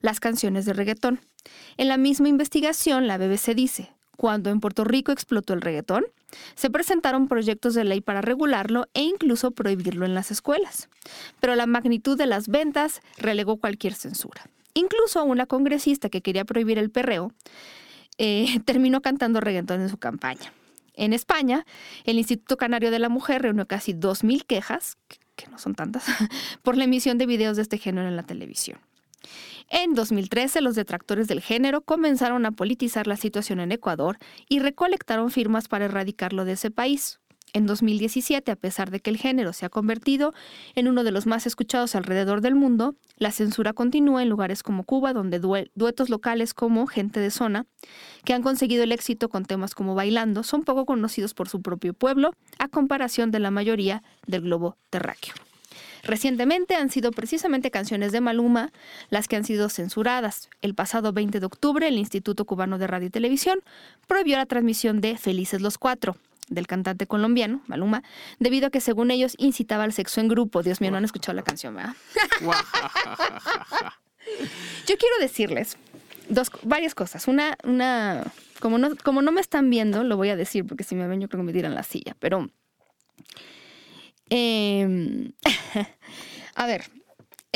las 0.02 0.20
canciones 0.20 0.66
de 0.66 0.74
reggaetón. 0.74 1.22
En 1.78 1.88
la 1.88 1.98
misma 1.98 2.28
investigación, 2.28 3.08
la 3.08 3.18
BBC 3.18 3.56
dice, 3.56 3.92
cuando 4.18 4.50
en 4.50 4.60
Puerto 4.60 4.84
Rico 4.84 5.12
explotó 5.12 5.54
el 5.54 5.62
reggaetón, 5.62 6.06
se 6.56 6.70
presentaron 6.70 7.28
proyectos 7.28 7.74
de 7.74 7.86
ley 7.86 8.02
para 8.02 8.22
regularlo 8.22 8.88
e 8.94 9.02
incluso 9.02 9.52
prohibirlo 9.52 10.06
en 10.06 10.14
las 10.14 10.30
escuelas. 10.30 10.90
Pero 11.40 11.56
la 11.56 11.66
magnitud 11.66 12.18
de 12.18 12.26
las 12.26 12.50
ventas 12.50 13.02
relegó 13.18 13.58
cualquier 13.58 13.94
censura. 13.94 14.44
Incluso 14.76 15.24
una 15.24 15.48
congresista 15.48 16.10
que 16.10 16.22
quería 16.22 16.46
prohibir 16.46 16.78
el 16.78 16.92
perreo 16.92 17.32
eh, 18.20 18.60
terminó 18.66 19.02
cantando 19.02 19.40
reggaetón 19.40 19.82
en 19.82 19.90
su 19.90 19.98
campaña. 19.98 20.54
En 20.94 21.12
España, 21.14 21.66
el 22.04 22.18
Instituto 22.18 22.58
Canario 22.58 22.92
de 22.92 23.00
la 23.00 23.10
Mujer 23.10 23.42
reunió 23.42 23.68
casi 23.68 23.94
2.000 23.94 24.46
quejas, 24.46 24.98
que 25.36 25.48
no 25.48 25.58
son 25.58 25.76
tantas, 25.76 26.06
por 26.62 26.78
la 26.78 26.84
emisión 26.84 27.18
de 27.18 27.26
videos 27.26 27.58
de 27.58 27.64
este 27.64 27.78
género 27.78 28.08
en 28.08 28.16
la 28.16 28.24
televisión. 28.24 28.80
En 29.70 29.96
2013, 29.96 30.62
los 30.62 30.76
detractores 30.76 31.28
del 31.28 31.42
género 31.42 31.82
comenzaron 31.82 32.46
a 32.46 32.52
politizar 32.52 33.08
la 33.08 33.18
situación 33.18 33.60
en 33.60 33.72
Ecuador 33.72 34.18
y 34.48 34.60
recolectaron 34.60 35.32
firmas 35.32 35.68
para 35.68 35.86
erradicarlo 35.86 36.46
de 36.46 36.54
ese 36.54 36.70
país. 36.70 37.20
En 37.56 37.68
2017, 37.68 38.52
a 38.52 38.58
pesar 38.58 38.92
de 38.92 39.00
que 39.00 39.10
el 39.10 39.16
género 39.16 39.54
se 39.54 39.66
ha 39.66 39.70
convertido 39.70 40.34
en 40.76 40.90
uno 40.90 41.06
de 41.06 41.12
los 41.12 41.26
más 41.26 41.48
escuchados 41.48 41.96
alrededor 41.96 42.42
del 42.42 42.54
mundo, 42.54 42.96
la 43.18 43.32
censura 43.32 43.72
continúa 43.72 44.22
en 44.22 44.28
lugares 44.28 44.62
como 44.62 44.84
Cuba, 44.84 45.14
donde 45.14 45.40
duetos 45.40 46.10
locales 46.10 46.54
como 46.54 46.86
Gente 46.86 47.22
de 47.22 47.32
Zona, 47.32 47.66
que 48.26 48.34
han 48.34 48.44
conseguido 48.44 48.84
el 48.84 48.92
éxito 48.92 49.30
con 49.30 49.46
temas 49.46 49.74
como 49.74 49.96
Bailando, 49.96 50.44
son 50.44 50.64
poco 50.66 50.86
conocidos 50.86 51.34
por 51.34 51.48
su 51.48 51.62
propio 51.62 51.94
pueblo, 51.94 52.34
a 52.60 52.68
comparación 52.68 53.32
de 53.32 53.40
la 53.40 53.52
mayoría 53.52 54.04
del 54.28 54.42
globo 54.42 54.76
terráqueo. 54.90 55.34
Recientemente 56.04 56.76
han 56.76 56.90
sido 56.90 57.12
precisamente 57.12 57.72
canciones 57.72 58.12
de 58.12 58.20
Maluma 58.20 58.74
las 59.10 59.30
que 59.30 59.38
han 59.38 59.46
sido 59.46 59.70
censuradas. 59.70 60.50
El 60.62 60.76
pasado 60.76 61.14
20 61.14 61.40
de 61.40 61.46
octubre, 61.46 61.88
el 61.88 61.98
Instituto 61.98 62.44
Cubano 62.44 62.78
de 62.78 62.88
Radio 62.88 63.08
y 63.08 63.12
Televisión 63.12 63.60
prohibió 64.08 64.36
la 64.36 64.46
transmisión 64.46 65.00
de 65.00 65.18
Felices 65.18 65.62
los 65.62 65.78
Cuatro, 65.78 66.18
del 66.48 66.68
cantante 66.68 67.08
colombiano, 67.08 67.62
Maluma, 67.68 68.04
debido 68.40 68.68
a 68.68 68.70
que 68.70 68.82
según 68.82 69.12
ellos 69.12 69.36
incitaba 69.38 69.84
al 69.84 69.94
sexo 69.94 70.22
en 70.22 70.28
grupo. 70.28 70.64
Dios 70.64 70.82
mío, 70.82 70.92
no 70.92 70.98
han 70.98 71.06
escuchado 71.06 71.36
la 71.36 71.44
canción, 71.44 71.76
¿verdad? 71.76 71.94
Yo 74.88 74.98
quiero 74.98 75.16
decirles 75.20 75.78
dos, 76.30 76.52
varias 76.64 76.96
cosas. 76.96 77.28
Una, 77.28 77.58
una, 77.64 78.32
como 78.60 78.78
no, 78.78 78.96
como 79.04 79.22
no 79.22 79.32
me 79.32 79.42
están 79.42 79.70
viendo, 79.70 80.04
lo 80.04 80.18
voy 80.18 80.30
a 80.30 80.36
decir 80.36 80.66
porque 80.66 80.84
si 80.84 80.96
me 80.96 81.08
ven 81.08 81.22
yo 81.22 81.30
creo 81.30 81.42
que 81.42 81.46
me 81.46 81.54
tiran 81.54 81.76
la 81.76 81.84
silla, 81.84 82.16
pero 82.20 82.50
Em, 84.30 85.34
a 86.56 86.66
ver, 86.66 86.86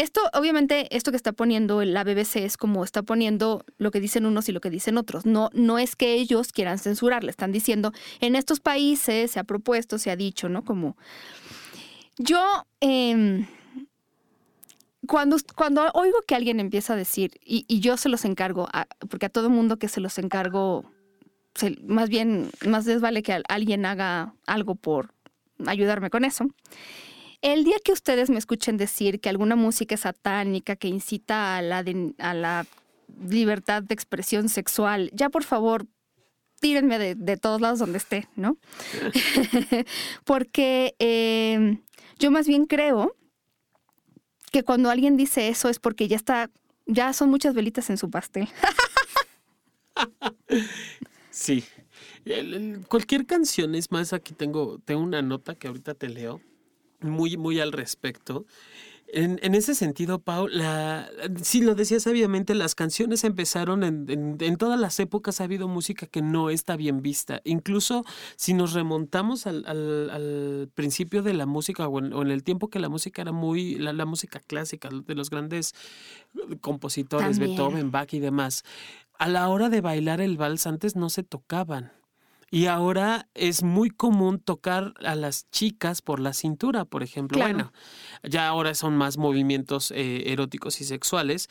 esto, 0.02 0.22
obviamente, 0.34 0.96
esto 0.96 1.12
que 1.12 1.18
está 1.18 1.34
poniendo 1.34 1.84
la 1.84 2.04
BBC 2.04 2.38
es 2.38 2.56
como 2.56 2.86
está 2.86 3.04
poniendo 3.04 3.66
lo 3.78 3.92
que 3.92 4.00
dicen 4.00 4.26
unos 4.26 4.48
y 4.48 4.54
lo 4.54 4.62
que 4.62 4.70
dicen 4.70 4.98
otros. 4.98 5.26
No, 5.26 5.50
no 5.54 5.78
es 5.78 5.96
que 5.98 6.14
ellos 6.14 6.54
quieran 6.54 6.80
censurar, 6.80 7.24
le 7.24 7.32
están 7.32 7.52
diciendo, 7.52 7.92
en 8.22 8.36
estos 8.36 8.62
países 8.62 9.32
se 9.32 9.40
ha 9.40 9.44
propuesto, 9.44 9.98
se 9.98 10.10
ha 10.10 10.16
dicho, 10.16 10.48
¿no? 10.48 10.64
Como 10.64 10.96
yo, 12.18 12.66
em, 12.80 13.46
cuando, 15.06 15.36
cuando 15.56 15.90
oigo 15.94 16.22
que 16.26 16.36
alguien 16.36 16.62
empieza 16.62 16.94
a 16.94 16.96
decir, 16.96 17.40
y, 17.44 17.66
yo 17.80 17.98
se 17.98 18.08
los 18.08 18.24
encargo, 18.24 18.70
porque 19.10 19.26
a 19.26 19.30
todo 19.30 19.50
mundo 19.50 19.80
que 19.80 19.90
se 19.90 20.00
los 20.00 20.18
encargo, 20.18 20.86
más 21.84 22.08
bien, 22.08 22.52
más 22.66 22.86
les 22.86 23.02
vale 23.02 23.22
que 23.22 23.42
alguien 23.50 23.86
haga 23.86 24.34
algo 24.48 24.76
por 24.76 25.14
ayudarme 25.66 26.10
con 26.10 26.24
eso. 26.24 26.48
El 27.42 27.64
día 27.64 27.78
que 27.84 27.94
ustedes 27.94 28.30
me 28.30 28.38
escuchen 28.38 28.78
decir 28.78 29.22
que 29.22 29.30
alguna 29.30 29.56
música 29.56 29.96
es 29.96 30.02
satánica, 30.02 30.76
que 30.76 30.90
incita 30.90 31.58
a 31.58 31.62
la, 31.62 31.84
a 32.18 32.34
la 32.34 32.66
libertad 33.30 33.82
de 33.84 33.94
expresión 33.94 34.50
sexual, 34.50 35.10
ya 35.14 35.30
por 35.30 35.44
favor, 35.44 35.88
tírenme 36.60 37.16
de, 37.16 37.38
todos 37.38 37.62
lados 37.62 37.80
donde 37.80 37.98
esté, 37.98 38.28
¿no? 38.36 38.58
porque 40.26 40.96
em, 41.00 41.82
yo 42.18 42.32
más 42.32 42.48
bien 42.48 42.66
creo 42.66 43.16
que 44.52 44.64
cuando 44.64 44.90
alguien 44.90 45.16
dice 45.16 45.48
eso 45.48 45.70
es 45.70 45.80
porque 45.80 46.08
ya 46.08 46.18
está, 46.18 46.50
ya 46.86 47.14
son 47.14 47.30
muchas 47.30 47.54
velitas 47.54 47.90
en 47.90 47.98
su 47.98 48.10
pastel. 48.10 48.50
sí, 51.30 51.64
cualquier 52.88 53.26
canción, 53.26 53.76
es 53.76 53.92
más, 53.92 54.12
aquí 54.14 54.34
tengo, 54.34 54.80
tengo 54.84 55.02
una 55.02 55.22
nota 55.22 55.56
que 55.56 55.68
ahorita 55.68 55.94
te 55.94 56.10
leo, 56.10 56.42
muy, 57.02 57.38
muy 57.38 57.60
al 57.60 57.72
respecto. 57.72 58.46
En, 59.12 59.40
en, 59.42 59.56
ese 59.56 59.74
sentido, 59.74 60.20
Pau, 60.20 60.48
la, 60.48 61.10
sí 61.42 61.62
lo 61.62 61.74
decía 61.74 62.00
sabiamente, 62.00 62.54
las 62.54 62.76
canciones 62.76 63.24
empezaron 63.24 63.84
en, 63.84 64.38
en, 64.40 64.58
todas 64.58 64.80
las 64.80 65.00
épocas, 65.00 65.42
ha 65.42 65.46
habido 65.46 65.68
música 65.68 66.06
que 66.06 66.22
no 66.22 66.52
está 66.52 66.76
bien 66.76 67.02
vista. 67.02 67.42
Incluso 67.44 68.06
si 68.36 68.54
nos 68.54 68.74
remontamos 68.74 69.48
al, 69.48 69.66
al, 69.66 70.70
principio 70.76 71.24
de 71.24 71.34
la 71.34 71.48
música 71.48 71.88
o 71.88 72.00
en, 72.00 72.30
el 72.30 72.44
tiempo 72.44 72.70
que 72.70 72.80
la 72.80 72.90
música 72.90 73.24
era 73.24 73.32
muy, 73.32 73.76
la, 73.76 74.06
música 74.06 74.40
clásica, 74.40 74.90
de 74.92 75.16
los 75.16 75.32
grandes 75.32 75.74
compositores, 76.62 77.40
Beethoven, 77.40 77.90
Bach 77.90 78.14
y 78.14 78.20
demás, 78.20 78.64
a 79.18 79.28
la 79.28 79.50
hora 79.50 79.70
de 79.70 79.82
bailar 79.82 80.22
el 80.22 80.38
vals 80.38 80.68
antes 80.68 80.96
no 80.96 81.10
se 81.10 81.24
tocaban. 81.24 81.92
Y 82.52 82.66
ahora 82.66 83.28
es 83.36 83.64
muy 83.64 83.90
común 83.90 84.40
tocar 84.40 84.94
a 85.06 85.16
las 85.16 85.50
chicas 85.52 86.02
por 86.02 86.20
la 86.20 86.34
cintura, 86.34 86.86
por 86.86 87.04
ejemplo. 87.04 87.40
Bueno, 87.40 87.72
ya 88.24 88.48
ahora 88.48 88.74
son 88.74 88.98
más 88.98 89.18
movimientos 89.18 89.92
eh, 89.92 90.32
eróticos 90.32 90.82
y 90.82 90.84
sexuales, 90.86 91.50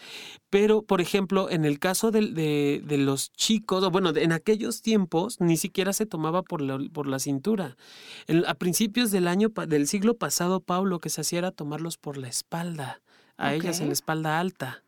pero 0.51 0.83
por 0.83 1.01
ejemplo, 1.01 1.51
en 1.51 1.65
el 1.65 1.79
caso 1.79 2.11
de, 2.11 2.83
de, 2.85 2.99
los 2.99 3.33
chicos, 3.33 3.89
bueno, 3.91 4.13
en 4.15 4.33
aquellos 4.33 4.83
tiempos 4.83 5.41
ni 5.41 5.57
siquiera 5.57 5.93
se 5.93 6.07
tomaba 6.07 6.43
por 6.43 6.61
la, 6.61 6.79
por 6.93 7.07
la 7.07 7.19
cintura. 7.19 7.77
a 8.47 8.55
principios 8.55 9.11
del 9.11 9.29
año 9.29 9.51
del 9.69 9.87
siglo 9.87 10.15
pasado, 10.15 10.61
Pablo, 10.61 10.89
lo 10.89 11.01
que 11.01 11.11
se 11.11 11.21
hacía 11.21 11.41
era 11.41 11.53
tomarlos 11.53 11.97
por 11.97 12.17
la 12.17 12.29
espalda, 12.29 13.01
a 13.37 13.55
ellas 13.55 13.81
en 13.81 13.89
la 13.89 13.93
espalda 13.93 14.41
alta 14.41 14.83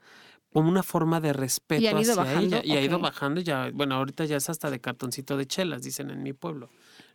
como 0.53 0.68
una 0.68 0.82
forma 0.82 1.20
de 1.20 1.32
respeto 1.32 1.96
hacia 1.96 2.40
ella. 2.40 2.61
Y 2.64 2.72
ha 2.72 2.80
ido 2.80 2.98
bajando 2.98 3.40
y 3.40 3.44
ya, 3.44 3.70
bueno, 3.72 3.94
ahorita 3.96 4.24
ya 4.24 4.36
es 4.36 4.51
hasta 4.51 4.70
de 4.70 4.80
cartoncito 4.80 5.36
de 5.36 5.46
chelas, 5.46 5.82
dicen 5.82 6.11
en 6.11 6.22
mi 6.22 6.32
pueblo, 6.32 6.70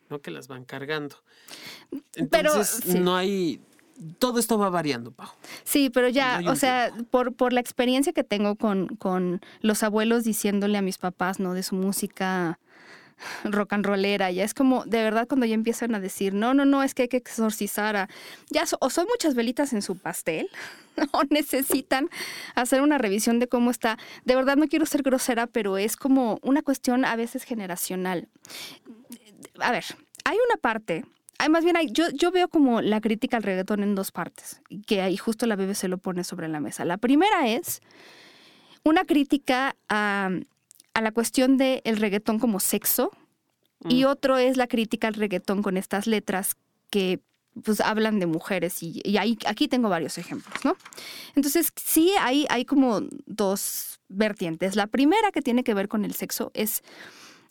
¿no? 0.10 0.22
Que 0.22 0.32
las 0.32 0.48
van 0.48 0.64
cargando. 0.64 1.18
Entonces, 2.16 2.82
pero, 2.86 3.00
no 3.00 3.16
hay... 3.16 3.62
Todo 4.20 4.40
esto 4.40 4.58
va 4.58 4.70
variando, 4.70 5.12
Pau. 5.12 5.30
Sí, 5.64 5.90
pero 5.90 6.10
ya, 6.10 6.42
o 6.48 6.56
sea, 6.58 6.94
por, 7.12 7.34
por 7.34 7.54
la 7.54 7.62
experiencia 7.62 8.12
que 8.12 8.26
tengo 8.26 8.56
con, 8.56 8.88
con 8.88 9.42
los 9.62 9.84
abuelos 9.84 10.26
diciéndole 10.26 10.78
a 10.78 10.82
mis 10.82 10.98
papás, 10.98 11.40
¿no? 11.40 11.54
De 11.54 11.64
su 11.64 11.76
música 11.76 12.60
rock 13.44 13.74
and 13.74 13.86
rollera, 13.86 14.32
ya 14.32 14.44
es 14.44 14.54
como, 14.54 14.86
de 14.86 15.04
verdad, 15.04 15.28
cuando 15.28 15.46
ya 15.46 15.56
empiezan 15.56 15.96
a 15.96 16.00
decir, 16.00 16.34
no, 16.34 16.54
no, 16.54 16.66
no, 16.66 16.84
es 16.84 16.94
que 16.94 17.04
hay 17.04 17.08
que 17.08 17.18
exorcizar 17.18 17.96
a, 17.96 18.10
ya, 18.50 18.64
o 18.80 18.90
son 18.90 19.08
muchas 19.08 19.36
velitas 19.36 19.74
en 19.74 19.82
su 19.82 19.98
pastel, 19.98 20.50
o 21.12 21.24
necesitan 21.30 22.10
hacer 22.56 22.82
una 22.82 22.98
revisión 22.98 23.40
de 23.40 23.48
cómo 23.48 23.72
está. 23.72 23.98
De 24.24 24.36
verdad, 24.36 24.56
no 24.58 24.68
quiero 24.68 24.86
ser 24.86 25.04
grosera, 25.04 25.48
pero 25.48 25.78
es 25.78 25.98
como 25.98 26.40
una 26.42 26.62
cuestión 26.62 27.06
a 27.06 27.16
veces 27.16 27.44
generacional. 27.44 28.28
A 29.60 29.72
ver, 29.72 29.86
hay 30.24 30.38
una 30.48 30.58
parte 30.58 31.04
hay 31.38 31.50
más 31.50 31.64
bien, 31.64 31.76
yo, 31.92 32.10
yo 32.12 32.32
veo 32.32 32.48
como 32.48 32.82
la 32.82 33.02
crítica 33.02 33.38
al 33.38 33.44
reggaetón 33.44 33.84
en 33.84 33.96
dos 33.96 34.12
partes, 34.12 34.62
que 34.88 35.02
ahí 35.02 35.18
justo 35.18 35.46
la 35.46 35.56
BBC 35.56 35.84
lo 35.84 35.98
pone 35.98 36.24
sobre 36.24 36.48
la 36.48 36.60
mesa. 36.60 36.86
La 36.86 36.98
primera 36.98 37.48
es 37.48 37.82
una 38.84 39.04
crítica 39.04 39.76
a 39.90 40.30
a 40.96 41.02
la 41.02 41.12
cuestión 41.12 41.58
del 41.58 41.82
el 41.84 41.98
reggaetón 41.98 42.40
como 42.40 42.60
sexo 42.60 43.12
y 43.88 44.04
mm. 44.04 44.08
otro 44.08 44.38
es 44.38 44.58
la 44.58 44.68
crítica 44.68 45.08
al 45.08 45.14
reggaetón 45.14 45.62
con 45.62 45.78
estas 45.78 46.08
letras 46.08 46.56
que 46.90 47.20
pues 47.64 47.80
hablan 47.82 48.20
de 48.20 48.26
mujeres 48.26 48.82
y, 48.82 49.02
y 49.04 49.18
ahí, 49.18 49.38
aquí 49.46 49.68
tengo 49.68 49.90
varios 49.90 50.18
ejemplos, 50.18 50.66
¿no? 50.66 50.76
Entonces 51.36 51.72
sí 51.76 52.12
hay, 52.20 52.46
hay 52.50 52.66
como 52.66 53.02
dos 53.26 54.00
vertientes. 54.10 54.76
La 54.76 54.88
primera 54.88 55.32
que 55.32 55.42
tiene 55.42 55.64
que 55.64 55.74
ver 55.74 55.88
con 55.88 56.04
el 56.04 56.14
sexo 56.14 56.52
es 56.54 56.82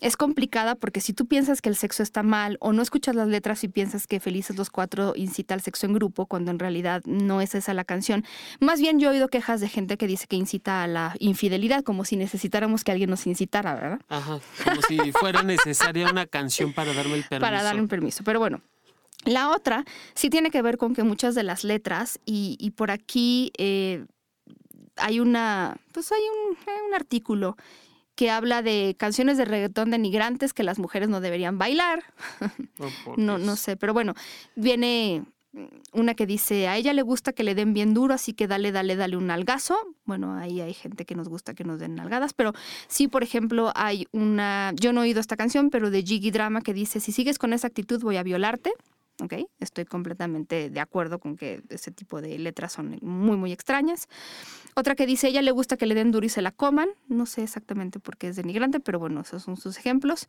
es 0.01 0.17
complicada 0.17 0.75
porque 0.75 1.01
si 1.01 1.13
tú 1.13 1.27
piensas 1.27 1.63
que 1.63 1.69
el 1.69 1.77
sexo 1.77 2.03
está 2.03 2.23
mal 2.23 2.57
o 2.61 2.73
no 2.73 2.83
escuchas 2.83 3.15
las 3.15 3.29
letras 3.29 3.65
y 3.65 3.69
piensas 3.69 4.07
que 4.07 4.21
Felices 4.21 4.57
los 4.57 4.71
Cuatro 4.71 5.15
incita 5.17 5.55
al 5.55 5.61
sexo 5.61 5.87
en 5.87 5.95
grupo, 5.95 6.27
cuando 6.27 6.51
en 6.51 6.59
realidad 6.59 7.03
no 7.07 7.41
es 7.41 7.55
esa 7.55 7.75
la 7.75 7.85
canción. 7.85 8.25
Más 8.61 8.81
bien 8.81 8.99
yo 8.99 9.09
he 9.09 9.13
oído 9.13 9.29
quejas 9.29 9.61
de 9.61 9.69
gente 9.69 9.97
que 9.97 10.07
dice 10.07 10.27
que 10.27 10.37
incita 10.37 10.83
a 10.83 10.87
la 10.87 11.15
infidelidad, 11.19 11.83
como 11.83 12.05
si 12.05 12.17
necesitáramos 12.17 12.85
que 12.85 12.93
alguien 12.93 13.11
nos 13.11 13.27
incitara, 13.27 13.75
¿verdad? 13.75 14.01
Ajá, 14.09 14.41
como 14.65 14.83
si 14.83 15.13
fuera 15.13 15.43
necesaria 15.43 16.11
una 16.11 16.27
canción 16.27 16.73
para 16.73 16.93
darme 16.93 17.15
el 17.15 17.25
permiso. 17.25 17.41
Para 17.41 17.63
darle 17.63 17.81
un 17.81 17.89
permiso, 17.89 18.25
pero 18.25 18.39
bueno. 18.39 18.61
La 19.25 19.51
otra 19.51 19.87
sí 20.15 20.29
tiene 20.29 20.51
que 20.51 20.61
ver 20.61 20.77
con 20.77 20.95
que 20.95 21.03
muchas 21.03 21.35
de 21.35 21.45
las 21.45 21.65
letras, 21.65 22.21
y, 22.27 22.73
por 22.77 22.91
aquí 22.91 23.53
eh, 23.57 24.05
hay 24.97 25.19
una, 25.19 25.79
pues 25.93 26.13
hay 26.13 26.21
un, 26.21 26.59
un 26.89 26.95
artículo 26.95 27.57
que 28.15 28.31
habla 28.31 28.63
de 28.63 28.97
canciones 28.99 29.37
de 29.39 29.45
reggaetón 29.45 29.91
denigrantes 29.91 30.53
que 30.53 30.63
las 30.63 30.79
mujeres 30.79 31.09
no 31.09 31.21
deberían 31.21 31.59
bailar. 31.59 32.03
Oh, 33.07 33.15
no, 33.17 33.39
no 33.39 33.57
sé, 33.57 33.77
pero 33.77 33.93
bueno, 33.95 34.15
viene 34.57 35.23
una 35.93 36.15
que 36.15 36.27
dice, 36.27 36.67
a 36.69 36.77
ella 36.77 36.93
le 36.93 37.03
gusta 37.03 37.33
que 37.33 37.45
le 37.45 37.55
den 37.55 37.73
bien 37.73 37.95
duro, 37.95 38.15
así 38.15 38.33
que 38.33 38.49
dale, 38.49 38.73
dale, 38.73 38.97
dale 38.97 39.17
un 39.17 39.29
nalgazo. 39.29 39.77
Bueno, 40.05 40.35
ahí 40.35 40.61
hay 40.61 40.75
gente 40.75 41.05
que 41.05 41.15
nos 41.15 41.29
gusta 41.29 41.55
que 41.55 41.65
nos 41.65 41.79
den 41.79 41.95
nalgadas, 41.95 42.33
pero 42.35 42.53
sí, 42.89 43.09
por 43.09 43.23
ejemplo, 43.23 43.73
hay 43.75 44.07
una, 44.13 44.73
yo 44.75 44.93
no 44.93 45.03
he 45.03 45.05
oído 45.05 45.21
esta 45.21 45.37
canción, 45.37 45.71
pero 45.71 45.91
de 45.91 46.03
Jiggy 46.03 46.31
Drama 46.31 46.61
que 46.61 46.75
dice, 46.75 47.01
si 47.01 47.13
sigues 47.13 47.39
con 47.39 47.53
esa 47.53 47.69
actitud 47.69 48.03
voy 48.03 48.17
a 48.17 48.23
violarte. 48.23 48.73
¿Ok? 49.23 49.35
Estoy 49.61 49.85
completamente 49.85 50.71
de 50.71 50.81
acuerdo 50.81 51.19
con 51.19 51.37
que 51.37 51.63
ese 51.69 51.91
tipo 51.91 52.21
de 52.21 52.39
letras 52.39 52.73
son 52.73 52.99
muy, 53.03 53.37
muy 53.37 53.53
extrañas. 53.53 54.09
Otra 54.75 54.95
que 54.95 55.07
dice, 55.07 55.29
ella 55.29 55.43
le 55.43 55.51
gusta 55.51 55.77
que 55.77 55.87
le 55.87 55.95
den 55.95 56.11
duro 56.11 56.27
y 56.27 56.29
se 56.29 56.43
la 56.43 56.51
coman. 56.51 56.89
No 57.09 57.27
sé 57.27 57.43
exactamente 57.43 58.01
por 58.01 58.17
qué 58.17 58.29
es 58.29 58.37
denigrante, 58.37 58.81
pero 58.81 58.99
bueno, 58.99 59.21
esos 59.21 59.43
son 59.43 59.57
sus 59.57 59.79
ejemplos. 59.79 60.27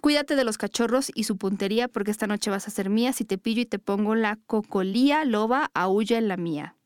Cuídate 0.00 0.34
de 0.34 0.44
los 0.44 0.58
cachorros 0.58 1.10
y 1.14 1.24
su 1.24 1.36
puntería, 1.36 1.88
porque 1.88 2.10
esta 2.10 2.26
noche 2.26 2.50
vas 2.50 2.66
a 2.66 2.70
ser 2.70 2.90
mía. 2.90 3.12
Si 3.12 3.24
te 3.24 3.38
pillo 3.38 3.62
y 3.62 3.66
te 3.66 3.78
pongo 3.78 4.14
la 4.14 4.36
cocolía, 4.46 5.24
loba, 5.24 5.70
aúlla 5.74 6.18
en 6.18 6.28
la 6.28 6.36
mía. 6.36 6.76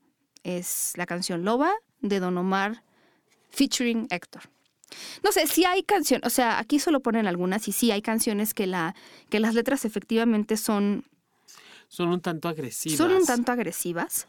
Es 0.42 0.92
la 0.96 1.06
canción 1.06 1.44
Loba 1.44 1.72
de 2.00 2.20
Don 2.20 2.36
Omar 2.38 2.82
featuring 3.50 4.06
Héctor. 4.10 4.42
No 5.24 5.32
sé, 5.32 5.46
si 5.46 5.64
hay 5.64 5.82
canciones, 5.82 6.26
o 6.26 6.30
sea, 6.30 6.58
aquí 6.58 6.78
solo 6.78 7.00
ponen 7.00 7.26
algunas 7.26 7.66
y 7.68 7.72
sí 7.72 7.90
hay 7.90 8.02
canciones 8.02 8.54
que, 8.54 8.66
la, 8.66 8.94
que 9.30 9.40
las 9.40 9.54
letras 9.54 9.84
efectivamente 9.84 10.56
son 10.56 11.04
son 11.88 12.08
un 12.08 12.20
tanto 12.20 12.48
agresivas. 12.48 12.98
Son 12.98 13.12
un 13.12 13.24
tanto 13.24 13.52
agresivas. 13.52 14.26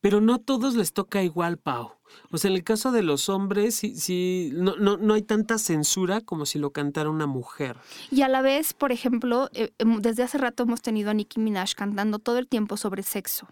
Pero 0.00 0.20
no 0.20 0.34
a 0.34 0.38
todos 0.38 0.74
les 0.74 0.92
toca 0.92 1.22
igual, 1.22 1.58
Pau. 1.58 1.92
O 2.30 2.38
sea, 2.38 2.50
en 2.50 2.56
el 2.56 2.64
caso 2.64 2.92
de 2.92 3.02
los 3.02 3.28
hombres, 3.28 3.74
sí, 3.74 3.96
sí 3.96 4.50
no, 4.54 4.76
no, 4.76 4.96
no, 4.96 5.14
hay 5.14 5.22
tanta 5.22 5.58
censura 5.58 6.20
como 6.20 6.46
si 6.46 6.58
lo 6.58 6.70
cantara 6.70 7.10
una 7.10 7.26
mujer. 7.26 7.76
Y 8.10 8.22
a 8.22 8.28
la 8.28 8.42
vez, 8.42 8.74
por 8.74 8.92
ejemplo, 8.92 9.48
eh, 9.54 9.72
em, 9.78 10.00
desde 10.00 10.22
hace 10.22 10.38
rato 10.38 10.64
hemos 10.64 10.82
tenido 10.82 11.10
a 11.10 11.14
Nicki 11.14 11.40
Minaj 11.40 11.74
cantando 11.74 12.18
todo 12.18 12.38
el 12.38 12.48
tiempo 12.48 12.76
sobre 12.76 13.02
sexo. 13.02 13.48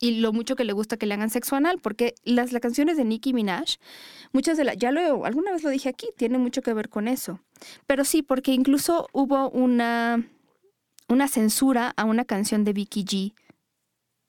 Y 0.00 0.20
lo 0.20 0.32
mucho 0.32 0.54
que 0.54 0.64
le 0.64 0.72
gusta 0.72 0.96
que 0.96 1.06
le 1.06 1.14
hagan 1.14 1.30
sexo 1.30 1.56
anal, 1.56 1.80
porque 1.80 2.14
las, 2.22 2.52
las 2.52 2.62
canciones 2.62 2.96
de 2.96 3.04
Nicki 3.04 3.32
Minaj, 3.32 3.78
muchas 4.32 4.56
de 4.56 4.64
las, 4.64 4.76
ya 4.76 4.92
lo, 4.92 5.24
alguna 5.24 5.50
vez 5.50 5.64
lo 5.64 5.70
dije 5.70 5.88
aquí, 5.88 6.08
tiene 6.16 6.38
mucho 6.38 6.62
que 6.62 6.72
ver 6.72 6.88
con 6.88 7.08
eso. 7.08 7.40
Pero 7.86 8.04
sí, 8.04 8.22
porque 8.22 8.52
incluso 8.52 9.08
hubo 9.12 9.50
una, 9.50 10.24
una 11.08 11.28
censura 11.28 11.92
a 11.96 12.04
una 12.04 12.24
canción 12.24 12.64
de 12.64 12.72
Vicky 12.72 13.04
G. 13.04 13.34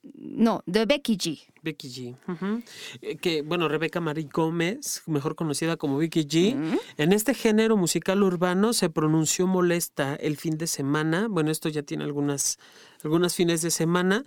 No, 0.01 0.63
de 0.65 0.86
Becky 0.86 1.17
G. 1.17 1.39
Becky 1.61 1.89
G. 1.89 2.63
Eh, 3.01 3.17
que, 3.17 3.41
bueno, 3.41 3.67
Rebeca 3.67 3.99
Marie 3.99 4.30
Gómez, 4.32 5.03
mejor 5.07 5.36
conocida 5.36 5.75
como 5.75 5.97
Vicky 5.97 6.25
G, 6.25 6.80
en 6.97 7.13
este 7.13 7.34
género 7.34 7.75
musical 7.75 8.23
urbano 8.23 8.71
se 8.71 8.89
pronunció 8.89 9.45
molesta 9.45 10.15
el 10.15 10.38
fin 10.38 10.57
de 10.57 10.67
semana. 10.67 11.27
Bueno, 11.30 11.51
esto 11.51 11.67
ya 11.67 11.84
tiene 11.84 12.05
algunas, 12.05 12.59
algunas 13.03 13.36
fines 13.36 13.61
de 13.61 13.71
semana. 13.71 14.23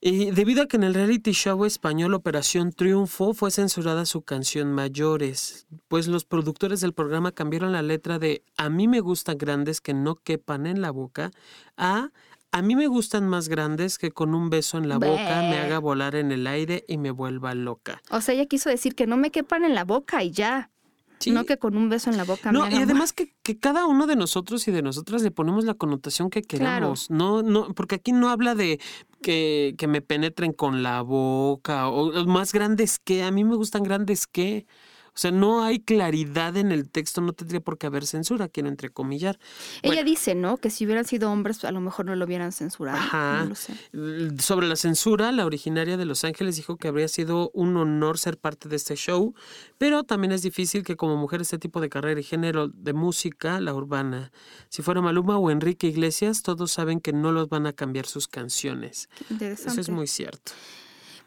Y 0.00 0.30
debido 0.30 0.62
a 0.62 0.66
que 0.66 0.76
en 0.76 0.84
el 0.84 0.94
reality 0.94 1.32
show 1.32 1.64
español 1.64 2.14
Operación 2.14 2.72
Triunfo 2.72 3.34
fue 3.34 3.50
censurada 3.50 4.06
su 4.06 4.22
canción 4.22 4.72
Mayores, 4.72 5.66
pues 5.88 6.06
los 6.08 6.24
productores 6.24 6.80
del 6.80 6.92
programa 6.92 7.32
cambiaron 7.32 7.72
la 7.72 7.82
letra 7.82 8.18
de 8.18 8.42
A 8.56 8.68
mí 8.68 8.88
me 8.88 9.00
gustan 9.00 9.38
grandes 9.38 9.80
que 9.80 9.94
no 9.94 10.16
quepan 10.16 10.66
en 10.66 10.80
la 10.80 10.90
boca 10.90 11.30
a 11.76 12.10
A 12.52 12.62
mí 12.62 12.76
me 12.76 12.86
gustan 12.86 13.28
más 13.28 13.48
grandes 13.48 13.98
que 13.98 14.10
con 14.10 14.34
un 14.34 14.50
beso 14.50 14.78
en 14.78 14.88
la 14.88 14.98
boca 14.98 15.42
me 15.42 15.58
haga 15.58 15.78
volar 15.78 16.14
en 16.14 16.32
el 16.32 16.46
aire 16.46 16.84
y 16.88 16.98
me 16.98 17.10
vuelva 17.10 17.54
loca. 17.54 18.00
O 18.10 18.20
sea, 18.20 18.34
ella 18.34 18.46
quiso 18.46 18.70
decir 18.70 18.94
que 18.94 19.06
no 19.06 19.16
me 19.16 19.30
quepan 19.30 19.64
en 19.64 19.74
la 19.74 19.84
boca 19.84 20.22
y 20.22 20.30
ya. 20.30 20.70
No 21.26 21.44
que 21.44 21.56
con 21.56 21.76
un 21.76 21.88
beso 21.88 22.10
en 22.10 22.16
la 22.16 22.24
boca. 22.24 22.52
No, 22.52 22.68
y 22.68 22.74
además 22.74 23.12
que, 23.12 23.34
que, 23.42 23.58
cada 23.58 23.86
uno 23.86 24.06
de 24.06 24.16
nosotros 24.16 24.68
y 24.68 24.70
de 24.70 24.82
nosotras 24.82 25.22
le 25.22 25.30
ponemos 25.30 25.64
la 25.64 25.74
connotación 25.74 26.30
que 26.30 26.42
queramos. 26.42 27.10
No, 27.10 27.42
no, 27.42 27.72
porque 27.74 27.96
aquí 27.96 28.12
no 28.12 28.28
habla 28.28 28.54
de 28.54 28.78
que, 29.26 29.74
que 29.76 29.88
me 29.88 30.02
penetren 30.02 30.52
con 30.52 30.84
la 30.84 31.02
boca 31.02 31.88
o 31.88 32.12
más 32.26 32.52
grandes 32.52 33.00
que. 33.00 33.24
A 33.24 33.32
mí 33.32 33.42
me 33.42 33.56
gustan 33.56 33.82
grandes 33.82 34.28
que. 34.28 34.66
O 35.16 35.18
sea, 35.18 35.30
no 35.30 35.64
hay 35.64 35.80
claridad 35.80 36.58
en 36.58 36.72
el 36.72 36.90
texto, 36.90 37.22
no 37.22 37.32
tendría 37.32 37.60
por 37.60 37.78
qué 37.78 37.86
haber 37.86 38.04
censura, 38.04 38.48
quiero 38.48 38.68
entrecomillar. 38.68 39.38
Ella 39.80 40.04
dice, 40.04 40.34
¿no? 40.34 40.58
Que 40.58 40.68
si 40.68 40.84
hubieran 40.84 41.06
sido 41.06 41.32
hombres, 41.32 41.64
a 41.64 41.72
lo 41.72 41.80
mejor 41.80 42.04
no 42.04 42.14
lo 42.14 42.26
hubieran 42.26 42.52
censurado. 42.52 42.98
Ajá. 42.98 43.48
Sobre 44.38 44.68
la 44.68 44.76
censura, 44.76 45.32
la 45.32 45.46
originaria 45.46 45.96
de 45.96 46.04
Los 46.04 46.22
Ángeles 46.24 46.56
dijo 46.56 46.76
que 46.76 46.88
habría 46.88 47.08
sido 47.08 47.50
un 47.54 47.78
honor 47.78 48.18
ser 48.18 48.36
parte 48.36 48.68
de 48.68 48.76
este 48.76 48.94
show, 48.94 49.34
pero 49.78 50.04
también 50.04 50.32
es 50.32 50.42
difícil 50.42 50.84
que 50.84 50.96
como 50.96 51.16
mujer 51.16 51.40
este 51.40 51.58
tipo 51.58 51.80
de 51.80 51.88
carrera 51.88 52.20
y 52.20 52.22
género 52.22 52.68
de 52.68 52.92
música, 52.92 53.58
la 53.58 53.72
urbana, 53.72 54.32
si 54.68 54.82
fuera 54.82 55.00
Maluma 55.00 55.38
o 55.38 55.50
Enrique 55.50 55.86
Iglesias, 55.86 56.42
todos 56.42 56.72
saben 56.72 57.00
que 57.00 57.14
no 57.14 57.32
los 57.32 57.48
van 57.48 57.66
a 57.66 57.72
cambiar 57.72 58.04
sus 58.04 58.28
canciones. 58.28 59.08
Eso 59.40 59.80
es 59.80 59.88
muy 59.88 60.08
cierto. 60.08 60.52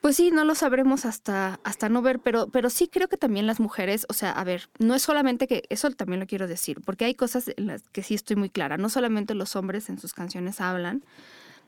Pues 0.02 0.16
sí, 0.16 0.32
no 0.32 0.45
lo 0.45 0.56
sabremos 0.56 1.06
hasta, 1.06 1.60
hasta 1.64 1.89
no 1.89 2.02
ver, 2.02 2.20
pero, 2.20 2.47
pero 2.50 2.70
sí 2.70 2.88
creo 2.88 3.10
que 3.10 3.18
también 3.18 3.47
las 3.47 3.60
mujeres, 3.60 4.06
o 4.10 4.14
sea, 4.14 4.32
a 4.32 4.43
ver, 4.45 4.70
no 4.80 4.95
es 4.95 5.02
solamente 5.02 5.45
que, 5.45 5.64
eso 5.70 5.89
también 5.91 6.22
lo 6.22 6.26
quiero 6.26 6.47
decir, 6.47 6.80
porque 6.86 7.06
hay 7.06 7.16
cosas 7.16 7.52
en 7.56 7.68
las 7.68 7.84
que 7.89 8.02
sí 8.02 8.16
estoy 8.16 8.38
muy 8.38 8.50
clara, 8.50 8.78
no 8.78 8.89
solamente 8.89 9.36
los 9.36 9.56
hombres 9.58 9.89
en 9.89 10.00
sus 10.00 10.14
canciones 10.14 10.62
hablan 10.62 11.04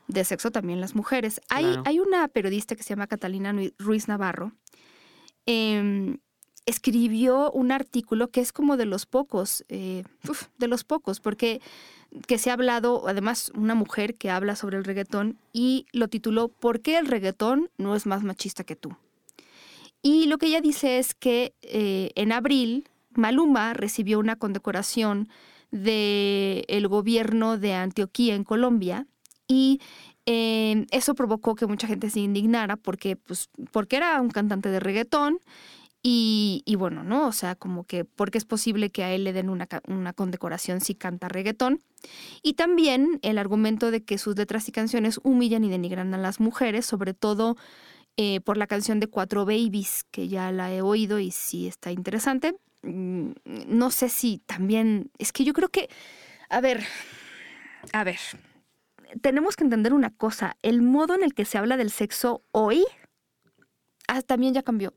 de 0.08 0.24
sexo, 0.24 0.50
también 0.50 0.80
las 0.80 0.94
mujeres. 0.94 1.40
Hay, 1.48 1.76
hay 1.84 2.00
una 2.00 2.26
periodista 2.28 2.74
que 2.74 2.82
se 2.82 2.90
llama 2.90 3.06
Catalina 3.06 3.54
Ruiz 3.78 4.08
Navarro, 4.08 4.52
eh, 5.46 6.16
escribió 6.66 7.50
un 7.50 7.72
artículo 7.72 8.28
que 8.28 8.40
es 8.40 8.52
como 8.52 8.76
de 8.76 8.86
los 8.86 9.06
pocos, 9.06 9.64
eh, 9.68 10.04
de 10.58 10.68
los 10.68 10.84
pocos, 10.84 11.20
porque 11.20 11.60
que 12.26 12.38
se 12.38 12.50
ha 12.50 12.52
hablado, 12.52 13.08
además 13.08 13.50
una 13.54 13.74
mujer 13.74 14.16
que 14.16 14.30
habla 14.30 14.54
sobre 14.54 14.76
el 14.76 14.84
reggaetón 14.84 15.38
y 15.52 15.86
lo 15.92 16.08
tituló 16.08 16.48
¿Por 16.48 16.80
qué 16.80 16.98
el 16.98 17.06
reggaetón 17.06 17.70
no 17.78 17.96
es 17.96 18.06
más 18.06 18.22
machista 18.22 18.64
que 18.64 18.76
tú? 18.76 18.96
Y 20.02 20.26
lo 20.26 20.38
que 20.38 20.46
ella 20.46 20.60
dice 20.60 20.98
es 20.98 21.14
que 21.14 21.54
eh, 21.62 22.10
en 22.16 22.32
abril 22.32 22.88
Maluma 23.14 23.72
recibió 23.72 24.18
una 24.18 24.36
condecoración 24.36 25.28
del 25.70 26.88
gobierno 26.88 27.56
de 27.56 27.74
Antioquía 27.74 28.34
en 28.34 28.44
Colombia 28.44 29.06
y 29.48 29.80
eh, 30.26 30.86
eso 30.90 31.14
provocó 31.14 31.54
que 31.54 31.66
mucha 31.66 31.86
gente 31.86 32.10
se 32.10 32.20
indignara 32.20 32.76
porque, 32.76 33.16
pues, 33.16 33.48
porque 33.70 33.96
era 33.96 34.20
un 34.20 34.30
cantante 34.30 34.68
de 34.68 34.80
reggaetón 34.80 35.38
y, 36.04 36.74
bueno, 36.76 37.04
¿no? 37.04 37.28
O 37.28 37.32
sea, 37.32 37.54
como 37.54 37.84
que 37.84 38.04
porque 38.04 38.38
es 38.38 38.44
posible 38.44 38.90
que 38.90 39.04
a 39.04 39.12
él 39.12 39.22
le 39.22 39.32
den 39.32 39.48
una, 39.48 39.68
una, 39.86 40.12
condecoración 40.12 40.80
si 40.80 40.96
canta 40.96 41.28
reggaetón. 41.28 41.80
Y 42.42 42.54
también 42.54 43.20
el 43.22 43.38
argumento 43.38 43.92
de 43.92 44.02
que 44.02 44.18
sus 44.18 44.36
letras 44.36 44.68
y 44.68 44.72
canciones 44.72 45.20
humillan 45.22 45.62
y 45.62 45.70
denigran 45.70 46.12
a 46.14 46.18
las 46.18 46.40
mujeres, 46.40 46.86
sobre 46.86 47.14
todo 47.14 47.56
eh, 48.16 48.40
por 48.40 48.56
la 48.56 48.66
canción 48.66 48.98
de 48.98 49.06
Cuatro 49.06 49.44
Babies, 49.46 50.04
que 50.10 50.26
ya 50.26 50.50
la 50.50 50.72
he 50.74 50.82
oído 50.82 51.20
y 51.20 51.30
sí 51.30 51.68
está 51.68 51.92
interesante. 51.92 52.56
Mm, 52.82 53.30
no 53.68 53.90
sé 53.90 54.08
si 54.08 54.38
también, 54.38 55.10
es 55.18 55.32
que 55.32 55.44
yo 55.44 55.52
creo 55.52 55.68
que, 55.68 55.88
a 56.50 56.60
ver, 56.60 56.84
a 57.92 58.02
ver, 58.02 58.18
tenemos 59.20 59.56
que 59.56 59.64
entender 59.64 59.92
una 59.92 60.10
cosa, 60.10 60.56
el 60.62 60.82
modo 60.82 61.14
en 61.14 61.22
el 61.22 61.32
que 61.32 61.44
se 61.44 61.58
habla 61.58 61.76
del 61.76 61.90
sexo 61.90 62.42
hoy 62.50 62.84
ah, 64.08 64.22
también 64.22 64.54
ya 64.54 64.62
cambió. 64.62 64.94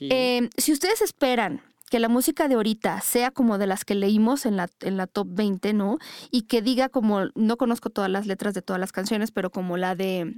Em, 0.00 0.50
si 0.56 0.72
ustedes 0.72 1.02
esperan 1.02 1.60
que 1.90 2.00
la 2.00 2.08
música 2.08 2.48
de 2.48 2.56
ahorita 2.56 3.00
sea 3.00 3.30
como 3.30 3.58
de 3.58 3.66
las 3.66 3.84
que 3.84 3.94
leímos 3.94 4.44
en 4.44 4.56
la, 4.56 4.68
en 4.80 4.96
la 4.96 5.06
top 5.06 5.28
20, 5.30 5.72
¿no? 5.72 5.98
Y 6.30 6.42
que 6.42 6.62
diga 6.62 6.88
como, 6.88 7.26
no 7.34 7.56
conozco 7.56 7.90
todas 7.90 8.10
las 8.10 8.26
letras 8.26 8.54
de 8.54 8.62
todas 8.62 8.80
las 8.80 8.92
canciones, 8.92 9.30
pero 9.30 9.50
como 9.50 9.76
la 9.76 9.94
de 9.94 10.34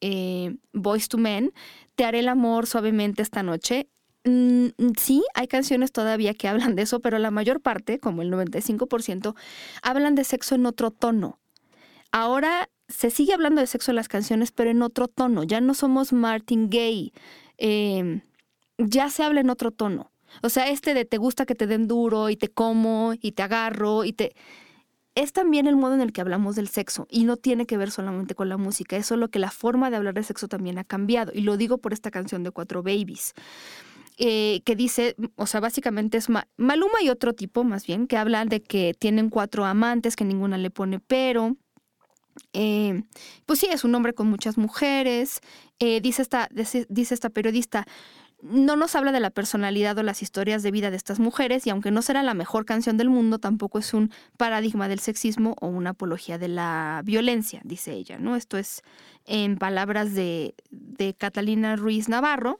eh, 0.00 0.56
Boys 0.72 1.08
to 1.08 1.18
Men, 1.18 1.52
Te 1.94 2.04
haré 2.04 2.20
el 2.20 2.28
amor 2.28 2.66
suavemente 2.66 3.22
esta 3.22 3.42
noche. 3.42 3.88
Mm, 4.24 4.68
sí, 4.98 5.22
hay 5.34 5.46
canciones 5.46 5.92
todavía 5.92 6.34
que 6.34 6.48
hablan 6.48 6.74
de 6.74 6.82
eso, 6.82 7.00
pero 7.00 7.18
la 7.18 7.30
mayor 7.30 7.60
parte, 7.60 7.98
como 7.98 8.22
el 8.22 8.30
95%, 8.30 9.34
hablan 9.82 10.14
de 10.14 10.24
sexo 10.24 10.54
en 10.54 10.66
otro 10.66 10.90
tono. 10.90 11.38
Ahora 12.12 12.68
se 12.88 13.10
sigue 13.10 13.34
hablando 13.34 13.60
de 13.60 13.66
sexo 13.66 13.90
en 13.92 13.96
las 13.96 14.08
canciones, 14.08 14.52
pero 14.52 14.70
en 14.70 14.82
otro 14.82 15.08
tono. 15.08 15.42
Ya 15.44 15.60
no 15.60 15.74
somos 15.74 16.12
Martin 16.12 16.70
Gay. 16.70 17.12
Eh, 17.58 18.20
ya 18.78 19.10
se 19.10 19.22
habla 19.22 19.40
en 19.40 19.50
otro 19.50 19.70
tono. 19.70 20.12
O 20.42 20.48
sea, 20.48 20.68
este 20.68 20.94
de 20.94 21.04
te 21.04 21.18
gusta 21.18 21.46
que 21.46 21.54
te 21.54 21.66
den 21.66 21.88
duro 21.88 22.30
y 22.30 22.36
te 22.36 22.48
como 22.48 23.14
y 23.20 23.32
te 23.32 23.42
agarro 23.42 24.04
y 24.04 24.12
te... 24.12 24.34
Es 25.14 25.32
también 25.32 25.66
el 25.66 25.76
modo 25.76 25.94
en 25.94 26.02
el 26.02 26.12
que 26.12 26.20
hablamos 26.20 26.56
del 26.56 26.68
sexo 26.68 27.06
y 27.10 27.24
no 27.24 27.38
tiene 27.38 27.64
que 27.64 27.78
ver 27.78 27.90
solamente 27.90 28.34
con 28.34 28.50
la 28.50 28.58
música, 28.58 28.96
es 28.96 29.06
solo 29.06 29.28
que 29.28 29.38
la 29.38 29.50
forma 29.50 29.88
de 29.88 29.96
hablar 29.96 30.12
de 30.12 30.22
sexo 30.22 30.46
también 30.46 30.76
ha 30.78 30.84
cambiado 30.84 31.32
y 31.34 31.40
lo 31.40 31.56
digo 31.56 31.78
por 31.78 31.94
esta 31.94 32.10
canción 32.10 32.42
de 32.42 32.50
Cuatro 32.50 32.82
Babies. 32.82 33.32
Eh, 34.18 34.62
que 34.64 34.76
dice, 34.76 35.14
o 35.36 35.46
sea, 35.46 35.60
básicamente 35.60 36.16
es 36.16 36.28
Maluma 36.56 37.02
y 37.02 37.10
otro 37.10 37.34
tipo, 37.34 37.64
más 37.64 37.86
bien, 37.86 38.06
que 38.06 38.16
hablan 38.16 38.48
de 38.48 38.62
que 38.62 38.94
tienen 38.98 39.28
cuatro 39.28 39.66
amantes, 39.66 40.16
que 40.16 40.24
ninguna 40.24 40.56
le 40.56 40.70
pone 40.70 41.00
pero. 41.00 41.56
Eh, 42.54 43.02
pues 43.44 43.58
sí, 43.58 43.68
es 43.70 43.84
un 43.84 43.94
hombre 43.94 44.14
con 44.14 44.26
muchas 44.28 44.56
mujeres. 44.56 45.40
Eh, 45.78 46.00
dice, 46.00 46.22
esta, 46.22 46.48
dice 46.88 47.14
esta 47.14 47.28
periodista, 47.28 47.86
no 48.42 48.76
nos 48.76 48.94
habla 48.94 49.12
de 49.12 49.20
la 49.20 49.30
personalidad 49.30 49.96
o 49.98 50.02
las 50.02 50.22
historias 50.22 50.62
de 50.62 50.70
vida 50.70 50.90
de 50.90 50.96
estas 50.96 51.18
mujeres 51.18 51.66
y 51.66 51.70
aunque 51.70 51.90
no 51.90 52.02
será 52.02 52.22
la 52.22 52.34
mejor 52.34 52.64
canción 52.64 52.96
del 52.96 53.08
mundo, 53.08 53.38
tampoco 53.38 53.78
es 53.78 53.94
un 53.94 54.12
paradigma 54.36 54.88
del 54.88 55.00
sexismo 55.00 55.56
o 55.60 55.68
una 55.68 55.90
apología 55.90 56.38
de 56.38 56.48
la 56.48 57.02
violencia, 57.04 57.60
dice 57.64 57.92
ella, 57.92 58.18
¿no? 58.18 58.36
Esto 58.36 58.58
es 58.58 58.82
en 59.24 59.56
palabras 59.56 60.14
de, 60.14 60.54
de 60.70 61.14
Catalina 61.14 61.76
Ruiz 61.76 62.08
Navarro, 62.08 62.58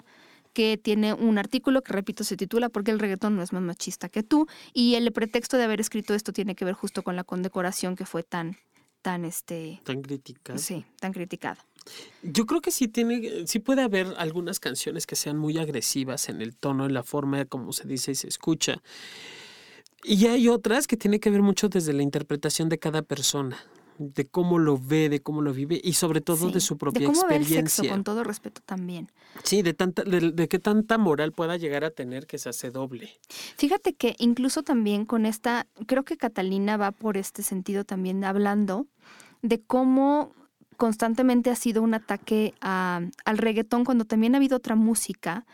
que 0.53 0.79
tiene 0.79 1.13
un 1.13 1.37
artículo 1.37 1.83
que, 1.83 1.93
repito, 1.93 2.25
se 2.25 2.37
titula 2.37 2.71
¿Por 2.71 2.83
qué 2.83 2.91
el 2.91 2.99
reggaetón 2.99 3.37
no 3.37 3.43
es 3.43 3.53
más 3.53 3.61
machista 3.61 4.09
que 4.09 4.23
tú? 4.23 4.47
Y 4.73 4.95
el 4.95 5.13
pretexto 5.13 5.59
de 5.59 5.65
haber 5.65 5.81
escrito 5.81 6.15
esto 6.15 6.33
tiene 6.33 6.55
que 6.55 6.65
ver 6.65 6.73
justo 6.73 7.03
con 7.03 7.15
la 7.15 7.25
condecoración 7.25 7.95
que 7.95 8.07
fue 8.07 8.23
tan, 8.23 8.57
tan, 9.03 9.27
este... 9.27 9.83
Tan 9.85 10.01
criticada. 10.01 10.59
Sí, 10.59 10.87
tan 10.99 11.13
criticada. 11.13 11.59
Yo 12.23 12.47
creo 12.47 12.61
que 12.61 12.71
sí 12.71 12.89
tiene, 12.89 13.47
sí 13.47 13.59
puede 13.59 13.83
haber 13.83 14.15
algunas 14.19 14.61
canciones 14.61 15.07
que 15.07 15.17
sean 15.17 15.39
muy 15.39 15.59
agresivas 15.59 16.29
en 16.29 16.43
el 16.43 16.57
tono, 16.57 16.87
en 16.87 16.95
la 16.95 17.03
forma 17.03 17.45
como 17.45 17.73
se 17.73 17.87
dice 17.87 18.13
y 18.13 18.15
se 18.15 18.29
escucha. 18.29 18.83
Y 20.05 20.27
hay 20.27 20.49
otras 20.49 20.87
que 20.87 20.97
tienen 20.97 21.21
que 21.21 21.31
ver 21.31 21.43
mucho 21.43 21.69
desde 21.69 21.93
la 21.93 22.03
interpretación 22.03 22.69
de 22.69 22.79
cada 22.79 23.03
persona 23.03 23.59
de 23.99 24.27
cómo 24.27 24.59
lo 24.59 24.79
ve, 24.79 25.09
de 25.09 25.21
cómo 25.21 25.43
lo 25.43 25.53
vive 25.53 25.81
y 25.83 25.95
sobre 25.95 26.21
todo 26.21 26.51
de 26.51 26.61
su 26.61 26.77
propia 26.77 27.01
de 27.01 27.07
cómo 27.07 27.21
experiencia. 27.21 27.57
Ve 27.57 27.63
el 27.63 27.71
sexo, 27.71 27.89
con 27.89 28.05
todo 28.05 28.25
respeto 28.25 28.61
también. 28.65 29.11
Sí, 29.43 29.63
de 29.63 29.75
tanta, 29.75 30.03
de, 30.03 30.49
qué 30.49 30.59
tanta 30.59 30.99
moral 30.99 31.33
pueda 31.33 31.57
llegar 31.57 31.85
a 31.85 31.91
tener 31.91 32.27
que 32.27 32.39
se 32.39 32.49
hace 32.49 32.71
doble. 32.71 33.19
Fíjate 33.57 33.95
que 33.95 34.15
incluso 34.19 34.63
también 34.63 35.05
con 35.05 35.27
esta, 35.27 35.67
creo 35.87 36.05
que 36.05 36.17
Catalina 36.17 36.77
va 36.77 36.93
por 36.93 37.17
este 37.17 37.43
sentido 37.43 37.85
también 37.85 38.25
hablando 38.25 38.87
de 39.43 39.61
cómo 39.61 40.33
constantemente 40.77 41.51
ha 41.51 41.57
sido 41.57 41.83
un 41.83 41.95
ataque 41.95 42.55
al 42.61 43.39
reggaetón 43.39 43.85
cuando 43.85 44.05
también 44.05 44.35
ha 44.35 44.39
habido 44.39 44.57
otra 44.57 44.77
música 44.77 45.47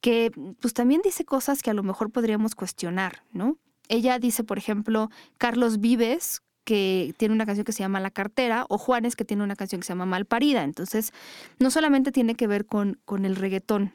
que 0.00 0.30
pues 0.60 0.74
también 0.74 1.00
dice 1.02 1.24
cosas 1.24 1.62
que 1.62 1.70
a 1.70 1.74
lo 1.74 1.82
mejor 1.82 2.10
podríamos 2.10 2.54
cuestionar, 2.54 3.24
¿no? 3.32 3.56
Ella 3.88 4.18
dice, 4.18 4.44
por 4.44 4.58
ejemplo, 4.58 5.10
Carlos 5.38 5.80
Vives, 5.80 6.42
que 6.64 7.14
tiene 7.16 7.34
una 7.34 7.46
canción 7.46 7.64
que 7.64 7.72
se 7.72 7.80
llama 7.82 8.00
La 8.00 8.10
cartera, 8.10 8.66
o 8.68 8.76
Juanes, 8.76 9.16
que 9.16 9.24
tiene 9.24 9.42
una 9.42 9.56
canción 9.56 9.80
que 9.80 9.86
se 9.86 9.92
llama 9.92 10.06
Malparida. 10.06 10.62
Entonces, 10.62 11.12
no 11.58 11.70
solamente 11.70 12.12
tiene 12.12 12.34
que 12.34 12.46
ver 12.46 12.66
con, 12.66 13.00
con 13.06 13.24
el 13.24 13.36
reggaetón. 13.36 13.94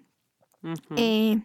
Eh, 0.95 1.41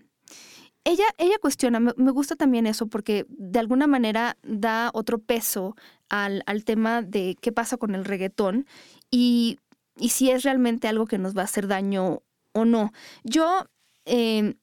ella, 0.84 1.04
ella 1.18 1.36
cuestiona, 1.40 1.80
me, 1.80 2.10
gusta 2.10 2.36
también 2.36 2.66
eso 2.66 2.86
porque 2.86 3.26
de 3.28 3.58
alguna 3.58 3.86
manera 3.86 4.36
da 4.42 4.90
otro 4.94 5.18
peso 5.18 5.76
al, 6.08 6.42
al 6.46 6.64
tema 6.64 7.02
de 7.02 7.36
qué 7.40 7.52
pasa 7.52 7.76
con 7.76 7.94
el 7.94 8.04
reggaetón 8.04 8.66
y, 9.10 9.58
y, 9.98 10.10
si 10.10 10.30
es 10.30 10.44
realmente 10.44 10.88
algo 10.88 11.06
que 11.06 11.18
nos 11.18 11.36
va 11.36 11.42
a 11.42 11.44
hacer 11.44 11.66
daño 11.66 12.22
o 12.52 12.64
no. 12.64 12.92
Yo, 13.24 13.66
eh, 14.06 14.54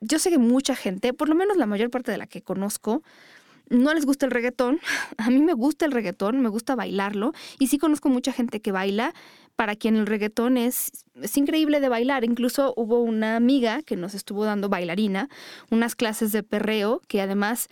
yo 0.00 0.18
sé 0.18 0.30
que 0.30 0.38
mucha 0.38 0.76
gente, 0.76 1.12
por 1.12 1.28
lo 1.28 1.34
menos 1.34 1.56
la 1.56 1.66
mayor 1.66 1.90
parte 1.90 2.12
de 2.12 2.18
la 2.18 2.26
que 2.26 2.42
conozco, 2.42 3.02
no 3.68 3.94
les 3.94 4.04
gusta 4.04 4.26
el 4.26 4.32
reggaetón. 4.32 4.80
A 5.18 5.30
mí 5.30 5.40
me 5.40 5.54
gusta 5.54 5.86
el 5.86 5.92
reggaetón, 5.92 6.40
me 6.40 6.48
gusta 6.48 6.76
bailarlo. 6.76 7.32
Y 7.58 7.68
sí 7.68 7.78
conozco 7.78 8.08
mucha 8.08 8.32
gente 8.32 8.60
que 8.60 8.72
baila 8.72 9.14
para 9.62 9.76
quien 9.76 9.94
el 9.94 10.08
reggaetón 10.08 10.56
es, 10.56 10.90
es 11.22 11.36
increíble 11.36 11.78
de 11.78 11.88
bailar. 11.88 12.24
Incluso 12.24 12.74
hubo 12.76 13.00
una 13.00 13.36
amiga 13.36 13.80
que 13.82 13.94
nos 13.94 14.12
estuvo 14.12 14.44
dando 14.44 14.68
bailarina, 14.68 15.28
unas 15.70 15.94
clases 15.94 16.32
de 16.32 16.42
perreo, 16.42 17.00
que 17.06 17.20
además, 17.20 17.68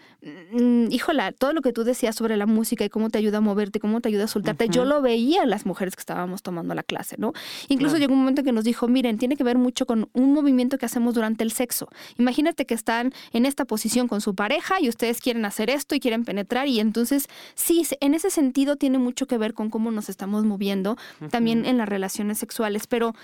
mm, 0.53 0.93
híjola, 0.93 1.33
todo 1.33 1.53
lo 1.53 1.63
que 1.63 1.73
tú 1.73 1.83
decías 1.83 2.15
sobre 2.15 2.37
la 2.37 2.47
música 2.47 2.85
y 2.85 2.91
cómo 2.91 3.11
te 3.11 3.19
ayuda 3.19 3.39
a 3.39 3.41
moverte, 3.41 3.81
cómo 3.81 4.01
te 4.01 4.09
ayuda 4.09 4.25
a 4.25 4.29
soltarte, 4.29 4.69
yo 4.69 4.85
lo 4.85 5.03
veía 5.03 5.43
en 5.43 5.51
las 5.51 5.67
mujeres 5.67 5.97
que 5.97 6.01
estábamos 6.01 6.45
tomando 6.45 6.77
la 6.77 6.85
clase, 6.85 7.17
¿no? 7.19 7.33
Incluso 7.67 7.97
llegó 7.97 8.13
un 8.13 8.21
momento 8.21 8.45
que 8.45 8.53
nos 8.53 8.63
dijo, 8.63 8.87
miren, 8.87 9.19
tiene 9.19 9.35
que 9.35 9.43
ver 9.43 9.59
mucho 9.59 9.85
con 9.85 10.09
un 10.13 10.33
movimiento 10.33 10.79
que 10.79 10.87
hacemos 10.87 11.15
durante 11.15 11.43
el 11.43 11.51
sexo. 11.51 11.89
Imagínate 12.19 12.67
que 12.67 12.75
están 12.75 13.13
en 13.33 13.47
esta 13.47 13.65
posición 13.65 14.07
con 14.07 14.21
su 14.21 14.37
pareja 14.37 14.81
y 14.81 14.89
ustedes 14.89 15.21
quieren 15.21 15.45
hacer 15.45 15.71
esto 15.71 15.97
y 15.97 15.99
quieren 15.99 16.25
penetrar 16.25 16.69
y 16.69 16.79
entonces, 16.79 17.27
sí, 17.57 17.83
en 17.99 18.15
ese 18.15 18.31
sentido 18.31 18.77
tiene 18.77 18.99
mucho 18.99 19.27
que 19.27 19.39
ver 19.39 19.55
con 19.55 19.71
cómo 19.71 19.91
nos 19.91 20.09
estamos 20.09 20.45
moviendo. 20.45 20.97
También 21.31 21.67
en 21.67 21.80
las 21.81 21.89
relaciones 21.89 22.39
sexuales, 22.39 22.87
pero 22.87 23.15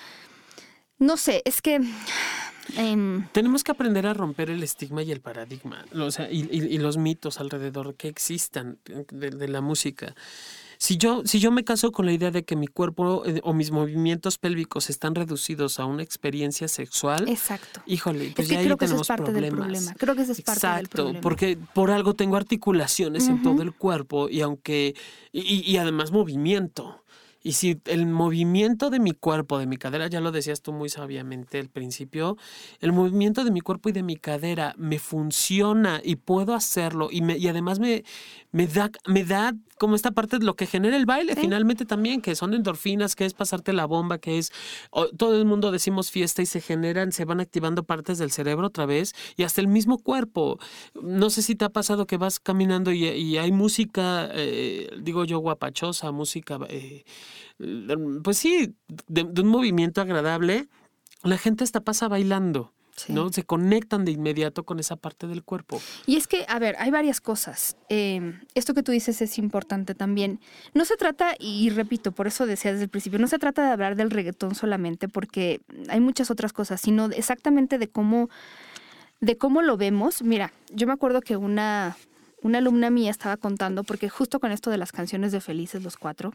no 0.98 1.16
sé, 1.16 1.42
es 1.44 1.62
que... 1.62 1.80
Em, 2.76 3.28
Tenemos 3.28 3.62
que 3.62 3.70
aprender 3.70 4.06
a 4.06 4.14
romper 4.14 4.50
el 4.50 4.62
estigma 4.62 5.02
y 5.02 5.12
el 5.12 5.20
paradigma, 5.20 5.84
o 5.94 6.10
sea, 6.10 6.28
y, 6.30 6.78
los 6.78 6.96
mitos 6.96 7.38
alrededor 7.38 7.94
que 7.94 8.08
existan 8.08 8.78
de, 9.12 9.48
la 9.48 9.60
música. 9.60 10.16
Si 10.78 10.96
yo, 10.96 11.22
si 11.24 11.38
yo 11.38 11.52
me 11.52 11.62
caso 11.62 11.92
con 11.92 12.06
la 12.06 12.12
idea 12.12 12.32
de 12.32 12.44
que 12.44 12.56
mi 12.56 12.66
cuerpo 12.66 13.24
eh, 13.24 13.40
o 13.44 13.54
mis 13.54 13.70
movimientos 13.70 14.36
pélvicos 14.36 14.90
están 14.90 15.14
reducidos 15.14 15.78
a 15.78 15.86
una 15.86 16.02
experiencia 16.02 16.66
sexual, 16.66 17.28
exacto. 17.28 17.80
Híjole, 17.86 18.32
pues 18.34 18.48
ya 18.48 18.60
creo 18.60 18.76
que 18.76 18.86
es 18.86 19.06
parte 19.06 19.32
Del 19.32 19.52
problema. 19.52 19.94
Creo 19.96 20.16
que 20.16 20.22
ese 20.22 20.32
es 20.32 20.42
parte 20.42 20.66
del 20.66 20.88
problema. 20.88 21.20
porque 21.20 21.56
por 21.72 21.92
algo 21.92 22.14
tengo 22.14 22.36
articulaciones 22.36 23.28
en 23.28 23.42
todo 23.42 23.62
el 23.62 23.74
cuerpo 23.74 24.28
y 24.28 24.40
aunque 24.40 24.94
y 25.32 25.76
además 25.76 26.10
movimiento. 26.10 27.04
Y 27.46 27.52
si 27.52 27.80
el 27.84 28.06
movimiento 28.06 28.90
de 28.90 28.98
mi 28.98 29.12
cuerpo, 29.12 29.58
de 29.58 29.66
mi 29.66 29.76
cadera, 29.76 30.08
ya 30.08 30.20
lo 30.20 30.32
decías 30.32 30.62
tú 30.62 30.72
muy 30.72 30.88
sabiamente 30.88 31.60
al 31.60 31.68
principio, 31.68 32.36
el 32.80 32.92
movimiento 32.92 33.44
de 33.44 33.52
mi 33.52 33.60
cuerpo 33.60 33.88
y 33.88 33.92
de 33.92 34.02
mi 34.02 34.16
cadera 34.16 34.74
me 34.76 34.98
funciona 34.98 36.00
y 36.02 36.16
puedo 36.16 36.54
hacerlo 36.56 37.06
y, 37.08 37.20
me, 37.22 37.38
y 37.38 37.46
además 37.46 37.78
me, 37.78 38.02
me, 38.50 38.66
da, 38.66 38.90
me 39.06 39.22
da 39.22 39.54
como 39.78 39.94
esta 39.94 40.10
parte 40.10 40.40
de 40.40 40.44
lo 40.44 40.56
que 40.56 40.66
genera 40.66 40.96
el 40.96 41.06
baile 41.06 41.36
finalmente 41.36 41.84
también, 41.84 42.20
que 42.20 42.34
son 42.34 42.52
endorfinas, 42.52 43.14
que 43.14 43.24
es 43.24 43.32
pasarte 43.32 43.72
la 43.72 43.86
bomba, 43.86 44.18
que 44.18 44.38
es, 44.38 44.50
todo 45.16 45.36
el 45.36 45.44
mundo 45.44 45.70
decimos 45.70 46.10
fiesta 46.10 46.42
y 46.42 46.46
se 46.46 46.60
generan, 46.60 47.12
se 47.12 47.24
van 47.24 47.38
activando 47.38 47.84
partes 47.84 48.18
del 48.18 48.32
cerebro 48.32 48.66
otra 48.66 48.86
vez 48.86 49.14
y 49.36 49.44
hasta 49.44 49.60
el 49.60 49.68
mismo 49.68 49.98
cuerpo. 49.98 50.58
No 51.00 51.30
sé 51.30 51.42
si 51.42 51.54
te 51.54 51.64
ha 51.64 51.68
pasado 51.68 52.08
que 52.08 52.16
vas 52.16 52.40
caminando 52.40 52.90
y, 52.90 53.36
hay 53.36 53.52
música, 53.52 54.30
eh, 54.32 54.90
digo 55.00 55.24
yo, 55.24 55.38
guapachosa, 55.38 56.10
música... 56.10 56.58
Eh, 56.68 57.04
pues 58.22 58.38
sí, 58.38 58.76
de, 59.08 59.22
un 59.22 59.48
movimiento 59.48 60.00
agradable, 60.00 60.68
la 61.22 61.38
gente 61.38 61.64
hasta 61.64 61.80
pasa 61.80 62.08
bailando. 62.08 62.72
¿no? 63.08 63.30
Se 63.30 63.44
conectan 63.44 64.06
de 64.06 64.12
inmediato 64.12 64.64
con 64.64 64.80
esa 64.80 64.96
parte 64.96 65.26
del 65.26 65.42
cuerpo. 65.44 65.80
Y 66.06 66.16
es 66.16 66.26
que, 66.26 66.46
a 66.48 66.58
ver, 66.58 66.76
hay 66.78 66.90
varias 66.90 67.20
cosas. 67.20 67.76
Em, 67.90 68.40
esto 68.54 68.72
que 68.72 68.82
tú 68.82 68.90
dices 68.90 69.20
es 69.20 69.36
importante 69.36 69.94
también. 69.94 70.40
No 70.72 70.86
se 70.86 70.96
trata, 70.96 71.34
y 71.38 71.68
repito, 71.68 72.12
por 72.12 72.26
eso 72.26 72.46
decía 72.46 72.72
desde 72.72 72.84
el 72.84 72.88
principio, 72.88 73.18
no 73.18 73.28
se 73.28 73.38
trata 73.38 73.66
de 73.66 73.72
hablar 73.72 73.96
del 73.96 74.10
reggaetón 74.10 74.54
solamente, 74.54 75.08
porque 75.08 75.60
hay 75.88 76.00
muchas 76.00 76.30
otras 76.30 76.54
cosas, 76.54 76.80
sino 76.80 77.06
exactamente 77.06 77.76
de 77.76 77.88
cómo, 77.88 78.30
de 79.20 79.36
cómo 79.36 79.60
lo 79.60 79.76
vemos. 79.76 80.22
Mira, 80.22 80.54
yo 80.72 80.86
me 80.86 80.94
acuerdo 80.94 81.20
que 81.20 81.36
una, 81.36 81.98
una 82.42 82.58
alumna 82.58 82.88
mía 82.88 83.10
estaba 83.10 83.36
contando, 83.36 83.84
porque 83.84 84.08
justo 84.08 84.40
con 84.40 84.52
esto 84.52 84.70
de 84.70 84.78
las 84.78 84.92
canciones 84.92 85.32
de 85.32 85.42
Felices 85.42 85.82
los 85.82 85.98
Cuatro, 85.98 86.32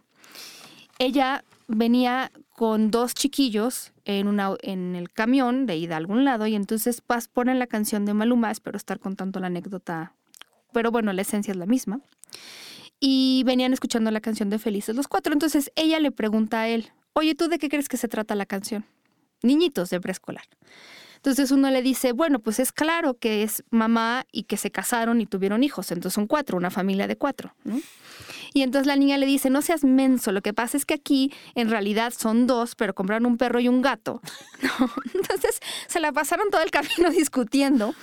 ella 1.02 1.43
venía 1.68 2.32
con 2.56 2.91
dos 2.91 3.16
chiquillos 3.16 3.91
en, 4.06 4.39
en 4.62 4.95
el 4.95 5.12
camión 5.12 5.66
de 5.66 5.76
ida 5.76 5.95
a 5.95 5.97
algún 5.97 6.26
lado 6.26 6.45
y 6.45 6.54
entonces 6.54 7.02
Paz 7.02 7.28
ponen 7.28 7.58
la 7.58 7.66
canción 7.66 8.06
de 8.06 8.14
Maluma, 8.14 8.52
espero 8.52 8.78
estar 8.78 8.99
contando 8.99 9.39
la 9.39 9.47
anécdota, 9.47 10.14
pero 10.72 10.91
bueno, 10.91 11.12
la 11.12 11.24
esencia 11.24 11.54
es 11.54 11.58
la 11.58 11.66
misma. 11.66 12.02
Y 12.99 13.41
venían 13.47 13.74
escuchando 13.74 14.12
la 14.12 14.22
canción 14.22 14.52
de 14.52 14.60
Felices 14.60 14.95
los 14.95 15.08
Cuatro, 15.08 15.34
entonces 15.34 15.72
ella 15.76 15.99
le 15.99 16.12
pregunta 16.12 16.62
a 16.62 16.68
él, 16.68 16.91
oye, 17.14 17.34
¿tú 17.34 17.47
de 17.47 17.58
qué 17.58 17.68
crees 17.68 17.89
que 17.89 17.97
se 17.97 18.08
trata 18.08 18.36
la 18.36 18.45
canción? 18.45 18.86
Niñitos 19.41 19.89
de 19.89 19.99
preescolar. 19.99 20.45
Entonces 21.22 21.51
uno 21.51 21.69
le 21.69 21.84
dice, 21.84 22.13
bueno, 22.13 22.39
pues 22.39 22.59
es 22.59 22.72
claro 22.72 23.13
que 23.13 23.43
es 23.43 23.63
mamá 23.69 24.26
y 24.32 24.43
que 24.43 24.57
se 24.57 24.72
casaron 24.72 25.22
y 25.22 25.28
tuvieron 25.28 25.63
hijos, 25.63 25.91
entonces 25.91 26.15
son 26.15 26.26
cuatro, 26.26 26.57
una 26.57 26.72
familia 26.72 27.05
de 27.05 27.15
cuatro. 27.15 27.53
¿no? 27.63 27.80
Y 28.53 28.63
entonces 28.63 28.88
la 28.88 28.95
niña 28.95 29.19
le 29.19 29.28
dice, 29.28 29.51
no 29.51 29.61
seas 29.61 29.84
menso, 29.84 30.32
lo 30.32 30.41
que 30.41 30.53
pasa 30.53 30.78
es 30.78 30.86
que 30.86 30.95
aquí 30.95 31.32
en 31.53 31.69
realidad 31.69 32.11
son 32.17 32.47
dos, 32.47 32.74
pero 32.76 32.95
compraron 32.95 33.28
un 33.28 33.38
perro 33.38 33.59
y 33.59 33.67
un 33.67 33.84
gato. 33.84 34.19
Entonces 35.13 35.59
se 35.88 35.99
la 35.99 36.11
pasaron 36.11 36.49
todo 36.49 36.61
el 36.61 36.72
camino 36.72 37.09
discutiendo. 37.11 37.93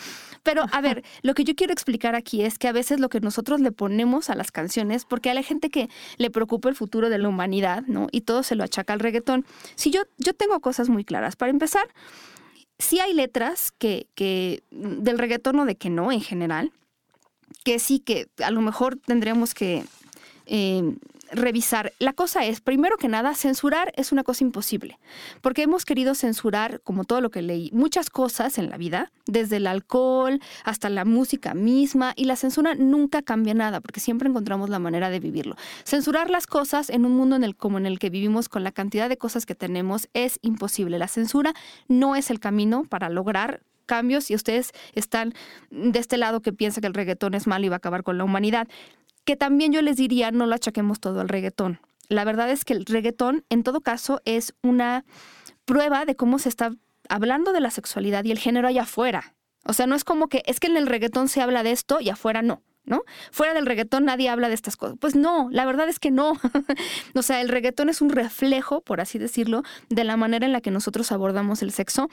Pero 0.42 0.64
a 0.72 0.80
ver, 0.80 1.04
lo 1.22 1.34
que 1.34 1.44
yo 1.44 1.54
quiero 1.54 1.72
explicar 1.72 2.14
aquí 2.14 2.42
es 2.42 2.58
que 2.58 2.68
a 2.68 2.72
veces 2.72 3.00
lo 3.00 3.08
que 3.08 3.20
nosotros 3.20 3.60
le 3.60 3.72
ponemos 3.72 4.30
a 4.30 4.34
las 4.34 4.50
canciones, 4.50 5.04
porque 5.04 5.28
a 5.28 5.34
la 5.34 5.42
gente 5.42 5.70
que 5.70 5.90
le 6.16 6.30
preocupa 6.30 6.68
el 6.68 6.74
futuro 6.74 7.10
de 7.10 7.18
la 7.18 7.28
humanidad, 7.28 7.82
¿no? 7.86 8.06
Y 8.12 8.22
todo 8.22 8.42
se 8.42 8.54
lo 8.54 8.64
achaca 8.64 8.92
al 8.92 9.00
reggaetón. 9.00 9.44
Si 9.74 9.90
yo, 9.90 10.02
yo 10.16 10.32
tengo 10.32 10.58
cosas 10.60 10.88
muy 10.88 11.04
claras. 11.04 11.36
Para 11.36 11.50
empezar, 11.50 11.86
sí 12.78 13.00
hay 13.00 13.12
letras 13.12 13.72
que, 13.72 14.06
que 14.14 14.62
del 14.70 15.18
reggaetón 15.18 15.60
o 15.60 15.64
de 15.64 15.76
que 15.76 15.90
no 15.90 16.12
en 16.12 16.20
general, 16.20 16.72
que 17.64 17.78
sí 17.78 17.98
que 17.98 18.28
a 18.42 18.50
lo 18.50 18.60
mejor 18.60 18.96
tendríamos 18.96 19.54
que 19.54 19.84
eh, 20.46 20.94
revisar. 21.32 21.92
La 21.98 22.12
cosa 22.12 22.44
es, 22.44 22.60
primero 22.60 22.96
que 22.96 23.08
nada, 23.08 23.34
censurar 23.34 23.92
es 23.96 24.12
una 24.12 24.24
cosa 24.24 24.44
imposible, 24.44 24.98
porque 25.40 25.62
hemos 25.62 25.84
querido 25.84 26.14
censurar, 26.14 26.80
como 26.82 27.04
todo 27.04 27.20
lo 27.20 27.30
que 27.30 27.42
leí, 27.42 27.70
muchas 27.72 28.10
cosas 28.10 28.58
en 28.58 28.70
la 28.70 28.76
vida, 28.76 29.12
desde 29.26 29.56
el 29.56 29.66
alcohol 29.66 30.40
hasta 30.64 30.88
la 30.88 31.04
música 31.04 31.54
misma, 31.54 32.12
y 32.16 32.24
la 32.24 32.36
censura 32.36 32.74
nunca 32.74 33.22
cambia 33.22 33.54
nada, 33.54 33.80
porque 33.80 34.00
siempre 34.00 34.28
encontramos 34.28 34.70
la 34.70 34.78
manera 34.78 35.10
de 35.10 35.20
vivirlo. 35.20 35.56
Censurar 35.84 36.30
las 36.30 36.46
cosas 36.46 36.90
en 36.90 37.04
un 37.04 37.16
mundo 37.16 37.36
en 37.36 37.44
el, 37.44 37.56
como 37.56 37.78
en 37.78 37.86
el 37.86 37.98
que 37.98 38.10
vivimos 38.10 38.48
con 38.48 38.64
la 38.64 38.72
cantidad 38.72 39.08
de 39.08 39.18
cosas 39.18 39.46
que 39.46 39.54
tenemos 39.54 40.08
es 40.14 40.38
imposible. 40.42 40.98
La 40.98 41.08
censura 41.08 41.54
no 41.88 42.16
es 42.16 42.30
el 42.30 42.40
camino 42.40 42.84
para 42.84 43.08
lograr 43.08 43.62
cambios 43.88 44.30
y 44.30 44.36
ustedes 44.36 44.72
están 44.94 45.34
de 45.70 45.98
este 45.98 46.18
lado 46.18 46.40
que 46.40 46.52
piensa 46.52 46.80
que 46.80 46.86
el 46.86 46.94
reggaetón 46.94 47.34
es 47.34 47.48
malo 47.48 47.66
y 47.66 47.68
va 47.70 47.76
a 47.76 47.78
acabar 47.78 48.04
con 48.04 48.18
la 48.18 48.24
humanidad 48.24 48.68
que 49.28 49.36
también 49.36 49.74
yo 49.74 49.82
les 49.82 49.98
diría, 49.98 50.30
no 50.30 50.46
lo 50.46 50.54
achaquemos 50.54 51.00
todo 51.00 51.20
al 51.20 51.28
reggaetón. 51.28 51.80
La 52.08 52.24
verdad 52.24 52.48
es 52.48 52.64
que 52.64 52.72
el 52.72 52.86
reggaetón, 52.86 53.44
en 53.50 53.62
todo 53.62 53.82
caso, 53.82 54.22
es 54.24 54.54
una 54.62 55.04
prueba 55.66 56.06
de 56.06 56.16
cómo 56.16 56.38
se 56.38 56.48
está 56.48 56.70
hablando 57.10 57.52
de 57.52 57.60
la 57.60 57.70
sexualidad 57.70 58.24
y 58.24 58.30
el 58.30 58.38
género 58.38 58.68
allá 58.68 58.84
afuera. 58.84 59.34
O 59.66 59.74
sea, 59.74 59.86
no 59.86 59.96
es 59.96 60.04
como 60.04 60.28
que 60.28 60.42
es 60.46 60.60
que 60.60 60.68
en 60.68 60.78
el 60.78 60.86
reggaetón 60.86 61.28
se 61.28 61.42
habla 61.42 61.62
de 61.62 61.72
esto 61.72 62.00
y 62.00 62.08
afuera 62.08 62.40
no. 62.40 62.62
¿No? 62.86 63.02
Fuera 63.30 63.52
del 63.52 63.66
reggaetón 63.66 64.06
nadie 64.06 64.30
habla 64.30 64.48
de 64.48 64.54
estas 64.54 64.78
cosas. 64.78 64.96
Pues 64.98 65.14
no, 65.14 65.48
la 65.50 65.66
verdad 65.66 65.90
es 65.90 65.98
que 65.98 66.10
no. 66.10 66.32
o 67.14 67.20
sea, 67.20 67.42
el 67.42 67.50
reggaetón 67.50 67.90
es 67.90 68.00
un 68.00 68.08
reflejo, 68.08 68.80
por 68.80 69.02
así 69.02 69.18
decirlo, 69.18 69.62
de 69.90 70.04
la 70.04 70.16
manera 70.16 70.46
en 70.46 70.52
la 70.52 70.62
que 70.62 70.70
nosotros 70.70 71.12
abordamos 71.12 71.60
el 71.60 71.72
sexo. 71.72 72.08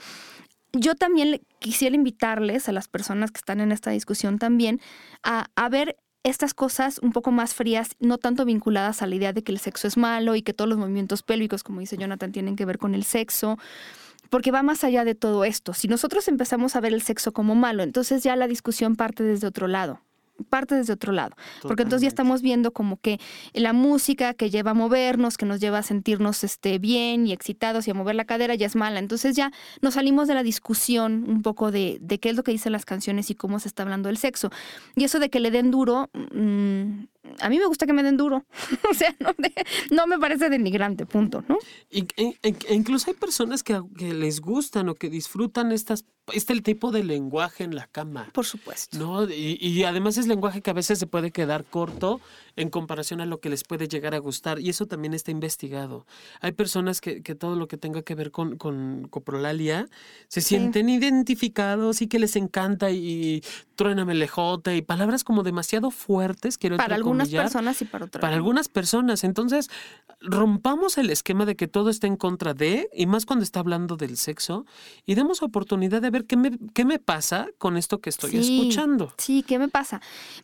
Yo 0.74 0.96
también 0.96 1.40
quisiera 1.60 1.96
invitarles 1.96 2.68
a 2.68 2.72
las 2.72 2.88
personas 2.88 3.30
que 3.30 3.38
están 3.38 3.62
en 3.62 3.72
esta 3.72 3.90
discusión 3.90 4.38
también 4.38 4.82
a, 5.22 5.46
a 5.56 5.70
ver 5.70 5.96
estas 6.26 6.54
cosas 6.54 6.98
un 6.98 7.12
poco 7.12 7.30
más 7.30 7.54
frías, 7.54 7.90
no 8.00 8.18
tanto 8.18 8.44
vinculadas 8.44 9.00
a 9.00 9.06
la 9.06 9.14
idea 9.14 9.32
de 9.32 9.42
que 9.42 9.52
el 9.52 9.60
sexo 9.60 9.86
es 9.86 9.96
malo 9.96 10.34
y 10.34 10.42
que 10.42 10.52
todos 10.52 10.68
los 10.68 10.76
movimientos 10.76 11.22
pélvicos, 11.22 11.62
como 11.62 11.80
dice 11.80 11.96
Jonathan, 11.96 12.32
tienen 12.32 12.56
que 12.56 12.64
ver 12.64 12.78
con 12.78 12.94
el 12.94 13.04
sexo, 13.04 13.58
porque 14.28 14.50
va 14.50 14.64
más 14.64 14.82
allá 14.82 15.04
de 15.04 15.14
todo 15.14 15.44
esto. 15.44 15.72
Si 15.72 15.86
nosotros 15.86 16.26
empezamos 16.26 16.74
a 16.74 16.80
ver 16.80 16.92
el 16.92 17.02
sexo 17.02 17.32
como 17.32 17.54
malo, 17.54 17.84
entonces 17.84 18.24
ya 18.24 18.34
la 18.34 18.48
discusión 18.48 18.96
parte 18.96 19.22
desde 19.22 19.46
otro 19.46 19.68
lado 19.68 20.00
parte 20.48 20.74
desde 20.74 20.92
otro 20.92 21.12
lado. 21.12 21.36
Porque 21.62 21.82
entonces 21.82 22.02
ya 22.02 22.08
estamos 22.08 22.42
viendo 22.42 22.72
como 22.72 22.98
que 22.98 23.18
la 23.52 23.72
música 23.72 24.34
que 24.34 24.50
lleva 24.50 24.72
a 24.72 24.74
movernos, 24.74 25.36
que 25.36 25.46
nos 25.46 25.60
lleva 25.60 25.78
a 25.78 25.82
sentirnos 25.82 26.44
este, 26.44 26.78
bien 26.78 27.26
y 27.26 27.32
excitados 27.32 27.86
y 27.88 27.90
a 27.90 27.94
mover 27.94 28.14
la 28.14 28.24
cadera 28.24 28.54
ya 28.54 28.66
es 28.66 28.76
mala. 28.76 28.98
Entonces 28.98 29.36
ya 29.36 29.52
nos 29.80 29.94
salimos 29.94 30.28
de 30.28 30.34
la 30.34 30.42
discusión 30.42 31.24
un 31.28 31.42
poco 31.42 31.70
de, 31.70 31.98
de 32.00 32.18
qué 32.18 32.30
es 32.30 32.36
lo 32.36 32.42
que 32.42 32.52
dicen 32.52 32.72
las 32.72 32.84
canciones 32.84 33.30
y 33.30 33.34
cómo 33.34 33.58
se 33.60 33.68
está 33.68 33.82
hablando 33.82 34.08
del 34.08 34.18
sexo. 34.18 34.50
Y 34.94 35.04
eso 35.04 35.18
de 35.18 35.30
que 35.30 35.40
le 35.40 35.50
den 35.50 35.70
duro, 35.70 36.10
mm, 36.32 37.04
a 37.40 37.48
mí 37.48 37.58
me 37.58 37.66
gusta 37.66 37.86
que 37.86 37.92
me 37.92 38.02
den 38.02 38.16
duro. 38.16 38.44
o 38.90 38.94
sea, 38.94 39.14
no, 39.90 40.06
me 40.06 40.18
parece 40.18 40.48
denigrante, 40.48 41.06
punto, 41.06 41.44
¿no? 41.48 41.58
Y, 41.90 42.06
e, 42.16 42.36
e, 42.42 42.74
incluso 42.74 43.10
hay 43.10 43.16
personas 43.16 43.62
que, 43.62 43.80
que, 43.96 44.14
les 44.14 44.40
gustan 44.40 44.88
o 44.88 44.94
que 44.94 45.10
disfrutan 45.10 45.72
estas, 45.72 46.04
este 46.32 46.60
tipo 46.60 46.90
de 46.90 47.04
lenguaje 47.04 47.64
en 47.64 47.74
la 47.74 47.86
cama. 47.86 48.28
Por 48.32 48.44
supuesto. 48.44 48.98
¿no? 48.98 49.24
Y, 49.24 49.58
y, 49.60 49.84
además 49.84 50.16
es 50.18 50.26
lenguaje 50.26 50.62
que 50.62 50.70
a 50.70 50.74
veces 50.74 50.98
se 50.98 51.06
puede 51.06 51.30
quedar 51.30 51.64
corto 51.64 52.20
en 52.56 52.70
comparación 52.70 53.20
a 53.20 53.26
lo 53.26 53.40
que 53.40 53.50
les 53.50 53.64
puede 53.64 53.88
llegar 53.88 54.14
a 54.14 54.18
gustar. 54.18 54.60
Y 54.60 54.70
eso 54.70 54.86
también 54.86 55.14
está 55.14 55.30
investigado. 55.30 56.06
Hay 56.40 56.52
personas 56.52 57.00
que, 57.00 57.22
que 57.22 57.34
todo 57.34 57.56
lo 57.56 57.68
que 57.68 57.76
tenga 57.76 58.02
que 58.02 58.14
ver 58.14 58.30
con, 58.30 58.56
con 58.56 59.08
coprolalia 59.08 59.88
se 60.28 60.40
sienten 60.40 60.88
identificados 60.88 62.02
y 62.02 62.08
que 62.08 62.18
les 62.18 62.36
encanta 62.36 62.90
y, 62.90 63.42
truéname 63.76 64.14
lejote 64.14 64.76
y 64.76 64.82
palabras 64.82 65.22
como 65.22 65.42
demasiado 65.42 65.90
fuertes, 65.90 66.58
quiero 66.58 66.76
Para 66.76 66.98
algunas 67.20 67.44
personas 67.44 67.82
y 67.82 67.84
para 67.84 68.04
otras. 68.06 68.20
Para 68.20 68.36
algunas 68.36 68.68
personas. 68.68 69.24
Entonces, 69.24 69.70
rompamos 70.20 70.98
el 70.98 71.10
esquema 71.10 71.44
de 71.44 71.56
que 71.56 71.68
todo 71.68 71.90
está 71.90 72.06
en 72.06 72.16
contra 72.16 72.54
de, 72.54 72.88
y 72.94 73.06
más 73.06 73.26
cuando 73.26 73.44
está 73.44 73.60
hablando 73.60 73.96
del 73.96 74.16
sexo, 74.16 74.66
y 75.04 75.14
demos 75.14 75.42
oportunidad 75.42 76.02
de 76.02 76.10
ver 76.10 76.24
qué 76.24 76.36
me, 76.36 76.58
qué 76.74 76.84
me 76.84 76.98
pasa 76.98 77.48
con 77.58 77.76
esto 77.76 78.00
que 78.00 78.10
estoy 78.10 78.36
escuchando. 78.36 79.12
Sí, 79.18 79.42
¿qué 79.42 79.58
me 79.58 79.68
pasa? 79.68 80.00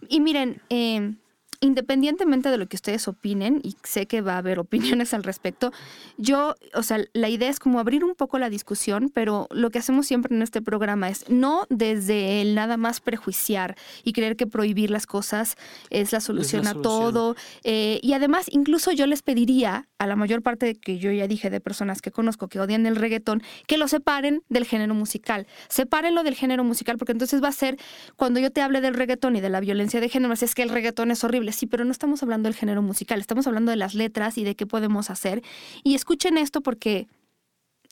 Y 0.08 0.20
miren, 0.20 0.60
eh, 0.70 1.14
independientemente 1.62 2.50
de 2.50 2.58
lo 2.58 2.66
que 2.66 2.76
ustedes 2.76 3.08
opinen, 3.08 3.60
y 3.62 3.76
sé 3.84 4.06
que 4.06 4.20
va 4.20 4.34
a 4.34 4.38
haber 4.38 4.58
opiniones 4.98 5.14
al 5.14 5.22
respecto, 5.22 5.72
yo, 6.18 6.56
o 6.74 6.82
sea, 6.82 6.98
la 7.14 7.28
idea 7.28 7.48
es 7.48 7.58
como 7.58 7.78
abrir 7.78 8.04
un 8.04 8.14
poco 8.14 8.38
la 8.38 8.50
discusión, 8.50 9.10
pero 9.14 9.48
lo 9.50 9.70
que 9.70 9.78
hacemos 9.78 10.06
siempre 10.06 10.34
en 10.34 10.42
este 10.42 10.60
programa 10.60 11.08
es 11.08 11.24
no 11.30 11.66
desde 11.70 12.42
el 12.42 12.54
nada 12.54 12.76
más 12.76 13.00
prejuiciar 13.00 13.76
y 14.04 14.12
creer 14.12 14.36
que 14.36 14.46
prohibir 14.46 14.90
las 14.90 15.06
cosas 15.06 15.56
es 15.90 16.12
la 16.12 16.20
solución, 16.20 16.66
a 16.66 16.74
todo. 16.74 17.36
Eh, 17.64 18.00
y 18.02 18.12
además, 18.12 18.46
incluso 18.50 18.92
yo 18.92 19.06
les 19.06 19.22
pediría 19.22 19.88
a 19.98 20.06
la 20.06 20.16
mayor 20.16 20.42
parte 20.42 20.66
de 20.66 20.74
que 20.74 20.98
yo 20.98 21.12
ya 21.12 21.28
dije 21.28 21.48
de 21.48 21.60
personas 21.60 22.02
que 22.02 22.10
conozco 22.10 22.48
que 22.48 22.58
odian 22.58 22.86
el 22.86 22.96
reggaetón, 22.96 23.42
que 23.68 23.78
lo 23.78 23.86
separen 23.86 24.42
del 24.48 24.64
género 24.64 24.94
musical. 24.94 25.46
Sepárenlo 25.68 26.24
del 26.24 26.34
género 26.34 26.64
musical, 26.64 26.98
porque 26.98 27.12
entonces 27.12 27.42
va 27.42 27.48
a 27.48 27.52
ser, 27.52 27.78
cuando 28.16 28.40
yo 28.40 28.50
te 28.50 28.62
hable 28.62 28.80
del 28.80 28.94
reggaetón 28.94 29.36
y 29.36 29.40
de 29.40 29.48
la 29.48 29.60
violencia 29.60 30.00
de 30.00 30.08
género, 30.08 30.32
es 30.32 30.54
que 30.54 30.62
el 30.62 30.70
reggaetón 30.70 31.10
es 31.10 31.22
horrible 31.22 31.51
sí, 31.52 31.66
pero 31.66 31.84
no 31.84 31.92
estamos 31.92 32.22
hablando 32.22 32.48
del 32.48 32.56
género 32.56 32.82
musical, 32.82 33.20
estamos 33.20 33.46
hablando 33.46 33.70
de 33.70 33.76
las 33.76 33.94
letras 33.94 34.38
y 34.38 34.44
de 34.44 34.56
qué 34.56 34.66
podemos 34.66 35.10
hacer. 35.10 35.42
Y 35.84 35.94
escuchen 35.94 36.38
esto 36.38 36.60
porque 36.60 37.08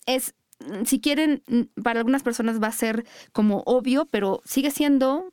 es, 0.06 0.34
si 0.84 1.00
quieren, 1.00 1.42
para 1.82 2.00
algunas 2.00 2.22
personas 2.22 2.62
va 2.62 2.68
a 2.68 2.72
ser 2.72 3.06
como 3.32 3.62
obvio, 3.66 4.06
pero 4.06 4.40
sigue 4.44 4.70
siendo 4.70 5.32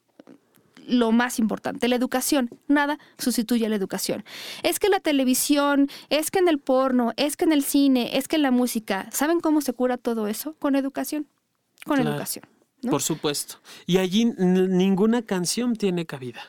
lo 0.87 1.11
más 1.11 1.37
importante, 1.37 1.87
la 1.87 1.95
educación. 1.95 2.49
Nada 2.67 2.97
sustituye 3.17 3.65
a 3.65 3.69
la 3.69 3.75
educación. 3.75 4.23
Es 4.63 4.79
que 4.79 4.89
la 4.89 4.99
televisión, 4.99 5.89
es 6.09 6.31
que 6.31 6.39
en 6.39 6.47
el 6.47 6.59
porno, 6.59 7.11
es 7.17 7.35
que 7.35 7.45
en 7.45 7.51
el 7.51 7.63
cine, 7.63 8.17
es 8.17 8.27
que 8.27 8.37
en 8.37 8.41
la 8.41 8.51
música, 8.51 9.09
¿saben 9.11 9.39
cómo 9.39 9.61
se 9.61 9.73
cura 9.73 9.97
todo 9.97 10.27
eso? 10.27 10.55
Con 10.59 10.75
educación. 10.75 11.27
Con 11.85 11.99
educación. 11.99 12.45
Por 12.89 13.01
supuesto. 13.01 13.55
Y 13.85 13.97
allí 13.97 14.25
ninguna 14.25 15.23
canción 15.23 15.75
tiene 15.75 16.05
cabida 16.05 16.41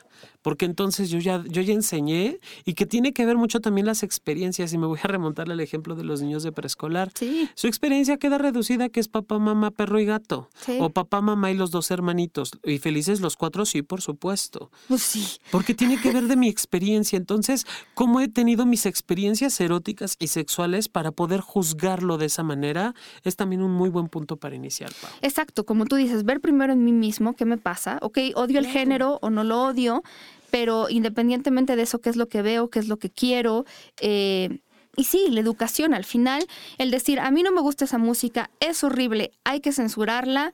porque 0.49 0.64
entonces 0.64 1.11
yo 1.11 1.18
ya, 1.18 1.44
yo 1.46 1.61
ya 1.61 1.74
enseñé 1.74 2.40
y 2.64 2.72
que 2.72 2.86
tiene 2.86 3.12
que 3.12 3.26
ver 3.26 3.36
mucho 3.36 3.61
también 3.61 3.86
las 3.86 4.03
experiencias 4.03 4.72
y 4.72 4.78
me 4.78 4.86
voy 4.86 4.99
a 5.03 5.07
remontar 5.07 5.51
al 5.51 5.61
ejemplo 5.61 5.94
de 5.94 6.05
los 6.05 6.22
niños 6.22 6.42
de 6.42 6.53
preescolar. 6.53 7.12
Sí. 7.14 7.51
Su 7.55 7.66
experiencia 7.66 8.16
queda 8.16 8.38
reducida 8.38 8.88
que 8.88 8.99
es 8.99 9.09
papá, 9.09 9.38
mamá, 9.38 9.72
perro 9.72 10.01
y 10.01 10.07
gato. 10.07 10.49
O 10.80 10.88
papá, 10.88 11.20
mamá 11.20 11.51
y 11.51 11.55
los 11.55 11.70
dos 11.70 11.90
hermanitos. 11.90 12.53
Y 12.64 12.78
felices 12.78 13.20
los 13.20 13.36
cuatro, 13.36 13.66
sí, 13.66 13.82
por 13.82 14.01
supuesto. 14.01 14.70
Pues 14.88 15.03
sí. 15.03 15.36
Porque 15.51 15.74
tiene 15.74 16.01
que 16.01 16.12
ver 16.12 16.28
de 16.28 16.36
mi 16.36 16.49
experiencia. 16.49 17.18
Entonces, 17.18 17.66
¿cómo 17.92 18.22
he 18.22 18.28
tenido 18.28 18.64
mis 18.64 18.86
experiencias 18.86 19.61
eróticas 19.61 20.16
y 20.18 20.28
sexuales 20.28 20.88
para 20.88 21.11
poder 21.11 21.42
juzgarlo 21.42 22.16
de 22.16 22.24
esa 22.24 22.42
manera? 22.42 22.94
Es 23.22 23.36
también 23.36 23.61
un 23.61 23.72
muy 23.72 23.90
buen 23.90 24.09
punto 24.09 24.38
para 24.38 24.57
iniciar, 24.57 24.92
Pau. 25.03 25.11
Exacto, 25.20 25.66
como 25.66 25.84
tú 25.84 25.96
dices, 25.96 26.24
ver 26.24 26.40
primero 26.40 26.72
en 26.72 26.84
mí 26.86 26.92
mismo 26.92 27.36
qué 27.36 27.44
me 27.44 27.59
pasa. 27.59 27.99
Ok, 28.01 28.16
odio 28.34 28.59
el 28.59 28.66
género 28.66 29.18
o 29.20 29.28
no 29.28 29.44
lo 29.44 29.61
odio 29.64 30.03
pero 30.51 30.88
independientemente 30.88 31.76
de 31.76 31.82
eso, 31.82 32.01
qué 32.01 32.11
es 32.11 32.16
lo 32.16 32.28
que 32.28 32.42
veo, 32.42 32.70
qué 32.70 32.78
es 32.78 32.88
lo 32.88 32.99
que 32.99 33.11
quiero. 33.11 33.64
Eh, 34.01 34.59
y 34.96 35.05
sí, 35.05 35.28
la 35.30 35.40
educación 35.40 35.94
al 35.94 36.05
final, 36.05 36.44
el 36.78 36.90
decir, 36.90 37.20
a 37.20 37.30
mí 37.30 37.42
no 37.42 37.53
me 37.53 37.61
gusta 37.61 37.84
esa 37.84 37.99
música, 37.99 38.51
es 38.59 38.82
horrible, 38.82 39.30
hay 39.44 39.61
que 39.61 39.72
censurarla, 39.72 40.53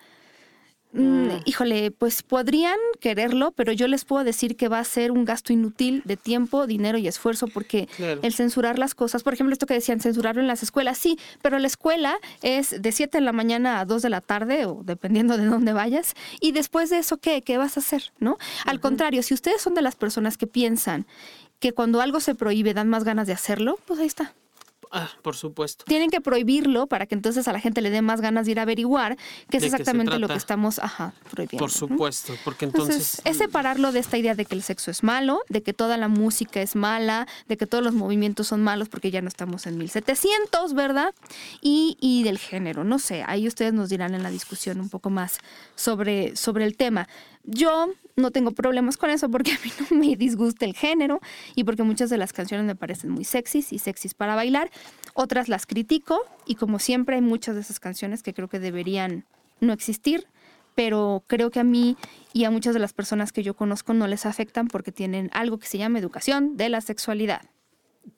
Mm, 0.94 1.26
mm. 1.26 1.40
híjole, 1.44 1.90
pues 1.90 2.22
podrían 2.22 2.78
quererlo, 3.00 3.50
pero 3.50 3.72
yo 3.72 3.88
les 3.88 4.04
puedo 4.04 4.22
decir 4.22 4.56
que 4.56 4.68
va 4.68 4.78
a 4.78 4.84
ser 4.84 5.10
un 5.10 5.24
gasto 5.24 5.52
inútil 5.52 6.02
de 6.04 6.16
tiempo, 6.16 6.66
dinero 6.66 6.98
y 6.98 7.08
esfuerzo, 7.08 7.48
porque 7.48 7.88
el 7.98 8.32
censurar 8.32 8.78
las 8.78 8.94
cosas, 8.94 9.22
por 9.22 9.34
ejemplo, 9.34 9.52
esto 9.52 9.66
que 9.66 9.74
decían, 9.74 10.00
censurarlo 10.00 10.40
en 10.40 10.46
las 10.46 10.62
escuelas, 10.62 10.96
sí, 10.96 11.18
pero 11.42 11.58
la 11.58 11.66
escuela 11.66 12.16
es 12.42 12.80
de 12.80 12.92
7 12.92 13.18
de 13.18 13.22
la 13.22 13.32
mañana 13.32 13.80
a 13.80 13.84
2 13.84 14.02
de 14.02 14.10
la 14.10 14.20
tarde, 14.20 14.66
o 14.66 14.82
dependiendo 14.84 15.36
de 15.36 15.46
dónde 15.46 15.72
vayas, 15.72 16.14
y 16.40 16.52
después 16.52 16.90
de 16.90 16.98
eso, 16.98 17.16
¿qué? 17.18 17.42
¿Qué 17.42 17.58
vas 17.58 17.76
a 17.76 17.80
hacer? 17.80 18.12
¿No? 18.20 18.38
Al 18.64 18.78
contrario, 18.80 19.22
si 19.22 19.34
ustedes 19.34 19.60
son 19.60 19.74
de 19.74 19.82
las 19.82 19.96
personas 19.96 20.36
que 20.36 20.46
piensan 20.46 21.06
que 21.58 21.72
cuando 21.72 22.00
algo 22.00 22.20
se 22.20 22.34
prohíbe 22.34 22.74
dan 22.74 22.88
más 22.88 23.04
ganas 23.04 23.26
de 23.26 23.32
hacerlo, 23.32 23.78
pues 23.86 23.98
ahí 23.98 24.06
está. 24.06 24.34
Ah, 24.96 25.10
por 25.22 25.34
supuesto. 25.34 25.84
Tienen 25.86 26.08
que 26.08 26.20
prohibirlo 26.20 26.86
para 26.86 27.06
que 27.06 27.16
entonces 27.16 27.48
a 27.48 27.52
la 27.52 27.58
gente 27.58 27.80
le 27.80 27.90
dé 27.90 28.00
más 28.00 28.20
ganas 28.20 28.46
de 28.46 28.52
ir 28.52 28.60
a 28.60 28.62
averiguar 28.62 29.16
qué 29.50 29.56
es 29.56 29.64
exactamente 29.64 30.20
lo 30.20 30.28
que 30.28 30.34
estamos 30.34 30.78
ajá, 30.78 31.14
prohibiendo. 31.32 31.58
Por 31.58 31.72
supuesto, 31.72 32.34
porque 32.44 32.66
entonces... 32.66 33.20
Es 33.24 33.38
separarlo 33.38 33.90
de 33.90 33.98
esta 33.98 34.18
idea 34.18 34.36
de 34.36 34.44
que 34.44 34.54
el 34.54 34.62
sexo 34.62 34.92
es 34.92 35.02
malo, 35.02 35.40
de 35.48 35.64
que 35.64 35.72
toda 35.72 35.96
la 35.96 36.06
música 36.06 36.62
es 36.62 36.76
mala, 36.76 37.26
de 37.48 37.56
que 37.56 37.66
todos 37.66 37.82
los 37.82 37.92
movimientos 37.92 38.46
son 38.46 38.62
malos 38.62 38.88
porque 38.88 39.10
ya 39.10 39.20
no 39.20 39.26
estamos 39.26 39.66
en 39.66 39.78
1700, 39.78 40.74
¿verdad? 40.74 41.12
Y, 41.60 41.96
y 42.00 42.22
del 42.22 42.38
género, 42.38 42.84
no 42.84 43.00
sé, 43.00 43.24
ahí 43.26 43.48
ustedes 43.48 43.72
nos 43.72 43.88
dirán 43.88 44.14
en 44.14 44.22
la 44.22 44.30
discusión 44.30 44.80
un 44.80 44.90
poco 44.90 45.10
más 45.10 45.38
sobre, 45.74 46.36
sobre 46.36 46.64
el 46.66 46.76
tema. 46.76 47.08
Yo 47.44 47.92
no 48.16 48.30
tengo 48.30 48.52
problemas 48.52 48.96
con 48.96 49.10
eso 49.10 49.28
porque 49.28 49.52
a 49.52 49.58
mí 49.64 49.72
no 49.78 49.96
me 49.96 50.16
disgusta 50.16 50.64
el 50.64 50.74
género 50.74 51.20
y 51.54 51.64
porque 51.64 51.82
muchas 51.82 52.10
de 52.10 52.18
las 52.18 52.32
canciones 52.32 52.66
me 52.66 52.74
parecen 52.74 53.10
muy 53.10 53.24
sexys 53.24 53.72
y 53.72 53.78
sexys 53.78 54.14
para 54.14 54.34
bailar. 54.34 54.70
Otras 55.14 55.48
las 55.48 55.66
critico 55.66 56.20
y 56.46 56.56
como 56.56 56.78
siempre 56.78 57.16
hay 57.16 57.22
muchas 57.22 57.54
de 57.54 57.60
esas 57.60 57.80
canciones 57.80 58.22
que 58.22 58.34
creo 58.34 58.48
que 58.48 58.58
deberían 58.58 59.24
no 59.60 59.72
existir, 59.72 60.26
pero 60.74 61.22
creo 61.26 61.50
que 61.50 61.60
a 61.60 61.64
mí 61.64 61.96
y 62.32 62.44
a 62.44 62.50
muchas 62.50 62.74
de 62.74 62.80
las 62.80 62.92
personas 62.92 63.32
que 63.32 63.42
yo 63.42 63.54
conozco 63.54 63.94
no 63.94 64.06
les 64.08 64.26
afectan 64.26 64.68
porque 64.68 64.92
tienen 64.92 65.30
algo 65.32 65.58
que 65.58 65.66
se 65.66 65.78
llama 65.78 65.98
educación 65.98 66.56
de 66.56 66.68
la 66.68 66.80
sexualidad. 66.80 67.42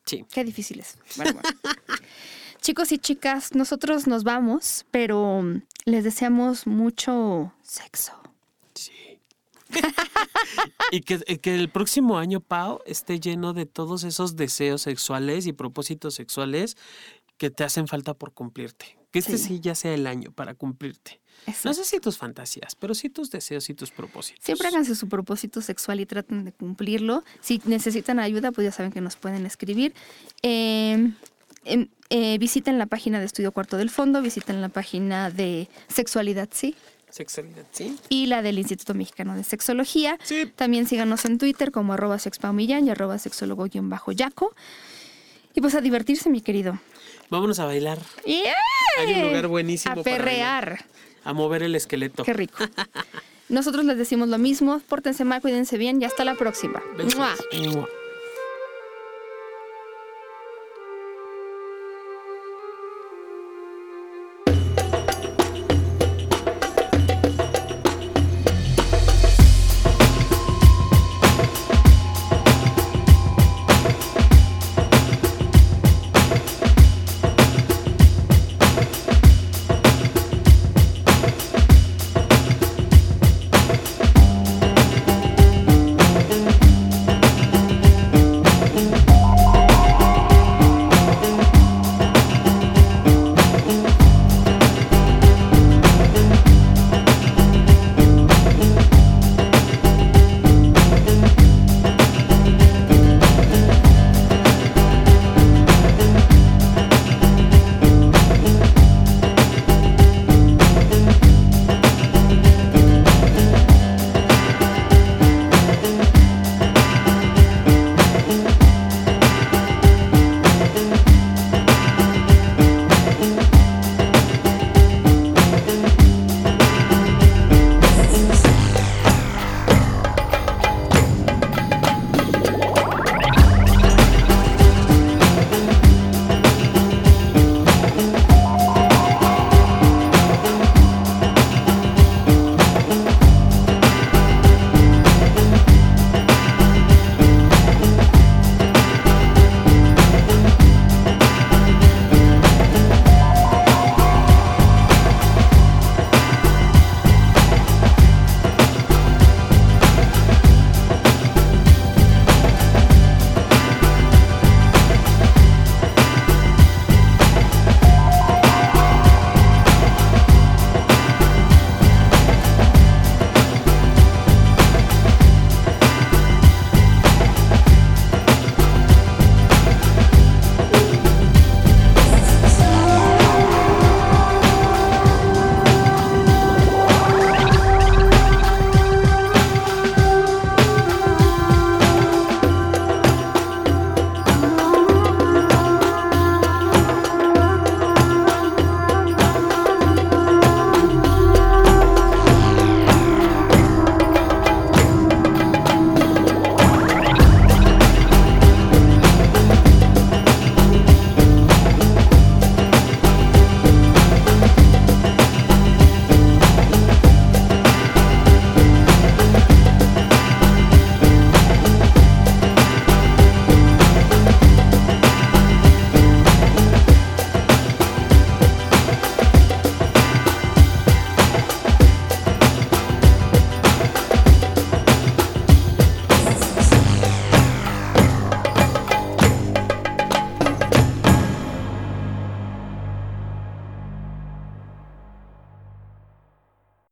Sí. 0.05 0.25
Qué 0.33 0.45
difícil 0.45 0.81
es. 0.81 0.97
Chicos 2.61 2.91
y 2.91 2.99
chicas, 2.99 3.55
nosotros 3.55 4.09
nos 4.09 4.25
vamos, 4.25 4.87
pero 4.91 5.45
les 5.85 6.03
deseamos 6.03 6.67
mucho 6.67 7.53
sexo. 7.63 8.13
Y 10.93 11.01
que, 11.01 11.19
que, 11.19 11.55
el 11.55 11.69
próximo 11.69 12.17
año, 12.17 12.41
Pau, 12.41 12.81
esté 12.87 13.19
lleno 13.19 13.53
de 13.53 13.67
todos 13.67 14.05
esos 14.05 14.37
deseos 14.37 14.83
sexuales 14.83 15.47
y 15.47 15.53
propósitos 15.53 16.15
sexuales 16.15 16.77
que 17.39 17.51
te 17.51 17.65
hacen 17.65 17.87
falta 17.87 18.15
por 18.15 18.33
cumplirte. 18.33 18.97
Que 19.11 19.19
este 19.21 19.39
sí, 19.39 19.61
ya 19.61 19.75
sea 19.75 19.95
el 19.95 20.07
año 20.07 20.31
para 20.33 20.55
cumplirte. 20.55 21.21
No 21.65 21.75
sé 21.75 21.85
si 21.85 22.01
tus 22.01 22.19
fantasías, 22.19 22.75
pero 22.75 22.95
sí 22.95 23.09
tus 23.09 23.31
deseos 23.31 23.69
y 23.71 23.75
tus 23.75 23.91
propósitos. 23.91 24.45
Siempre 24.45 24.69
háganse 24.69 24.95
su 24.95 25.09
propósito 25.09 25.61
sexual 25.61 26.01
y 26.01 26.07
traten 26.07 26.45
de 26.45 26.53
cumplirlo. 26.53 27.25
Si 27.41 27.61
necesitan 27.67 28.19
ayuda, 28.19 28.53
pues 28.53 28.65
ya 28.65 28.73
saben 28.73 28.91
que 28.91 29.01
nos 29.01 29.17
pueden 29.17 29.47
escribir. 29.47 29.95
Em, 30.43 31.15
em, 31.65 31.89
eh, 32.11 32.39
visiten 32.39 32.79
la 32.79 32.87
página 32.87 33.21
de 33.21 33.27
Estudio 33.27 33.53
Cuarto 33.53 33.77
del 33.77 33.91
Fondo, 33.91 34.23
visiten 34.23 34.61
la 34.61 34.71
página 34.71 35.31
de 35.31 35.69
Sexualidad 35.89 36.49
Sí. 36.53 36.75
Sexualidad, 37.17 37.65
sí. 37.73 37.97
Y 38.11 38.27
la 38.27 38.43
del 38.43 38.59
Instituto 38.59 38.93
Mexicano 38.93 39.35
de 39.35 39.43
Sexología. 39.43 40.19
Sí. 40.23 40.53
También 40.55 40.87
síganos 40.87 41.25
en 41.25 41.39
Twitter 41.39 41.73
como 41.73 41.95
arroba 41.95 42.19
sexpaumillán 42.19 42.87
y 42.87 42.91
arroba 42.91 43.17
sexólogo-yaco. 43.19 44.55
Y 45.55 45.63
pues 45.63 45.75
a 45.75 45.81
divertirse, 45.81 46.29
mi 46.29 46.43
querido. 46.43 46.79
Vámonos 47.31 47.59
a 47.59 47.65
bailar. 47.65 47.99
Hay 48.99 49.15
un 49.15 49.23
lugar 49.29 49.49
buenísimo. 49.49 49.99
A 49.99 50.05
perrear. 50.05 50.85
a 51.25 51.33
mover 51.33 51.63
el 51.63 51.75
esqueleto. 51.75 52.23
Qué 52.23 52.35
rico. 52.35 52.59
Nosotros 53.49 53.87
les 53.87 53.97
decimos 53.97 54.29
lo 54.29 54.37
mismo. 54.37 54.83
Pórtense 54.87 55.25
mal, 55.25 55.41
cuídense 55.41 55.79
bien 55.79 56.03
y 56.03 56.05
hasta 56.05 56.23
la 56.23 56.35
próxima. 56.35 56.83